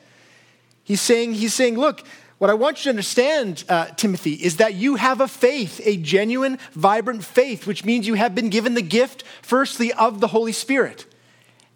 He's 0.83 0.99
saying, 0.99 1.35
he's 1.35 1.53
saying, 1.53 1.77
look, 1.77 2.07
what 2.39 2.49
I 2.49 2.55
want 2.55 2.79
you 2.79 2.83
to 2.85 2.89
understand, 2.89 3.65
uh, 3.69 3.85
Timothy, 3.89 4.33
is 4.33 4.57
that 4.57 4.73
you 4.73 4.95
have 4.95 5.21
a 5.21 5.27
faith, 5.27 5.79
a 5.83 5.95
genuine, 5.97 6.57
vibrant 6.71 7.23
faith, 7.23 7.67
which 7.67 7.85
means 7.85 8.07
you 8.07 8.15
have 8.15 8.33
been 8.33 8.49
given 8.49 8.73
the 8.73 8.81
gift, 8.81 9.23
firstly, 9.43 9.93
of 9.93 10.21
the 10.21 10.27
Holy 10.27 10.51
Spirit. 10.51 11.05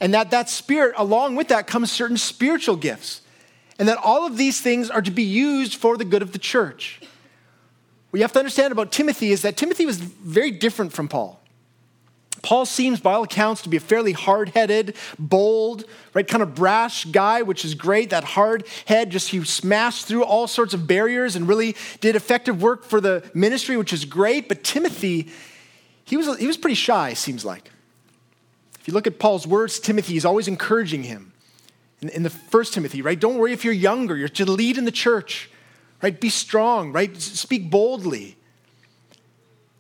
And 0.02 0.14
that 0.14 0.32
that 0.32 0.50
spirit, 0.50 0.96
along 0.98 1.36
with 1.36 1.50
that, 1.50 1.68
comes 1.68 1.92
certain 1.92 2.18
spiritual 2.18 2.76
gifts. 2.76 3.22
And 3.78 3.88
that 3.88 3.98
all 3.98 4.26
of 4.26 4.38
these 4.38 4.62
things 4.62 4.90
are 4.90 5.02
to 5.02 5.12
be 5.12 5.24
used 5.24 5.76
for 5.76 5.98
the 5.98 6.06
good 6.06 6.22
of 6.22 6.32
the 6.32 6.40
church. 6.40 7.00
What 8.10 8.18
you 8.18 8.24
have 8.24 8.34
to 8.34 8.40
understand 8.40 8.72
about 8.72 8.92
Timothy 8.92 9.32
is 9.32 9.44
that 9.44 9.56
Timothy 9.56 9.86
was 9.86 9.98
very 9.98 10.52
different 10.52 10.94
from 10.94 11.08
Paul. 11.08 11.40
Paul 12.42 12.66
seems, 12.66 13.02
by 13.02 13.14
all 13.14 13.24
accounts, 13.24 13.64
to 13.64 13.70
be 13.70 13.78
a 13.78 13.82
fairly 13.82 14.14
hard 14.14 14.50
headed, 14.50 14.96
bold, 15.18 15.84
right, 16.14 16.28
kind 16.28 16.42
of 16.42 16.56
brash 16.56 17.06
guy, 17.06 17.42
which 17.42 17.66
is 17.66 17.76
great. 17.76 18.12
That 18.12 18.24
hard 18.24 18.66
head, 18.86 19.10
just 19.10 19.30
he 19.30 19.44
smashed 19.44 20.06
through 20.06 20.24
all 20.24 20.48
sorts 20.48 20.74
of 20.74 20.88
barriers 20.88 21.36
and 21.36 21.48
really 21.48 21.76
did 22.00 22.16
effective 22.16 22.62
work 22.62 22.86
for 22.86 23.02
the 23.02 23.30
ministry, 23.34 23.76
which 23.76 23.92
is 23.92 24.06
great. 24.06 24.48
But 24.48 24.64
Timothy, 24.64 25.30
he 26.06 26.16
was, 26.16 26.38
he 26.38 26.48
was 26.48 26.56
pretty 26.58 26.76
shy, 26.76 27.14
seems 27.14 27.44
like 27.44 27.70
you 28.88 28.94
look 28.94 29.08
at 29.08 29.20
Paul's 29.20 29.46
words, 29.46 29.80
Timothy 29.80 30.18
is 30.18 30.26
always 30.26 30.48
encouraging 30.48 31.04
him. 31.04 31.34
In, 32.02 32.10
in 32.10 32.24
the 32.24 32.30
first 32.30 32.74
Timothy, 32.74 33.02
right? 33.02 33.20
Don't 33.20 33.38
worry 33.38 33.54
if 33.54 33.66
you're 33.66 33.74
younger, 33.74 34.16
you're 34.16 34.30
to 34.30 34.46
lead 34.46 34.78
in 34.78 34.86
the 34.86 34.92
church, 34.92 35.50
right? 36.02 36.20
Be 36.20 36.30
strong, 36.30 36.92
right? 36.92 37.16
Speak 37.18 37.70
boldly. 37.70 38.38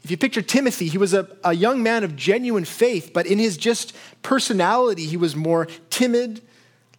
If 0.03 0.11
you 0.11 0.17
picture 0.17 0.41
Timothy, 0.41 0.87
he 0.87 0.97
was 0.97 1.13
a, 1.13 1.27
a 1.43 1.53
young 1.53 1.83
man 1.83 2.03
of 2.03 2.15
genuine 2.15 2.65
faith, 2.65 3.11
but 3.13 3.25
in 3.25 3.37
his 3.37 3.57
just 3.57 3.95
personality, 4.21 5.05
he 5.05 5.17
was 5.17 5.35
more 5.35 5.67
timid, 5.89 6.39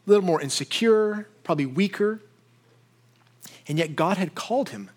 a 0.07 0.11
little 0.11 0.25
more 0.25 0.41
insecure, 0.41 1.27
probably 1.45 1.67
weaker. 1.67 2.21
And 3.67 3.79
yet 3.79 3.97
God 3.97 4.17
had 4.17 4.35
called 4.35 4.71
him 4.71 4.91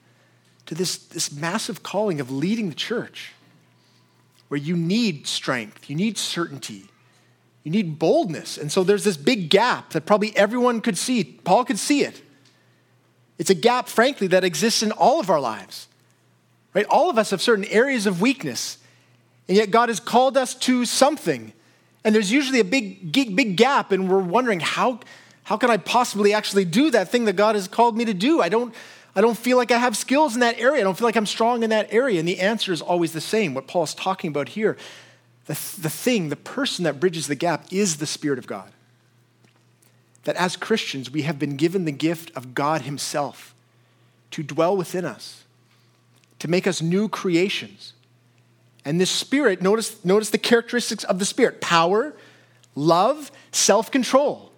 to 0.65 0.75
this, 0.75 0.97
this 0.97 1.31
massive 1.31 1.83
calling 1.83 2.19
of 2.19 2.31
leading 2.31 2.69
the 2.69 2.75
church, 2.75 3.33
where 4.47 4.59
you 4.59 4.75
need 4.75 5.27
strength, 5.27 5.89
you 5.89 5.95
need 5.95 6.17
certainty, 6.17 6.85
you 7.63 7.71
need 7.71 7.97
boldness. 7.97 8.57
And 8.57 8.71
so 8.71 8.83
there's 8.83 9.03
this 9.03 9.17
big 9.17 9.49
gap 9.49 9.91
that 9.91 10.05
probably 10.05 10.35
everyone 10.35 10.81
could 10.81 10.97
see. 10.97 11.23
Paul 11.23 11.63
could 11.65 11.79
see 11.79 12.01
it. 12.01 12.21
It's 13.37 13.49
a 13.49 13.55
gap, 13.55 13.87
frankly, 13.87 14.27
that 14.27 14.43
exists 14.43 14.83
in 14.83 14.91
all 14.91 15.19
of 15.19 15.29
our 15.29 15.39
lives. 15.39 15.87
Right? 16.73 16.85
All 16.87 17.09
of 17.09 17.17
us 17.17 17.29
have 17.29 17.41
certain 17.41 17.65
areas 17.65 18.05
of 18.05 18.21
weakness, 18.21 18.77
and 19.47 19.57
yet 19.57 19.71
God 19.71 19.89
has 19.89 19.99
called 19.99 20.37
us 20.37 20.55
to 20.55 20.85
something. 20.85 21.53
And 22.03 22.13
there's 22.13 22.31
usually 22.31 22.59
a 22.59 22.65
big, 22.65 23.11
big 23.11 23.55
gap, 23.55 23.91
and 23.91 24.09
we're 24.09 24.19
wondering 24.19 24.59
how, 24.59 24.99
how 25.43 25.57
can 25.57 25.69
I 25.69 25.77
possibly 25.77 26.33
actually 26.33 26.65
do 26.65 26.91
that 26.91 27.09
thing 27.09 27.25
that 27.25 27.35
God 27.35 27.55
has 27.55 27.67
called 27.67 27.95
me 27.95 28.05
to 28.05 28.13
do? 28.13 28.41
I 28.41 28.49
don't, 28.49 28.73
I 29.15 29.21
don't 29.21 29.37
feel 29.37 29.57
like 29.57 29.71
I 29.71 29.77
have 29.77 29.95
skills 29.95 30.33
in 30.33 30.41
that 30.41 30.59
area. 30.59 30.81
I 30.81 30.83
don't 30.83 30.97
feel 30.97 31.07
like 31.07 31.15
I'm 31.15 31.25
strong 31.25 31.63
in 31.63 31.69
that 31.69 31.93
area. 31.93 32.19
And 32.19 32.27
the 32.27 32.39
answer 32.39 32.73
is 32.73 32.81
always 32.81 33.13
the 33.13 33.21
same. 33.21 33.53
What 33.53 33.67
Paul 33.67 33.83
is 33.83 33.93
talking 33.93 34.29
about 34.29 34.49
here 34.49 34.75
the, 35.45 35.53
the 35.81 35.89
thing, 35.89 36.29
the 36.29 36.35
person 36.35 36.83
that 36.85 36.99
bridges 36.99 37.27
the 37.27 37.35
gap 37.35 37.65
is 37.71 37.97
the 37.97 38.05
Spirit 38.05 38.39
of 38.39 38.47
God. 38.47 38.71
That 40.23 40.35
as 40.37 40.55
Christians, 40.55 41.11
we 41.11 41.23
have 41.23 41.37
been 41.37 41.57
given 41.57 41.85
the 41.85 41.91
gift 41.91 42.31
of 42.35 42.53
God 42.53 42.83
Himself 42.83 43.53
to 44.31 44.41
dwell 44.41 44.75
within 44.75 45.05
us, 45.05 45.43
to 46.39 46.47
make 46.47 46.65
us 46.65 46.81
new 46.81 47.09
creations. 47.09 47.93
And 48.85 48.99
this 48.99 49.11
Spirit, 49.11 49.61
notice, 49.61 50.03
notice 50.05 50.29
the 50.29 50.37
characteristics 50.37 51.03
of 51.03 51.19
the 51.19 51.25
Spirit 51.25 51.59
power, 51.59 52.13
love, 52.75 53.31
self 53.51 53.91
control. 53.91 54.51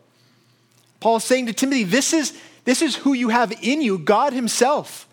Paul 1.00 1.18
is 1.18 1.24
saying 1.24 1.48
to 1.48 1.54
Timothy, 1.54 1.84
this 1.84 2.14
is, 2.14 2.40
this 2.64 2.82
is 2.82 2.96
who 2.96 3.14
you 3.14 3.30
have 3.30 3.52
in 3.62 3.82
you, 3.82 3.98
God 3.98 4.34
Himself. 4.34 5.08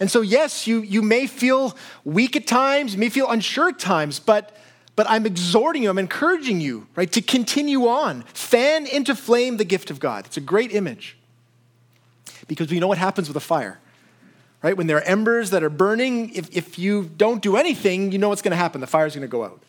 And 0.00 0.10
so, 0.10 0.20
yes, 0.20 0.66
you, 0.66 0.82
you 0.82 1.02
may 1.02 1.26
feel 1.26 1.76
weak 2.04 2.36
at 2.36 2.46
times, 2.46 2.94
you 2.94 3.00
may 3.00 3.08
feel 3.08 3.28
unsure 3.28 3.68
at 3.70 3.78
times, 3.78 4.20
but 4.20 4.56
but 4.98 5.08
I'm 5.08 5.26
exhorting 5.26 5.84
you, 5.84 5.90
I'm 5.90 5.98
encouraging 5.98 6.60
you, 6.60 6.88
right, 6.96 7.12
to 7.12 7.22
continue 7.22 7.86
on. 7.86 8.22
Fan 8.34 8.84
into 8.84 9.14
flame 9.14 9.56
the 9.56 9.64
gift 9.64 9.92
of 9.92 10.00
God. 10.00 10.26
It's 10.26 10.36
a 10.36 10.40
great 10.40 10.74
image. 10.74 11.16
Because 12.48 12.68
we 12.68 12.80
know 12.80 12.88
what 12.88 12.98
happens 12.98 13.28
with 13.28 13.36
a 13.36 13.40
fire, 13.40 13.78
right? 14.60 14.76
When 14.76 14.88
there 14.88 14.96
are 14.96 15.02
embers 15.02 15.50
that 15.50 15.62
are 15.62 15.70
burning, 15.70 16.34
if, 16.34 16.50
if 16.50 16.80
you 16.80 17.08
don't 17.16 17.40
do 17.40 17.56
anything, 17.56 18.10
you 18.10 18.18
know 18.18 18.30
what's 18.30 18.42
going 18.42 18.50
to 18.50 18.56
happen. 18.56 18.80
The 18.80 18.88
fire's 18.88 19.14
going 19.14 19.22
to 19.22 19.30
go 19.30 19.44
out. 19.44 19.62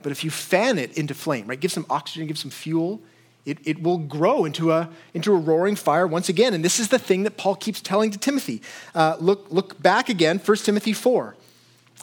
But 0.00 0.12
if 0.12 0.22
you 0.22 0.30
fan 0.30 0.78
it 0.78 0.96
into 0.96 1.12
flame, 1.12 1.48
right, 1.48 1.58
give 1.58 1.72
some 1.72 1.86
oxygen, 1.90 2.28
give 2.28 2.38
some 2.38 2.52
fuel, 2.52 3.02
it, 3.44 3.58
it 3.64 3.82
will 3.82 3.98
grow 3.98 4.44
into 4.44 4.70
a, 4.70 4.90
into 5.12 5.32
a 5.32 5.36
roaring 5.36 5.74
fire 5.74 6.06
once 6.06 6.28
again. 6.28 6.54
And 6.54 6.64
this 6.64 6.78
is 6.78 6.86
the 6.86 7.00
thing 7.00 7.24
that 7.24 7.36
Paul 7.36 7.56
keeps 7.56 7.80
telling 7.80 8.12
to 8.12 8.18
Timothy. 8.18 8.62
Uh, 8.94 9.16
look, 9.18 9.48
look 9.50 9.82
back 9.82 10.08
again, 10.08 10.38
1 10.38 10.56
Timothy 10.58 10.92
4. 10.92 11.34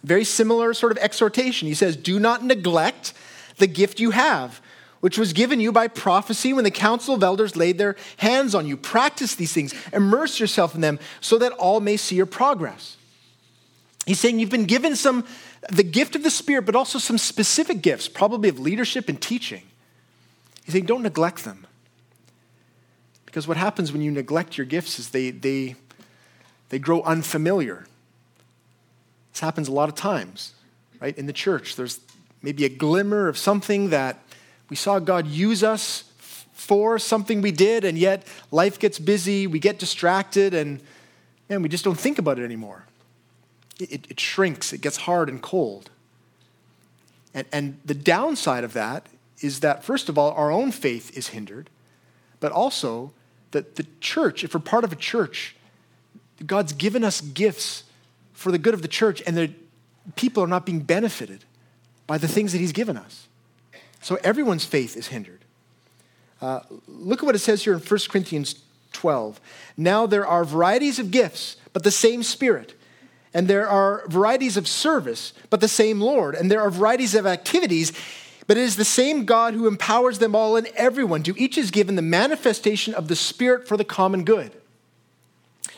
Very 0.04 0.24
similar 0.24 0.74
sort 0.74 0.92
of 0.92 0.98
exhortation. 1.00 1.68
He 1.68 1.74
says, 1.74 1.96
Do 1.96 2.20
not 2.20 2.44
neglect 2.44 3.14
the 3.58 3.68
gift 3.68 4.00
you 4.00 4.12
have, 4.12 4.62
which 5.00 5.18
was 5.18 5.34
given 5.34 5.60
you 5.60 5.72
by 5.72 5.88
prophecy 5.88 6.54
when 6.54 6.64
the 6.64 6.72
council 6.72 7.16
of 7.16 7.24
elders 7.24 7.56
laid 7.56 7.78
their 7.78 7.96
hands 8.18 8.54
on 8.54 8.68
you. 8.68 8.78
Practice 8.78 9.36
these 9.36 9.54
things, 9.54 9.74
immerse 9.94 10.40
yourself 10.40 10.76
in 10.76 10.82
them, 10.82 11.00
so 11.22 11.38
that 11.40 11.52
all 11.54 11.80
may 11.80 11.98
see 11.98 12.16
your 12.16 12.26
progress. 12.26 12.98
He's 14.06 14.20
saying 14.20 14.40
you've 14.40 14.50
been 14.50 14.66
given 14.66 14.96
some, 14.96 15.26
the 15.70 15.84
gift 15.84 16.16
of 16.16 16.24
the 16.24 16.30
Spirit, 16.30 16.66
but 16.66 16.76
also 16.76 16.98
some 16.98 17.18
specific 17.18 17.82
gifts, 17.82 18.08
probably 18.08 18.48
of 18.48 18.60
leadership 18.60 19.10
and 19.10 19.22
teaching. 19.22 19.64
He's 20.64 20.74
saying, 20.74 20.86
don't 20.86 21.04
neglect 21.04 21.44
them. 21.44 21.68
Because 23.26 23.48
what 23.48 23.58
happens 23.58 23.92
when 23.92 24.02
you 24.02 24.12
neglect 24.12 24.58
your 24.58 24.66
gifts 24.66 24.98
is 25.00 25.10
they, 25.10 25.32
they, 25.32 25.76
they 26.70 26.80
grow 26.80 27.02
unfamiliar. 27.02 27.86
This 29.38 29.42
happens 29.42 29.68
a 29.68 29.72
lot 29.72 29.88
of 29.88 29.94
times, 29.94 30.54
right? 31.00 31.16
In 31.16 31.28
the 31.28 31.32
church, 31.32 31.76
there's 31.76 32.00
maybe 32.42 32.66
a 32.66 32.70
glimmer 32.70 33.28
of 33.28 33.38
something 33.38 33.92
that 33.92 34.18
we 34.68 34.76
saw 34.76 34.98
God 34.98 35.28
use 35.28 35.64
us 35.64 36.06
for, 36.54 36.98
something 36.98 37.44
we 37.44 37.52
did, 37.52 37.86
and 37.86 38.00
yet 38.00 38.26
life 38.50 38.80
gets 38.80 38.98
busy, 38.98 39.46
we 39.46 39.60
get 39.60 39.78
distracted, 39.78 40.56
and 40.56 40.82
man, 41.50 41.62
we 41.62 41.70
just 41.70 41.84
don't 41.84 42.00
think 42.00 42.18
about 42.18 42.40
it 42.40 42.46
anymore. 42.46 42.86
It, 43.80 43.92
it, 43.92 44.08
it 44.10 44.20
shrinks, 44.20 44.74
it 44.74 44.82
gets 44.82 44.98
hard 44.98 45.30
and 45.30 45.40
cold. 45.40 45.92
And, 47.36 47.46
and 47.52 47.80
the 47.86 47.94
downside 47.94 48.64
of 48.64 48.74
that 48.74 49.06
is 49.42 49.60
that, 49.60 49.84
first 49.84 50.10
of 50.10 50.18
all, 50.18 50.32
our 50.32 50.50
own 50.50 50.72
faith 50.72 51.16
is 51.16 51.28
hindered, 51.28 51.70
but 52.40 52.52
also 52.52 53.14
that 53.52 53.76
the 53.76 53.86
church, 54.02 54.44
if 54.44 54.56
we're 54.56 54.62
part 54.62 54.84
of 54.84 54.92
a 54.92 54.96
church, 54.96 55.56
God's 56.44 56.74
given 56.74 57.04
us 57.04 57.22
gifts 57.22 57.84
for 58.38 58.52
the 58.52 58.60
good 58.60 58.76
of 58.76 58.84
the 58.84 58.88
church, 58.88 59.24
and 59.26 59.36
the 59.36 59.52
people 60.16 60.44
are 60.44 60.48
not 60.48 60.64
being 60.64 60.80
benefited 60.80 61.44
by 62.06 62.20
the 62.20 62.28
things 62.28 62.52
that 62.52 62.60
He's 62.60 62.72
given 62.72 62.96
us. 62.96 63.28
So 64.00 64.20
everyone's 64.24 64.64
faith 64.64 64.96
is 64.96 65.08
hindered. 65.08 65.44
Uh, 66.40 66.60
look 66.88 67.24
at 67.24 67.26
what 67.26 67.34
it 67.34 67.40
says 67.40 67.64
here 67.64 67.74
in 67.74 67.80
1 67.80 68.00
Corinthians 68.10 68.62
12. 68.94 69.42
Now 69.76 70.06
there 70.06 70.26
are 70.26 70.46
varieties 70.46 71.00
of 71.00 71.10
gifts, 71.10 71.58
but 71.74 71.84
the 71.84 71.90
same 71.90 72.22
Spirit. 72.22 72.76
And 73.34 73.48
there 73.48 73.68
are 73.68 74.04
varieties 74.08 74.56
of 74.56 74.68
service, 74.68 75.34
but 75.50 75.60
the 75.60 75.68
same 75.68 76.00
Lord. 76.00 76.36
And 76.36 76.52
there 76.52 76.62
are 76.62 76.70
varieties 76.70 77.16
of 77.16 77.26
activities, 77.26 77.92
but 78.46 78.56
it 78.56 78.62
is 78.62 78.76
the 78.76 78.86
same 78.86 79.26
God 79.26 79.56
who 79.56 79.66
empowers 79.66 80.20
them 80.20 80.36
all 80.36 80.56
and 80.56 80.68
everyone. 80.76 81.24
To 81.24 81.34
each 81.42 81.58
is 81.58 81.72
given 81.72 81.96
the 81.96 82.04
manifestation 82.04 82.94
of 82.94 83.08
the 83.08 83.16
Spirit 83.16 83.68
for 83.68 83.78
the 83.78 83.84
common 83.84 84.24
good. 84.26 84.52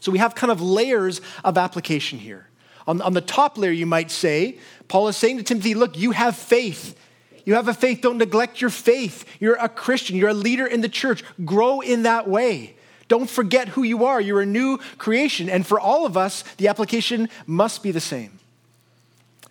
So 0.02 0.12
we 0.12 0.20
have 0.20 0.36
kind 0.36 0.52
of 0.52 0.62
layers 0.62 1.22
of 1.46 1.58
application 1.58 2.20
here. 2.20 2.49
On, 2.90 3.00
on 3.04 3.14
the 3.14 3.22
top 3.22 3.56
layer, 3.60 3.70
you 3.70 3.86
might 3.86 4.10
say, 4.10 4.58
Paul 4.88 5.10
is 5.10 5.16
saying 5.16 5.38
to 5.38 5.44
Timothy, 5.44 5.76
look, 5.76 5.96
you 5.96 6.10
have 6.10 6.36
faith. 6.36 7.00
You 7.46 7.54
have 7.54 7.68
a 7.68 7.74
faith. 7.76 8.02
Don't 8.02 8.18
neglect 8.18 8.62
your 8.62 8.72
faith. 8.72 9.26
You're 9.40 9.58
a 9.58 9.70
Christian. 9.70 10.16
You're 10.16 10.30
a 10.30 10.34
leader 10.34 10.66
in 10.66 10.82
the 10.82 10.90
church. 10.90 11.24
Grow 11.46 11.82
in 11.82 12.02
that 12.04 12.28
way. 12.28 12.76
Don't 13.08 13.30
forget 13.30 13.68
who 13.68 13.84
you 13.84 14.06
are. 14.06 14.20
You're 14.20 14.42
a 14.42 14.46
new 14.48 14.80
creation. 14.98 15.50
And 15.50 15.68
for 15.68 15.80
all 15.80 16.08
of 16.08 16.18
us, 16.18 16.44
the 16.58 16.68
application 16.68 17.30
must 17.46 17.84
be 17.84 17.92
the 17.92 18.02
same. 18.02 18.40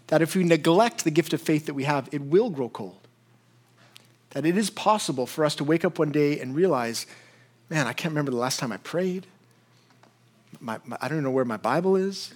That 0.09 0.21
if 0.21 0.35
we 0.35 0.43
neglect 0.43 1.05
the 1.05 1.13
gift 1.13 1.33
of 1.33 1.41
faith 1.41 1.67
that 1.67 1.75
we 1.75 1.85
have, 1.85 2.09
it 2.11 2.23
will 2.23 2.51
grow 2.51 2.69
cold. 2.69 2.99
That 4.31 4.47
it 4.47 4.59
is 4.59 4.69
possible 4.69 5.27
for 5.27 5.45
us 5.45 5.55
to 5.55 5.65
wake 5.65 5.85
up 5.85 6.01
one 6.01 6.11
day 6.11 6.41
and 6.41 6.57
realize, 6.57 7.07
man, 7.71 7.87
I 7.87 7.93
can't 7.93 8.11
remember 8.11 8.33
the 8.33 8.37
last 8.37 8.59
time 8.59 8.73
I 8.73 8.79
prayed. 8.79 9.29
My, 10.59 10.81
my, 10.85 10.99
I 11.01 11.07
don't 11.07 11.23
know 11.23 11.31
where 11.31 11.45
my 11.45 11.57
Bible 11.57 11.95
is. 11.95 12.35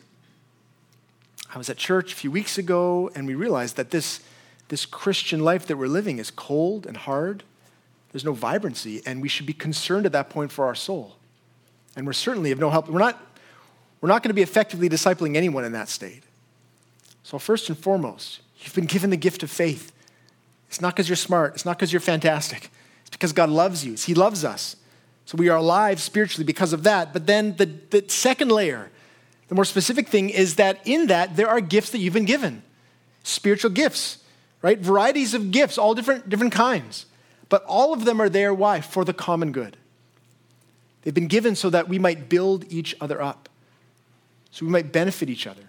I 1.54 1.58
was 1.58 1.68
at 1.68 1.76
church 1.76 2.12
a 2.12 2.16
few 2.16 2.30
weeks 2.30 2.56
ago, 2.56 3.10
and 3.14 3.26
we 3.26 3.34
realized 3.34 3.76
that 3.76 3.90
this, 3.90 4.20
this 4.68 4.86
Christian 4.86 5.40
life 5.40 5.66
that 5.66 5.76
we're 5.76 5.86
living 5.86 6.18
is 6.18 6.30
cold 6.30 6.86
and 6.86 6.96
hard. 6.96 7.42
There's 8.10 8.24
no 8.24 8.32
vibrancy, 8.32 9.02
and 9.04 9.20
we 9.20 9.28
should 9.28 9.44
be 9.44 9.52
concerned 9.52 10.06
at 10.06 10.12
that 10.12 10.30
point 10.30 10.50
for 10.50 10.64
our 10.64 10.74
soul. 10.74 11.16
And 11.94 12.06
we're 12.06 12.14
certainly 12.14 12.52
of 12.52 12.58
no 12.58 12.70
help. 12.70 12.88
We're 12.88 12.98
not, 12.98 13.20
we're 14.00 14.08
not 14.08 14.22
going 14.22 14.30
to 14.30 14.34
be 14.34 14.42
effectively 14.42 14.88
discipling 14.88 15.36
anyone 15.36 15.64
in 15.64 15.72
that 15.72 15.90
state. 15.90 16.22
So, 17.22 17.38
first 17.38 17.68
and 17.68 17.78
foremost, 17.78 18.40
you've 18.60 18.74
been 18.74 18.86
given 18.86 19.10
the 19.10 19.16
gift 19.18 19.42
of 19.42 19.50
faith. 19.50 19.92
It's 20.68 20.80
not 20.80 20.94
because 20.94 21.08
you're 21.08 21.16
smart, 21.16 21.54
it's 21.54 21.66
not 21.66 21.76
because 21.76 21.92
you're 21.92 22.00
fantastic. 22.00 22.70
It's 23.02 23.10
because 23.10 23.34
God 23.34 23.50
loves 23.50 23.84
you, 23.84 23.94
He 23.94 24.14
loves 24.14 24.42
us. 24.42 24.76
So, 25.26 25.36
we 25.36 25.50
are 25.50 25.58
alive 25.58 26.00
spiritually 26.00 26.44
because 26.44 26.72
of 26.72 26.82
that. 26.84 27.12
But 27.12 27.26
then 27.26 27.56
the, 27.56 27.66
the 27.66 28.04
second 28.08 28.50
layer, 28.50 28.90
the 29.52 29.56
more 29.56 29.66
specific 29.66 30.08
thing 30.08 30.30
is 30.30 30.54
that 30.54 30.80
in 30.86 31.08
that 31.08 31.36
there 31.36 31.46
are 31.46 31.60
gifts 31.60 31.90
that 31.90 31.98
you've 31.98 32.14
been 32.14 32.24
given 32.24 32.62
spiritual 33.22 33.70
gifts, 33.70 34.16
right? 34.62 34.78
Varieties 34.78 35.34
of 35.34 35.50
gifts, 35.50 35.76
all 35.76 35.92
different, 35.92 36.26
different 36.26 36.54
kinds. 36.54 37.04
But 37.50 37.62
all 37.64 37.92
of 37.92 38.06
them 38.06 38.18
are 38.22 38.30
there, 38.30 38.54
why? 38.54 38.80
For 38.80 39.04
the 39.04 39.12
common 39.12 39.52
good. 39.52 39.76
They've 41.02 41.12
been 41.12 41.26
given 41.26 41.54
so 41.54 41.68
that 41.68 41.86
we 41.86 41.98
might 41.98 42.30
build 42.30 42.64
each 42.72 42.94
other 42.98 43.20
up, 43.20 43.50
so 44.50 44.64
we 44.64 44.72
might 44.72 44.90
benefit 44.90 45.28
each 45.28 45.46
other. 45.46 45.64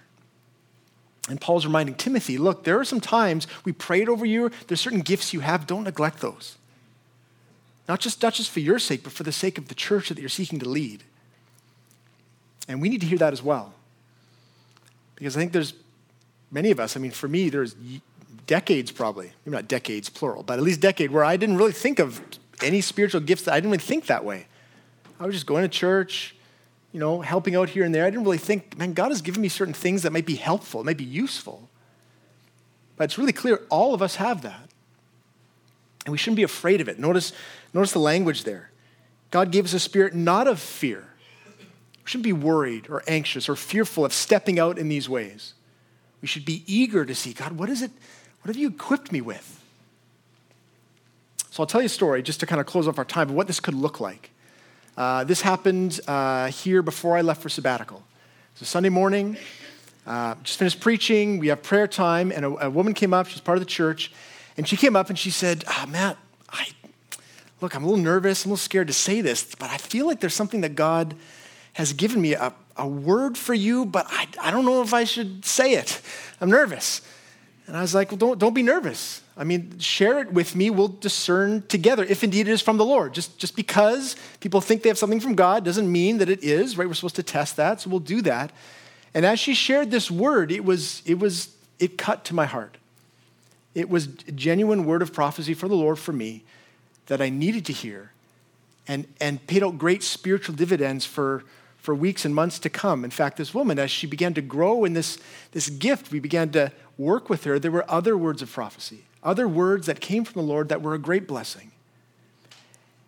And 1.28 1.42
Paul's 1.42 1.66
reminding 1.66 1.96
Timothy 1.96 2.38
look, 2.38 2.64
there 2.64 2.80
are 2.80 2.86
some 2.86 3.02
times 3.02 3.48
we 3.66 3.74
prayed 3.74 4.08
over 4.08 4.26
you, 4.26 4.50
there's 4.68 4.80
certain 4.80 5.02
gifts 5.02 5.34
you 5.34 5.42
have, 5.42 5.68
don't 5.68 5.84
neglect 5.84 6.22
those. 6.22 6.58
Not 7.90 8.00
just, 8.00 8.24
not 8.24 8.34
just 8.34 8.50
for 8.50 8.62
your 8.62 8.80
sake, 8.80 9.04
but 9.04 9.12
for 9.12 9.24
the 9.24 9.34
sake 9.34 9.58
of 9.58 9.68
the 9.68 9.76
church 9.76 10.08
that 10.08 10.20
you're 10.20 10.30
seeking 10.30 10.60
to 10.60 10.70
lead. 10.70 11.04
And 12.68 12.82
we 12.82 12.90
need 12.90 13.02
to 13.02 13.08
hear 13.08 13.18
that 13.18 13.34
as 13.34 13.44
well. 13.44 13.74
Because 15.16 15.36
I 15.36 15.40
think 15.40 15.52
there's 15.52 15.74
many 16.52 16.72
of 16.72 16.80
us, 16.80 16.96
I 16.96 17.00
mean, 17.00 17.12
for 17.12 17.28
me, 17.28 17.50
there's 17.50 17.76
decades 18.48 18.92
probably, 18.92 19.32
maybe 19.46 19.56
not 19.56 19.68
decades 19.68 20.10
plural, 20.10 20.44
but 20.44 20.58
at 20.58 20.64
least 20.64 20.80
decade 20.80 21.12
where 21.12 21.24
I 21.24 21.38
didn't 21.38 21.58
really 21.58 21.72
think 21.72 22.00
of 22.00 22.22
any 22.62 22.82
spiritual 22.82 23.22
gifts 23.22 23.44
that 23.44 23.54
I 23.54 23.58
didn't 23.58 23.72
really 23.72 23.84
think 23.84 24.08
that 24.08 24.24
way. 24.24 24.48
I 25.20 25.26
was 25.26 25.36
just 25.36 25.46
going 25.46 25.64
to 25.64 25.70
church, 25.70 26.36
you 26.92 27.00
know, 27.00 27.22
helping 27.22 27.56
out 27.56 27.70
here 27.70 27.84
and 27.84 27.94
there. 27.94 28.06
I 28.06 28.10
didn't 28.10 28.24
really 28.24 28.38
think, 28.38 28.78
man, 28.78 28.94
God 28.94 29.10
has 29.10 29.22
given 29.22 29.42
me 29.42 29.50
certain 29.50 29.74
things 29.74 30.04
that 30.04 30.12
might 30.12 30.26
be 30.26 30.36
helpful, 30.36 30.84
might 30.84 30.98
be 30.98 31.04
useful. 31.04 31.70
But 32.96 33.06
it's 33.06 33.18
really 33.18 33.34
clear 33.34 33.62
all 33.70 33.94
of 33.94 34.02
us 34.02 34.16
have 34.16 34.42
that. 34.44 34.70
And 36.06 36.12
we 36.12 36.18
shouldn't 36.18 36.38
be 36.38 36.44
afraid 36.44 36.82
of 36.82 36.90
it. 36.90 37.00
Notice, 37.00 37.34
notice 37.74 37.94
the 37.94 38.00
language 38.00 38.44
there. 38.44 38.72
God 39.32 39.52
gave 39.52 39.66
us 39.66 39.74
a 39.74 39.80
spirit 39.80 40.14
not 40.14 40.48
of 40.48 40.60
fear, 40.60 41.08
we 42.04 42.10
shouldn't 42.10 42.26
be 42.26 42.34
worried 42.34 42.90
or 42.90 43.04
anxious 43.08 43.48
or 43.48 43.56
fearful 43.56 44.06
of 44.06 44.14
stepping 44.14 44.60
out 44.60 44.78
in 44.78 44.90
these 44.90 45.08
ways. 45.08 45.54
We 46.22 46.28
should 46.28 46.46
be 46.46 46.64
eager 46.68 47.06
to 47.06 47.16
see 47.16 47.34
God, 47.34 47.54
what 47.54 47.70
is 47.70 47.82
it? 47.82 47.92
What 48.42 48.48
have 48.48 48.58
you 48.58 48.70
equipped 48.70 49.12
me 49.12 49.22
with? 49.22 49.62
So 51.50 51.64
I'll 51.64 51.68
tell 51.68 51.82
you 51.82 51.86
a 51.86 51.90
story 51.90 52.24
just 52.24 52.40
to 52.40 52.46
kind 52.46 52.60
of 52.60 52.66
close 52.66 52.88
off 52.88 52.98
our 52.98 53.06
time 53.06 53.30
of 53.30 53.36
what 53.36 53.48
this 53.48 53.60
could 53.60 53.76
look 53.76 54.00
like. 54.00 54.32
Uh, 54.98 55.24
this 55.24 55.42
happened 55.42 56.00
uh, 56.08 56.48
here 56.48 56.82
before 56.82 57.18
I 57.18 57.22
left 57.22 57.42
for 57.42 57.50
sabbatical. 57.50 58.04
It's 58.54 58.62
a 58.62 58.66
Sunday 58.66 58.90
morning, 58.90 59.38
uh, 60.06 60.36
just 60.44 60.60
finished 60.60 60.80
preaching. 60.80 61.40
We 61.40 61.48
have 61.48 61.64
prayer 61.64 61.88
time, 61.88 62.32
and 62.32 62.46
a, 62.46 62.66
a, 62.66 62.70
woman 62.70 62.94
came 62.94 63.14
up. 63.14 63.28
She's 63.28 63.40
part 63.40 63.58
of 63.58 63.62
the 63.62 63.70
church, 63.70 64.12
and 64.58 64.68
she 64.68 64.78
came 64.78 64.96
up 64.96 65.10
and 65.10 65.18
she 65.18 65.32
said, 65.32 65.64
ah, 65.68 65.88
"Matt, 65.90 66.18
I 66.50 66.68
look, 67.62 67.76
I'm 67.76 67.84
a 67.84 67.88
little 67.88 68.04
nervous. 68.04 68.46
I'm 68.46 68.50
a 68.50 68.54
little 68.54 68.64
scared 68.64 68.88
to 68.88 68.94
say 68.94 69.22
this, 69.22 69.56
but 69.56 69.70
I 69.70 69.78
feel 69.78 70.06
like 70.06 70.20
there's 70.20 70.34
something 70.34 70.62
that 70.62 70.76
God 70.76 71.16
has 71.74 71.94
given 71.94 72.22
me 72.22 72.34
a, 72.34 72.54
a 72.78 72.88
word 72.88 73.38
for 73.38 73.54
you, 73.54 73.86
but 73.86 74.06
I, 74.10 74.28
I 74.42 74.52
don't 74.52 74.66
know 74.66 74.82
if 74.82 74.94
I 74.94 75.04
should 75.04 75.46
say 75.46 75.74
it. 75.74 76.02
I'm 76.40 76.50
nervous. 76.50 77.02
And 77.68 77.78
I 77.78 77.82
was 77.82 77.96
like, 77.96 78.12
well, 78.12 78.18
don't, 78.18 78.40
don't 78.40 78.54
be 78.54 78.64
nervous. 78.64 79.22
I 79.36 79.44
mean, 79.44 79.80
share 79.80 80.20
it 80.20 80.32
with 80.32 80.56
me. 80.56 80.70
We'll 80.70 80.90
discern 80.90 81.64
together 81.68 82.04
if 82.04 82.24
indeed 82.24 82.48
it 82.48 82.52
is 82.52 82.62
from 82.62 82.78
the 82.78 82.86
Lord. 82.86 83.14
Just, 83.14 83.40
just 83.40 83.56
because 83.56 84.16
people 84.42 84.62
think 84.62 84.84
they 84.84 84.90
have 84.90 84.98
something 84.98 85.20
from 85.20 85.34
God 85.34 85.64
doesn't 85.64 85.92
mean 85.92 86.18
that 86.20 86.30
it 86.30 86.44
is, 86.44 86.78
right? 86.78 86.88
We're 86.88 86.94
supposed 86.94 87.16
to 87.16 87.24
test 87.24 87.56
that, 87.56 87.82
so 87.82 87.90
we'll 87.90 88.00
do 88.00 88.22
that. 88.24 88.52
And 89.14 89.26
as 89.26 89.40
she 89.40 89.54
shared 89.54 89.92
this 89.92 90.12
word, 90.12 90.52
it 90.52 90.66
was, 90.66 91.02
it 91.06 91.20
was, 91.20 91.56
it 91.80 91.98
cut 91.98 92.26
to 92.26 92.36
my 92.36 92.46
heart. 92.46 92.78
It 93.74 93.90
was 93.90 94.08
a 94.28 94.32
genuine 94.32 94.86
word 94.86 95.02
of 95.02 95.14
prophecy 95.14 95.54
for 95.54 95.68
the 95.68 95.76
Lord 95.76 95.98
for 95.98 96.14
me 96.14 96.44
that 97.08 97.22
I 97.22 97.30
needed 97.30 97.66
to 97.68 97.74
hear 97.74 98.12
and, 98.88 99.08
and 99.20 99.46
paid 99.48 99.64
out 99.64 99.78
great 99.78 100.04
spiritual 100.04 100.56
dividends 100.56 101.06
for, 101.06 101.44
for 101.84 101.94
weeks 101.94 102.24
and 102.24 102.34
months 102.34 102.60
to 102.60 102.70
come. 102.70 103.04
In 103.04 103.12
fact, 103.12 103.36
this 103.36 103.54
woman, 103.54 103.78
as 103.78 103.92
she 103.92 104.08
began 104.08 104.34
to 104.36 104.42
grow 104.42 104.86
in 104.86 104.94
this, 104.94 105.18
this 105.52 105.70
gift, 105.70 106.14
we 106.14 106.22
began 106.22 106.50
to 106.52 106.72
work 106.98 107.30
with 107.30 107.44
her. 107.44 107.60
There 107.60 107.72
were 107.72 107.84
other 107.92 108.18
words 108.18 108.42
of 108.42 108.50
prophecy, 108.50 109.04
other 109.22 109.50
words 109.50 109.86
that 109.88 110.00
came 110.00 110.24
from 110.24 110.42
the 110.42 110.48
Lord 110.48 110.70
that 110.70 110.82
were 110.82 110.94
a 110.94 110.98
great 110.98 111.28
blessing. 111.28 111.72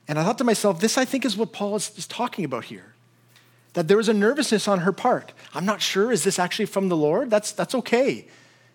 And 0.10 0.20
I 0.20 0.26
thought 0.26 0.38
to 0.40 0.44
myself, 0.44 0.82
this 0.82 0.98
I 0.98 1.06
think 1.06 1.24
is 1.24 1.38
what 1.38 1.54
Paul 1.54 1.78
is, 1.78 1.98
is 1.98 2.06
talking 2.06 2.44
about 2.44 2.66
here. 2.66 2.94
That 3.76 3.88
there 3.88 3.96
was 3.96 4.10
a 4.10 4.14
nervousness 4.14 4.68
on 4.68 4.80
her 4.80 4.92
part. 4.92 5.32
I'm 5.54 5.66
not 5.66 5.82
sure, 5.82 6.12
is 6.12 6.26
this 6.26 6.38
actually 6.38 6.66
from 6.66 6.90
the 6.90 6.98
Lord? 6.98 7.30
That's, 7.30 7.54
that's 7.54 7.76
okay. 7.76 8.28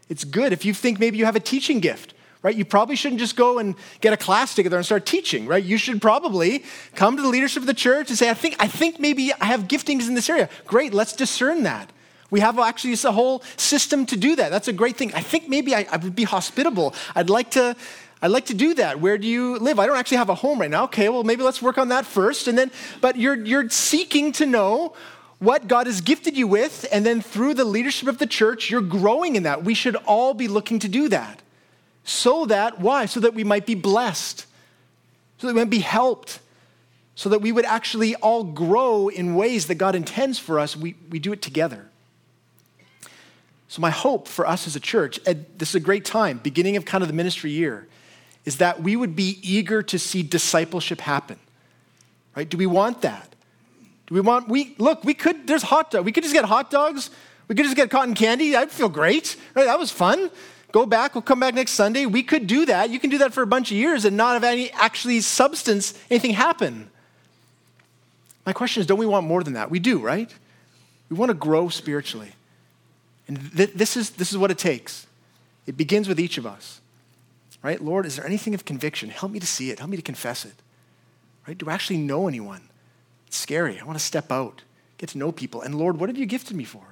It's 0.09 0.24
good. 0.24 0.51
If 0.51 0.64
you 0.64 0.72
think 0.72 0.98
maybe 0.98 1.18
you 1.18 1.26
have 1.26 1.36
a 1.36 1.40
teaching 1.40 1.78
gift, 1.78 2.14
right? 2.43 2.55
You 2.55 2.64
probably 2.64 2.97
shouldn't 2.97 3.20
just 3.20 3.36
go 3.36 3.59
and 3.59 3.74
get 4.01 4.12
a 4.12 4.16
class 4.16 4.55
together 4.55 4.76
and 4.76 4.86
start 4.86 5.05
teaching, 5.07 5.47
right? 5.47 5.62
You 5.62 5.76
should 5.76 6.01
probably 6.01 6.64
come 6.95 7.16
to 7.16 7.22
the 7.22 7.28
leadership 7.28 7.62
of 7.62 7.66
the 7.66 7.74
church 7.74 8.09
and 8.09 8.18
say, 8.18 8.30
I 8.30 8.34
think, 8.34 8.57
I 8.59 8.66
think 8.66 8.99
maybe 8.99 9.32
I 9.41 9.47
have 9.47 9.68
giftings 9.68 10.09
in 10.09 10.14
this 10.14 10.30
area. 10.30 10.49
Great, 10.66 10.95
let's 10.95 11.12
discern 11.12 11.64
that. 11.64 11.91
We 12.30 12.41
have 12.41 12.59
actually 12.59 12.95
a 13.05 13.12
whole 13.12 13.43
system 13.57 14.07
to 14.07 14.16
do 14.16 14.36
that. 14.36 14.51
That's 14.51 14.68
a 14.68 14.72
great 14.72 14.97
thing. 14.97 15.12
I 15.14 15.20
think 15.20 15.49
maybe 15.49 15.74
I, 15.74 15.86
I 15.91 15.97
would 15.97 16.14
be 16.14 16.24
hospitable. 16.24 16.95
I'd 17.14 17.30
like 17.30 17.51
to. 17.53 17.76
I'd 18.22 18.30
like 18.30 18.47
to 18.47 18.55
do 18.55 18.74
that. 18.74 19.01
Where 19.01 19.16
do 19.16 19.26
you 19.26 19.59
live? 19.59 19.78
I 19.78 19.86
don't 19.86 19.97
actually 19.97 20.18
have 20.18 20.28
a 20.28 20.34
home 20.34 20.61
right 20.61 20.70
now. 20.70 20.84
Okay, 20.84 21.09
well 21.09 21.24
maybe 21.24 21.43
let's 21.43 21.62
work 21.62 21.78
on 21.78 21.88
that 21.88 22.05
first, 22.07 22.49
and 22.49 22.57
then. 22.57 22.70
But 23.01 23.16
you're 23.16 23.34
you're 23.34 23.68
seeking 23.70 24.30
to 24.32 24.47
know 24.47 24.95
what 25.38 25.66
God 25.66 25.86
has 25.86 26.03
gifted 26.03 26.36
you 26.36 26.47
with, 26.47 26.86
and 26.93 27.05
then 27.05 27.22
through 27.22 27.55
the 27.55 27.64
leadership 27.64 28.09
of 28.09 28.18
the 28.18 28.26
church, 28.26 28.70
you're 28.70 28.82
growing 28.82 29.36
in 29.36 29.43
that. 29.45 29.64
We 29.64 29.74
should 29.74 29.97
all 29.97 30.34
be 30.34 30.49
looking 30.49 30.78
to 30.80 30.88
do 30.88 31.09
that. 31.09 31.41
So 32.05 32.46
that, 32.46 32.80
why? 32.80 33.07
So 33.07 33.20
that 33.20 33.34
we 33.34 33.44
might 33.44 33.66
be 33.66 33.74
blessed, 33.74 34.46
so 35.38 35.46
that 35.46 35.55
we 35.55 35.61
might 35.61 35.70
be 35.70 35.80
helped, 35.80 36.40
so 37.14 37.28
that 37.28 37.40
we 37.40 37.53
would 37.53 37.64
actually 37.64 38.14
all 38.16 38.44
grow 38.44 39.09
in 39.09 39.34
ways 39.34 39.66
that 39.66 39.76
God 39.76 39.94
intends 39.94 40.38
for 40.38 40.59
us. 40.59 40.76
We, 40.76 40.96
we 41.11 41.18
do 41.18 41.32
it 41.32 41.42
together. 41.42 41.86
So, 43.68 43.80
my 43.80 43.90
hope 43.90 44.26
for 44.26 44.46
us 44.48 44.66
as 44.66 44.74
a 44.74 44.80
church, 44.80 45.20
this 45.24 45.68
is 45.68 45.74
a 45.76 45.80
great 45.80 46.05
time, 46.05 46.38
beginning 46.38 46.76
of 46.76 46.84
kind 46.84 47.03
of 47.03 47.09
the 47.09 47.14
ministry 47.14 47.53
year, 47.53 47.86
is 48.44 48.57
that 48.57 48.82
we 48.82 48.96
would 48.96 49.14
be 49.14 49.38
eager 49.42 49.82
to 49.82 49.98
see 49.98 50.22
discipleship 50.22 51.01
happen. 51.01 51.38
Right? 52.34 52.48
Do 52.48 52.57
we 52.57 52.66
want 52.66 53.03
that? 53.03 53.28
Do 54.07 54.14
we 54.14 54.20
want, 54.20 54.48
we, 54.48 54.74
look, 54.78 55.05
we 55.05 55.14
could, 55.14 55.46
there's 55.46 55.62
hot 55.62 55.92
dog. 55.92 56.05
We 56.05 56.11
could 56.11 56.24
just 56.24 56.34
get 56.34 56.44
hot 56.44 56.70
dogs. 56.70 57.11
We 57.46 57.55
could 57.55 57.64
just 57.64 57.76
get 57.76 57.90
cotton 57.90 58.14
candy. 58.14 58.57
I'd 58.57 58.72
feel 58.72 58.88
great. 58.88 59.36
Right? 59.55 59.66
That 59.66 59.78
was 59.78 59.92
fun 59.92 60.30
go 60.72 60.86
back, 60.86 61.14
we'll 61.14 61.22
come 61.22 61.40
back 61.40 61.54
next 61.54 61.72
Sunday. 61.72 62.06
We 62.06 62.22
could 62.22 62.46
do 62.46 62.66
that. 62.66 62.90
You 62.90 62.98
can 62.98 63.10
do 63.10 63.18
that 63.18 63.32
for 63.32 63.42
a 63.42 63.46
bunch 63.46 63.70
of 63.70 63.76
years 63.76 64.04
and 64.04 64.16
not 64.16 64.34
have 64.34 64.44
any 64.44 64.70
actually 64.72 65.20
substance, 65.20 65.94
anything 66.10 66.32
happen. 66.32 66.90
My 68.46 68.52
question 68.52 68.80
is 68.80 68.86
don't 68.86 68.98
we 68.98 69.06
want 69.06 69.26
more 69.26 69.42
than 69.42 69.54
that? 69.54 69.70
We 69.70 69.78
do, 69.78 69.98
right? 69.98 70.32
We 71.08 71.16
want 71.16 71.30
to 71.30 71.34
grow 71.34 71.68
spiritually. 71.68 72.32
And 73.28 73.56
th- 73.56 73.72
this, 73.74 73.96
is, 73.96 74.10
this 74.10 74.32
is 74.32 74.38
what 74.38 74.50
it 74.50 74.58
takes. 74.58 75.06
It 75.66 75.76
begins 75.76 76.08
with 76.08 76.18
each 76.18 76.38
of 76.38 76.46
us, 76.46 76.80
right? 77.62 77.80
Lord, 77.80 78.06
is 78.06 78.16
there 78.16 78.26
anything 78.26 78.54
of 78.54 78.64
conviction? 78.64 79.10
Help 79.10 79.30
me 79.30 79.38
to 79.38 79.46
see 79.46 79.70
it. 79.70 79.78
Help 79.78 79.90
me 79.90 79.96
to 79.96 80.02
confess 80.02 80.44
it, 80.44 80.54
right? 81.46 81.56
Do 81.56 81.68
I 81.68 81.74
actually 81.74 81.98
know 81.98 82.26
anyone? 82.26 82.62
It's 83.26 83.36
scary. 83.36 83.78
I 83.78 83.84
want 83.84 83.98
to 83.98 84.04
step 84.04 84.32
out, 84.32 84.62
get 84.98 85.10
to 85.10 85.18
know 85.18 85.30
people. 85.30 85.62
And 85.62 85.76
Lord, 85.76 86.00
what 86.00 86.08
have 86.08 86.18
you 86.18 86.26
gifted 86.26 86.56
me 86.56 86.64
for? 86.64 86.82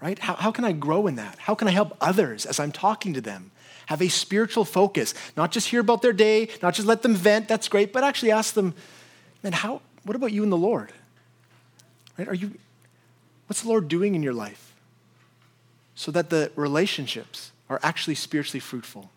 Right? 0.00 0.18
How, 0.18 0.34
how 0.34 0.50
can 0.50 0.64
I 0.64 0.72
grow 0.72 1.06
in 1.06 1.16
that? 1.16 1.38
How 1.38 1.54
can 1.54 1.66
I 1.68 1.70
help 1.70 1.96
others 2.00 2.44
as 2.44 2.60
I'm 2.60 2.72
talking 2.72 3.14
to 3.14 3.20
them? 3.20 3.50
Have 3.86 4.02
a 4.02 4.08
spiritual 4.08 4.64
focus, 4.64 5.14
not 5.36 5.50
just 5.50 5.68
hear 5.68 5.80
about 5.80 6.02
their 6.02 6.12
day, 6.12 6.48
not 6.62 6.74
just 6.74 6.86
let 6.86 7.02
them 7.02 7.14
vent, 7.14 7.48
that's 7.48 7.68
great, 7.68 7.92
but 7.92 8.04
actually 8.04 8.32
ask 8.32 8.54
them, 8.54 8.74
man, 9.42 9.52
how, 9.52 9.82
what 10.04 10.16
about 10.16 10.32
you 10.32 10.42
and 10.42 10.52
the 10.52 10.56
Lord? 10.56 10.92
Right? 12.18 12.28
Are 12.28 12.34
you, 12.34 12.52
what's 13.46 13.62
the 13.62 13.68
Lord 13.68 13.88
doing 13.88 14.14
in 14.14 14.22
your 14.22 14.32
life? 14.32 14.74
so 15.94 16.10
that 16.10 16.30
the 16.30 16.50
relationships 16.56 17.52
are 17.70 17.80
actually 17.82 18.14
spiritually 18.14 18.60
fruitful. 18.60 19.10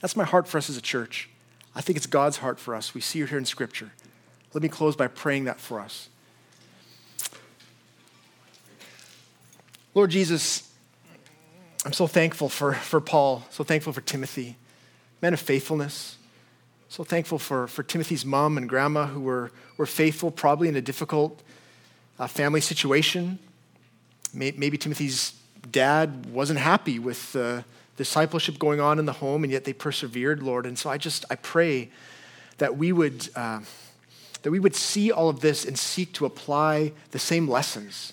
That's 0.00 0.16
my 0.16 0.24
heart 0.24 0.48
for 0.48 0.58
us 0.58 0.70
as 0.70 0.76
a 0.76 0.82
church. 0.82 1.28
I 1.74 1.80
think 1.80 1.96
it's 1.96 2.06
God's 2.06 2.38
heart 2.38 2.58
for 2.58 2.74
us. 2.74 2.94
We 2.94 3.00
see 3.00 3.20
it 3.20 3.28
here 3.28 3.38
in 3.38 3.44
Scripture. 3.44 3.90
Let 4.52 4.62
me 4.62 4.68
close 4.68 4.96
by 4.96 5.06
praying 5.06 5.44
that 5.44 5.60
for 5.60 5.78
us. 5.80 6.08
Lord 9.92 10.10
Jesus, 10.10 10.72
I'm 11.84 11.92
so 11.92 12.06
thankful 12.06 12.48
for, 12.48 12.74
for 12.74 13.00
Paul, 13.00 13.44
so 13.50 13.64
thankful 13.64 13.92
for 13.92 14.00
Timothy, 14.00 14.56
men 15.20 15.34
of 15.34 15.40
faithfulness. 15.40 16.16
So 16.88 17.02
thankful 17.02 17.40
for, 17.40 17.66
for 17.66 17.82
Timothy's 17.82 18.24
mom 18.24 18.56
and 18.56 18.68
grandma 18.68 19.06
who 19.06 19.20
were, 19.20 19.50
were 19.76 19.86
faithful, 19.86 20.30
probably 20.30 20.68
in 20.68 20.76
a 20.76 20.80
difficult 20.80 21.42
uh, 22.20 22.28
family 22.28 22.60
situation. 22.60 23.40
Maybe 24.32 24.78
Timothy's 24.78 25.34
dad 25.72 26.26
wasn't 26.26 26.60
happy 26.60 27.00
with 27.00 27.32
the 27.32 27.64
discipleship 27.96 28.60
going 28.60 28.80
on 28.80 29.00
in 29.00 29.06
the 29.06 29.14
home, 29.14 29.42
and 29.42 29.52
yet 29.52 29.64
they 29.64 29.72
persevered, 29.72 30.40
Lord. 30.40 30.66
And 30.66 30.78
so 30.78 30.88
I 30.88 30.98
just, 30.98 31.24
I 31.30 31.34
pray 31.34 31.90
that 32.58 32.76
we 32.76 32.92
would, 32.92 33.28
uh, 33.34 33.60
that 34.42 34.50
we 34.52 34.60
would 34.60 34.76
see 34.76 35.10
all 35.10 35.28
of 35.28 35.40
this 35.40 35.64
and 35.64 35.76
seek 35.76 36.12
to 36.14 36.26
apply 36.26 36.92
the 37.10 37.18
same 37.18 37.48
lessons, 37.48 38.12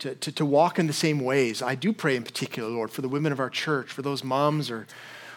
to, 0.00 0.14
to, 0.16 0.32
to 0.32 0.44
walk 0.44 0.78
in 0.78 0.86
the 0.86 0.92
same 0.92 1.20
ways. 1.20 1.62
I 1.62 1.74
do 1.74 1.92
pray 1.92 2.16
in 2.16 2.24
particular, 2.24 2.68
Lord, 2.68 2.90
for 2.90 3.02
the 3.02 3.08
women 3.08 3.32
of 3.32 3.40
our 3.40 3.50
church, 3.50 3.90
for 3.90 4.02
those 4.02 4.24
moms 4.24 4.70
or 4.70 4.86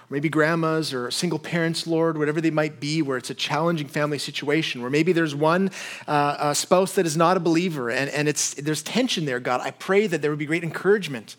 maybe 0.09 0.29
grandmas 0.29 0.93
or 0.93 1.09
single 1.11 1.39
parents, 1.39 1.87
Lord, 1.87 2.17
whatever 2.17 2.39
they 2.39 2.51
might 2.51 2.79
be, 2.79 3.01
where 3.01 3.17
it's 3.17 3.29
a 3.29 3.35
challenging 3.35 3.87
family 3.87 4.17
situation, 4.17 4.81
where 4.81 4.91
maybe 4.91 5.11
there's 5.11 5.33
one 5.33 5.71
uh, 6.07 6.53
spouse 6.53 6.95
that 6.95 7.05
is 7.05 7.17
not 7.17 7.37
a 7.37 7.39
believer 7.39 7.89
and, 7.89 8.09
and 8.11 8.27
it's, 8.27 8.53
there's 8.53 8.83
tension 8.83 9.25
there, 9.25 9.39
God. 9.39 9.61
I 9.61 9.71
pray 9.71 10.07
that 10.07 10.21
there 10.21 10.29
would 10.29 10.39
be 10.39 10.45
great 10.45 10.63
encouragement. 10.63 11.35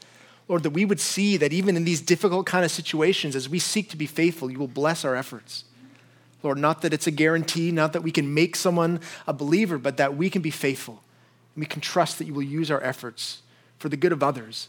Lord, 0.49 0.62
that 0.64 0.70
we 0.70 0.85
would 0.85 1.01
see 1.01 1.37
that 1.39 1.53
even 1.53 1.77
in 1.77 1.85
these 1.85 2.03
difficult 2.03 2.47
kind 2.47 2.64
of 2.64 2.70
situations, 2.70 3.35
as 3.37 3.49
we 3.49 3.59
seek 3.59 3.89
to 3.91 3.97
be 3.97 4.07
faithful, 4.07 4.51
you 4.51 4.59
will 4.59 4.68
bless 4.68 5.05
our 5.05 5.14
efforts. 5.14 5.64
Lord, 6.43 6.59
not 6.59 6.83
that 6.83 6.93
it's 6.93 7.07
a 7.07 7.11
guarantee, 7.11 7.70
not 7.70 7.95
that 7.95 8.03
we 8.03 8.11
can 8.11 8.35
make 8.35 8.55
someone 8.55 9.01
a 9.27 9.33
believer, 9.33 9.79
but 9.79 9.97
that 9.97 10.16
we 10.16 10.29
can 10.29 10.43
be 10.43 10.51
faithful. 10.51 11.03
And 11.55 11.62
we 11.62 11.66
can 11.66 11.80
trust 11.80 12.18
that 12.18 12.26
you 12.26 12.34
will 12.34 12.42
use 12.42 12.70
our 12.70 12.82
efforts 12.82 13.42
for 13.78 13.88
the 13.88 13.96
good 13.96 14.12
of 14.12 14.22
others. 14.22 14.68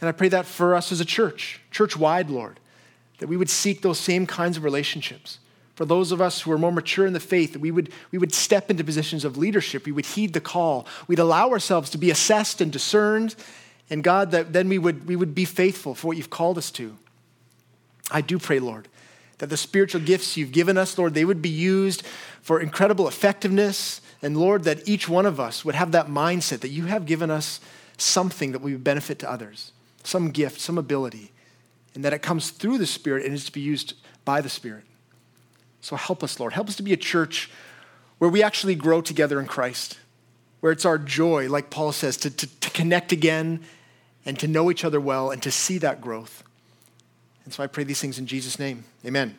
And 0.00 0.08
I 0.08 0.12
pray 0.12 0.28
that 0.28 0.46
for 0.46 0.74
us 0.74 0.92
as 0.92 1.00
a 1.00 1.04
church, 1.04 1.60
church 1.70 1.96
wide, 1.96 2.30
Lord, 2.30 2.60
that 3.18 3.26
we 3.28 3.36
would 3.36 3.50
seek 3.50 3.82
those 3.82 3.98
same 3.98 4.26
kinds 4.26 4.56
of 4.56 4.64
relationships. 4.64 5.38
For 5.74 5.84
those 5.84 6.10
of 6.10 6.20
us 6.20 6.40
who 6.40 6.52
are 6.52 6.58
more 6.58 6.72
mature 6.72 7.06
in 7.06 7.12
the 7.12 7.20
faith, 7.20 7.52
that 7.52 7.60
we 7.60 7.70
would, 7.70 7.92
we 8.10 8.18
would 8.18 8.32
step 8.32 8.70
into 8.70 8.82
positions 8.82 9.24
of 9.24 9.36
leadership. 9.36 9.86
We 9.86 9.92
would 9.92 10.06
heed 10.06 10.32
the 10.32 10.40
call. 10.40 10.86
We'd 11.06 11.20
allow 11.20 11.50
ourselves 11.50 11.90
to 11.90 11.98
be 11.98 12.10
assessed 12.10 12.60
and 12.60 12.72
discerned. 12.72 13.36
And 13.90 14.02
God, 14.02 14.32
that 14.32 14.52
then 14.52 14.68
we 14.68 14.78
would, 14.78 15.06
we 15.06 15.16
would 15.16 15.34
be 15.34 15.44
faithful 15.44 15.94
for 15.94 16.08
what 16.08 16.16
you've 16.16 16.30
called 16.30 16.58
us 16.58 16.70
to. 16.72 16.96
I 18.10 18.20
do 18.22 18.38
pray, 18.38 18.58
Lord, 18.58 18.88
that 19.38 19.50
the 19.50 19.56
spiritual 19.56 20.00
gifts 20.00 20.36
you've 20.36 20.52
given 20.52 20.76
us, 20.76 20.98
Lord, 20.98 21.14
they 21.14 21.24
would 21.24 21.42
be 21.42 21.48
used 21.48 22.02
for 22.42 22.60
incredible 22.60 23.06
effectiveness. 23.06 24.00
And 24.20 24.36
Lord, 24.36 24.64
that 24.64 24.88
each 24.88 25.08
one 25.08 25.26
of 25.26 25.38
us 25.38 25.64
would 25.64 25.74
have 25.74 25.92
that 25.92 26.08
mindset 26.08 26.60
that 26.60 26.70
you 26.70 26.86
have 26.86 27.06
given 27.06 27.30
us 27.30 27.60
something 27.96 28.52
that 28.52 28.60
we 28.60 28.72
would 28.72 28.84
benefit 28.84 29.18
to 29.20 29.30
others, 29.30 29.72
some 30.02 30.30
gift, 30.30 30.60
some 30.60 30.78
ability 30.78 31.32
and 31.98 32.04
that 32.04 32.12
it 32.12 32.22
comes 32.22 32.50
through 32.50 32.78
the 32.78 32.86
Spirit 32.86 33.24
and 33.24 33.34
is 33.34 33.44
to 33.46 33.50
be 33.50 33.60
used 33.60 33.94
by 34.24 34.40
the 34.40 34.48
Spirit. 34.48 34.84
So 35.80 35.96
help 35.96 36.22
us, 36.22 36.38
Lord. 36.38 36.52
Help 36.52 36.68
us 36.68 36.76
to 36.76 36.82
be 36.84 36.92
a 36.92 36.96
church 36.96 37.50
where 38.18 38.30
we 38.30 38.40
actually 38.40 38.76
grow 38.76 39.00
together 39.00 39.40
in 39.40 39.46
Christ, 39.46 39.98
where 40.60 40.70
it's 40.70 40.84
our 40.84 40.96
joy, 40.96 41.48
like 41.48 41.70
Paul 41.70 41.90
says, 41.90 42.16
to, 42.18 42.30
to, 42.30 42.46
to 42.60 42.70
connect 42.70 43.10
again 43.10 43.64
and 44.24 44.38
to 44.38 44.46
know 44.46 44.70
each 44.70 44.84
other 44.84 45.00
well 45.00 45.32
and 45.32 45.42
to 45.42 45.50
see 45.50 45.78
that 45.78 46.00
growth. 46.00 46.44
And 47.44 47.52
so 47.52 47.64
I 47.64 47.66
pray 47.66 47.82
these 47.82 48.00
things 48.00 48.16
in 48.16 48.26
Jesus' 48.26 48.60
name. 48.60 48.84
Amen. 49.04 49.36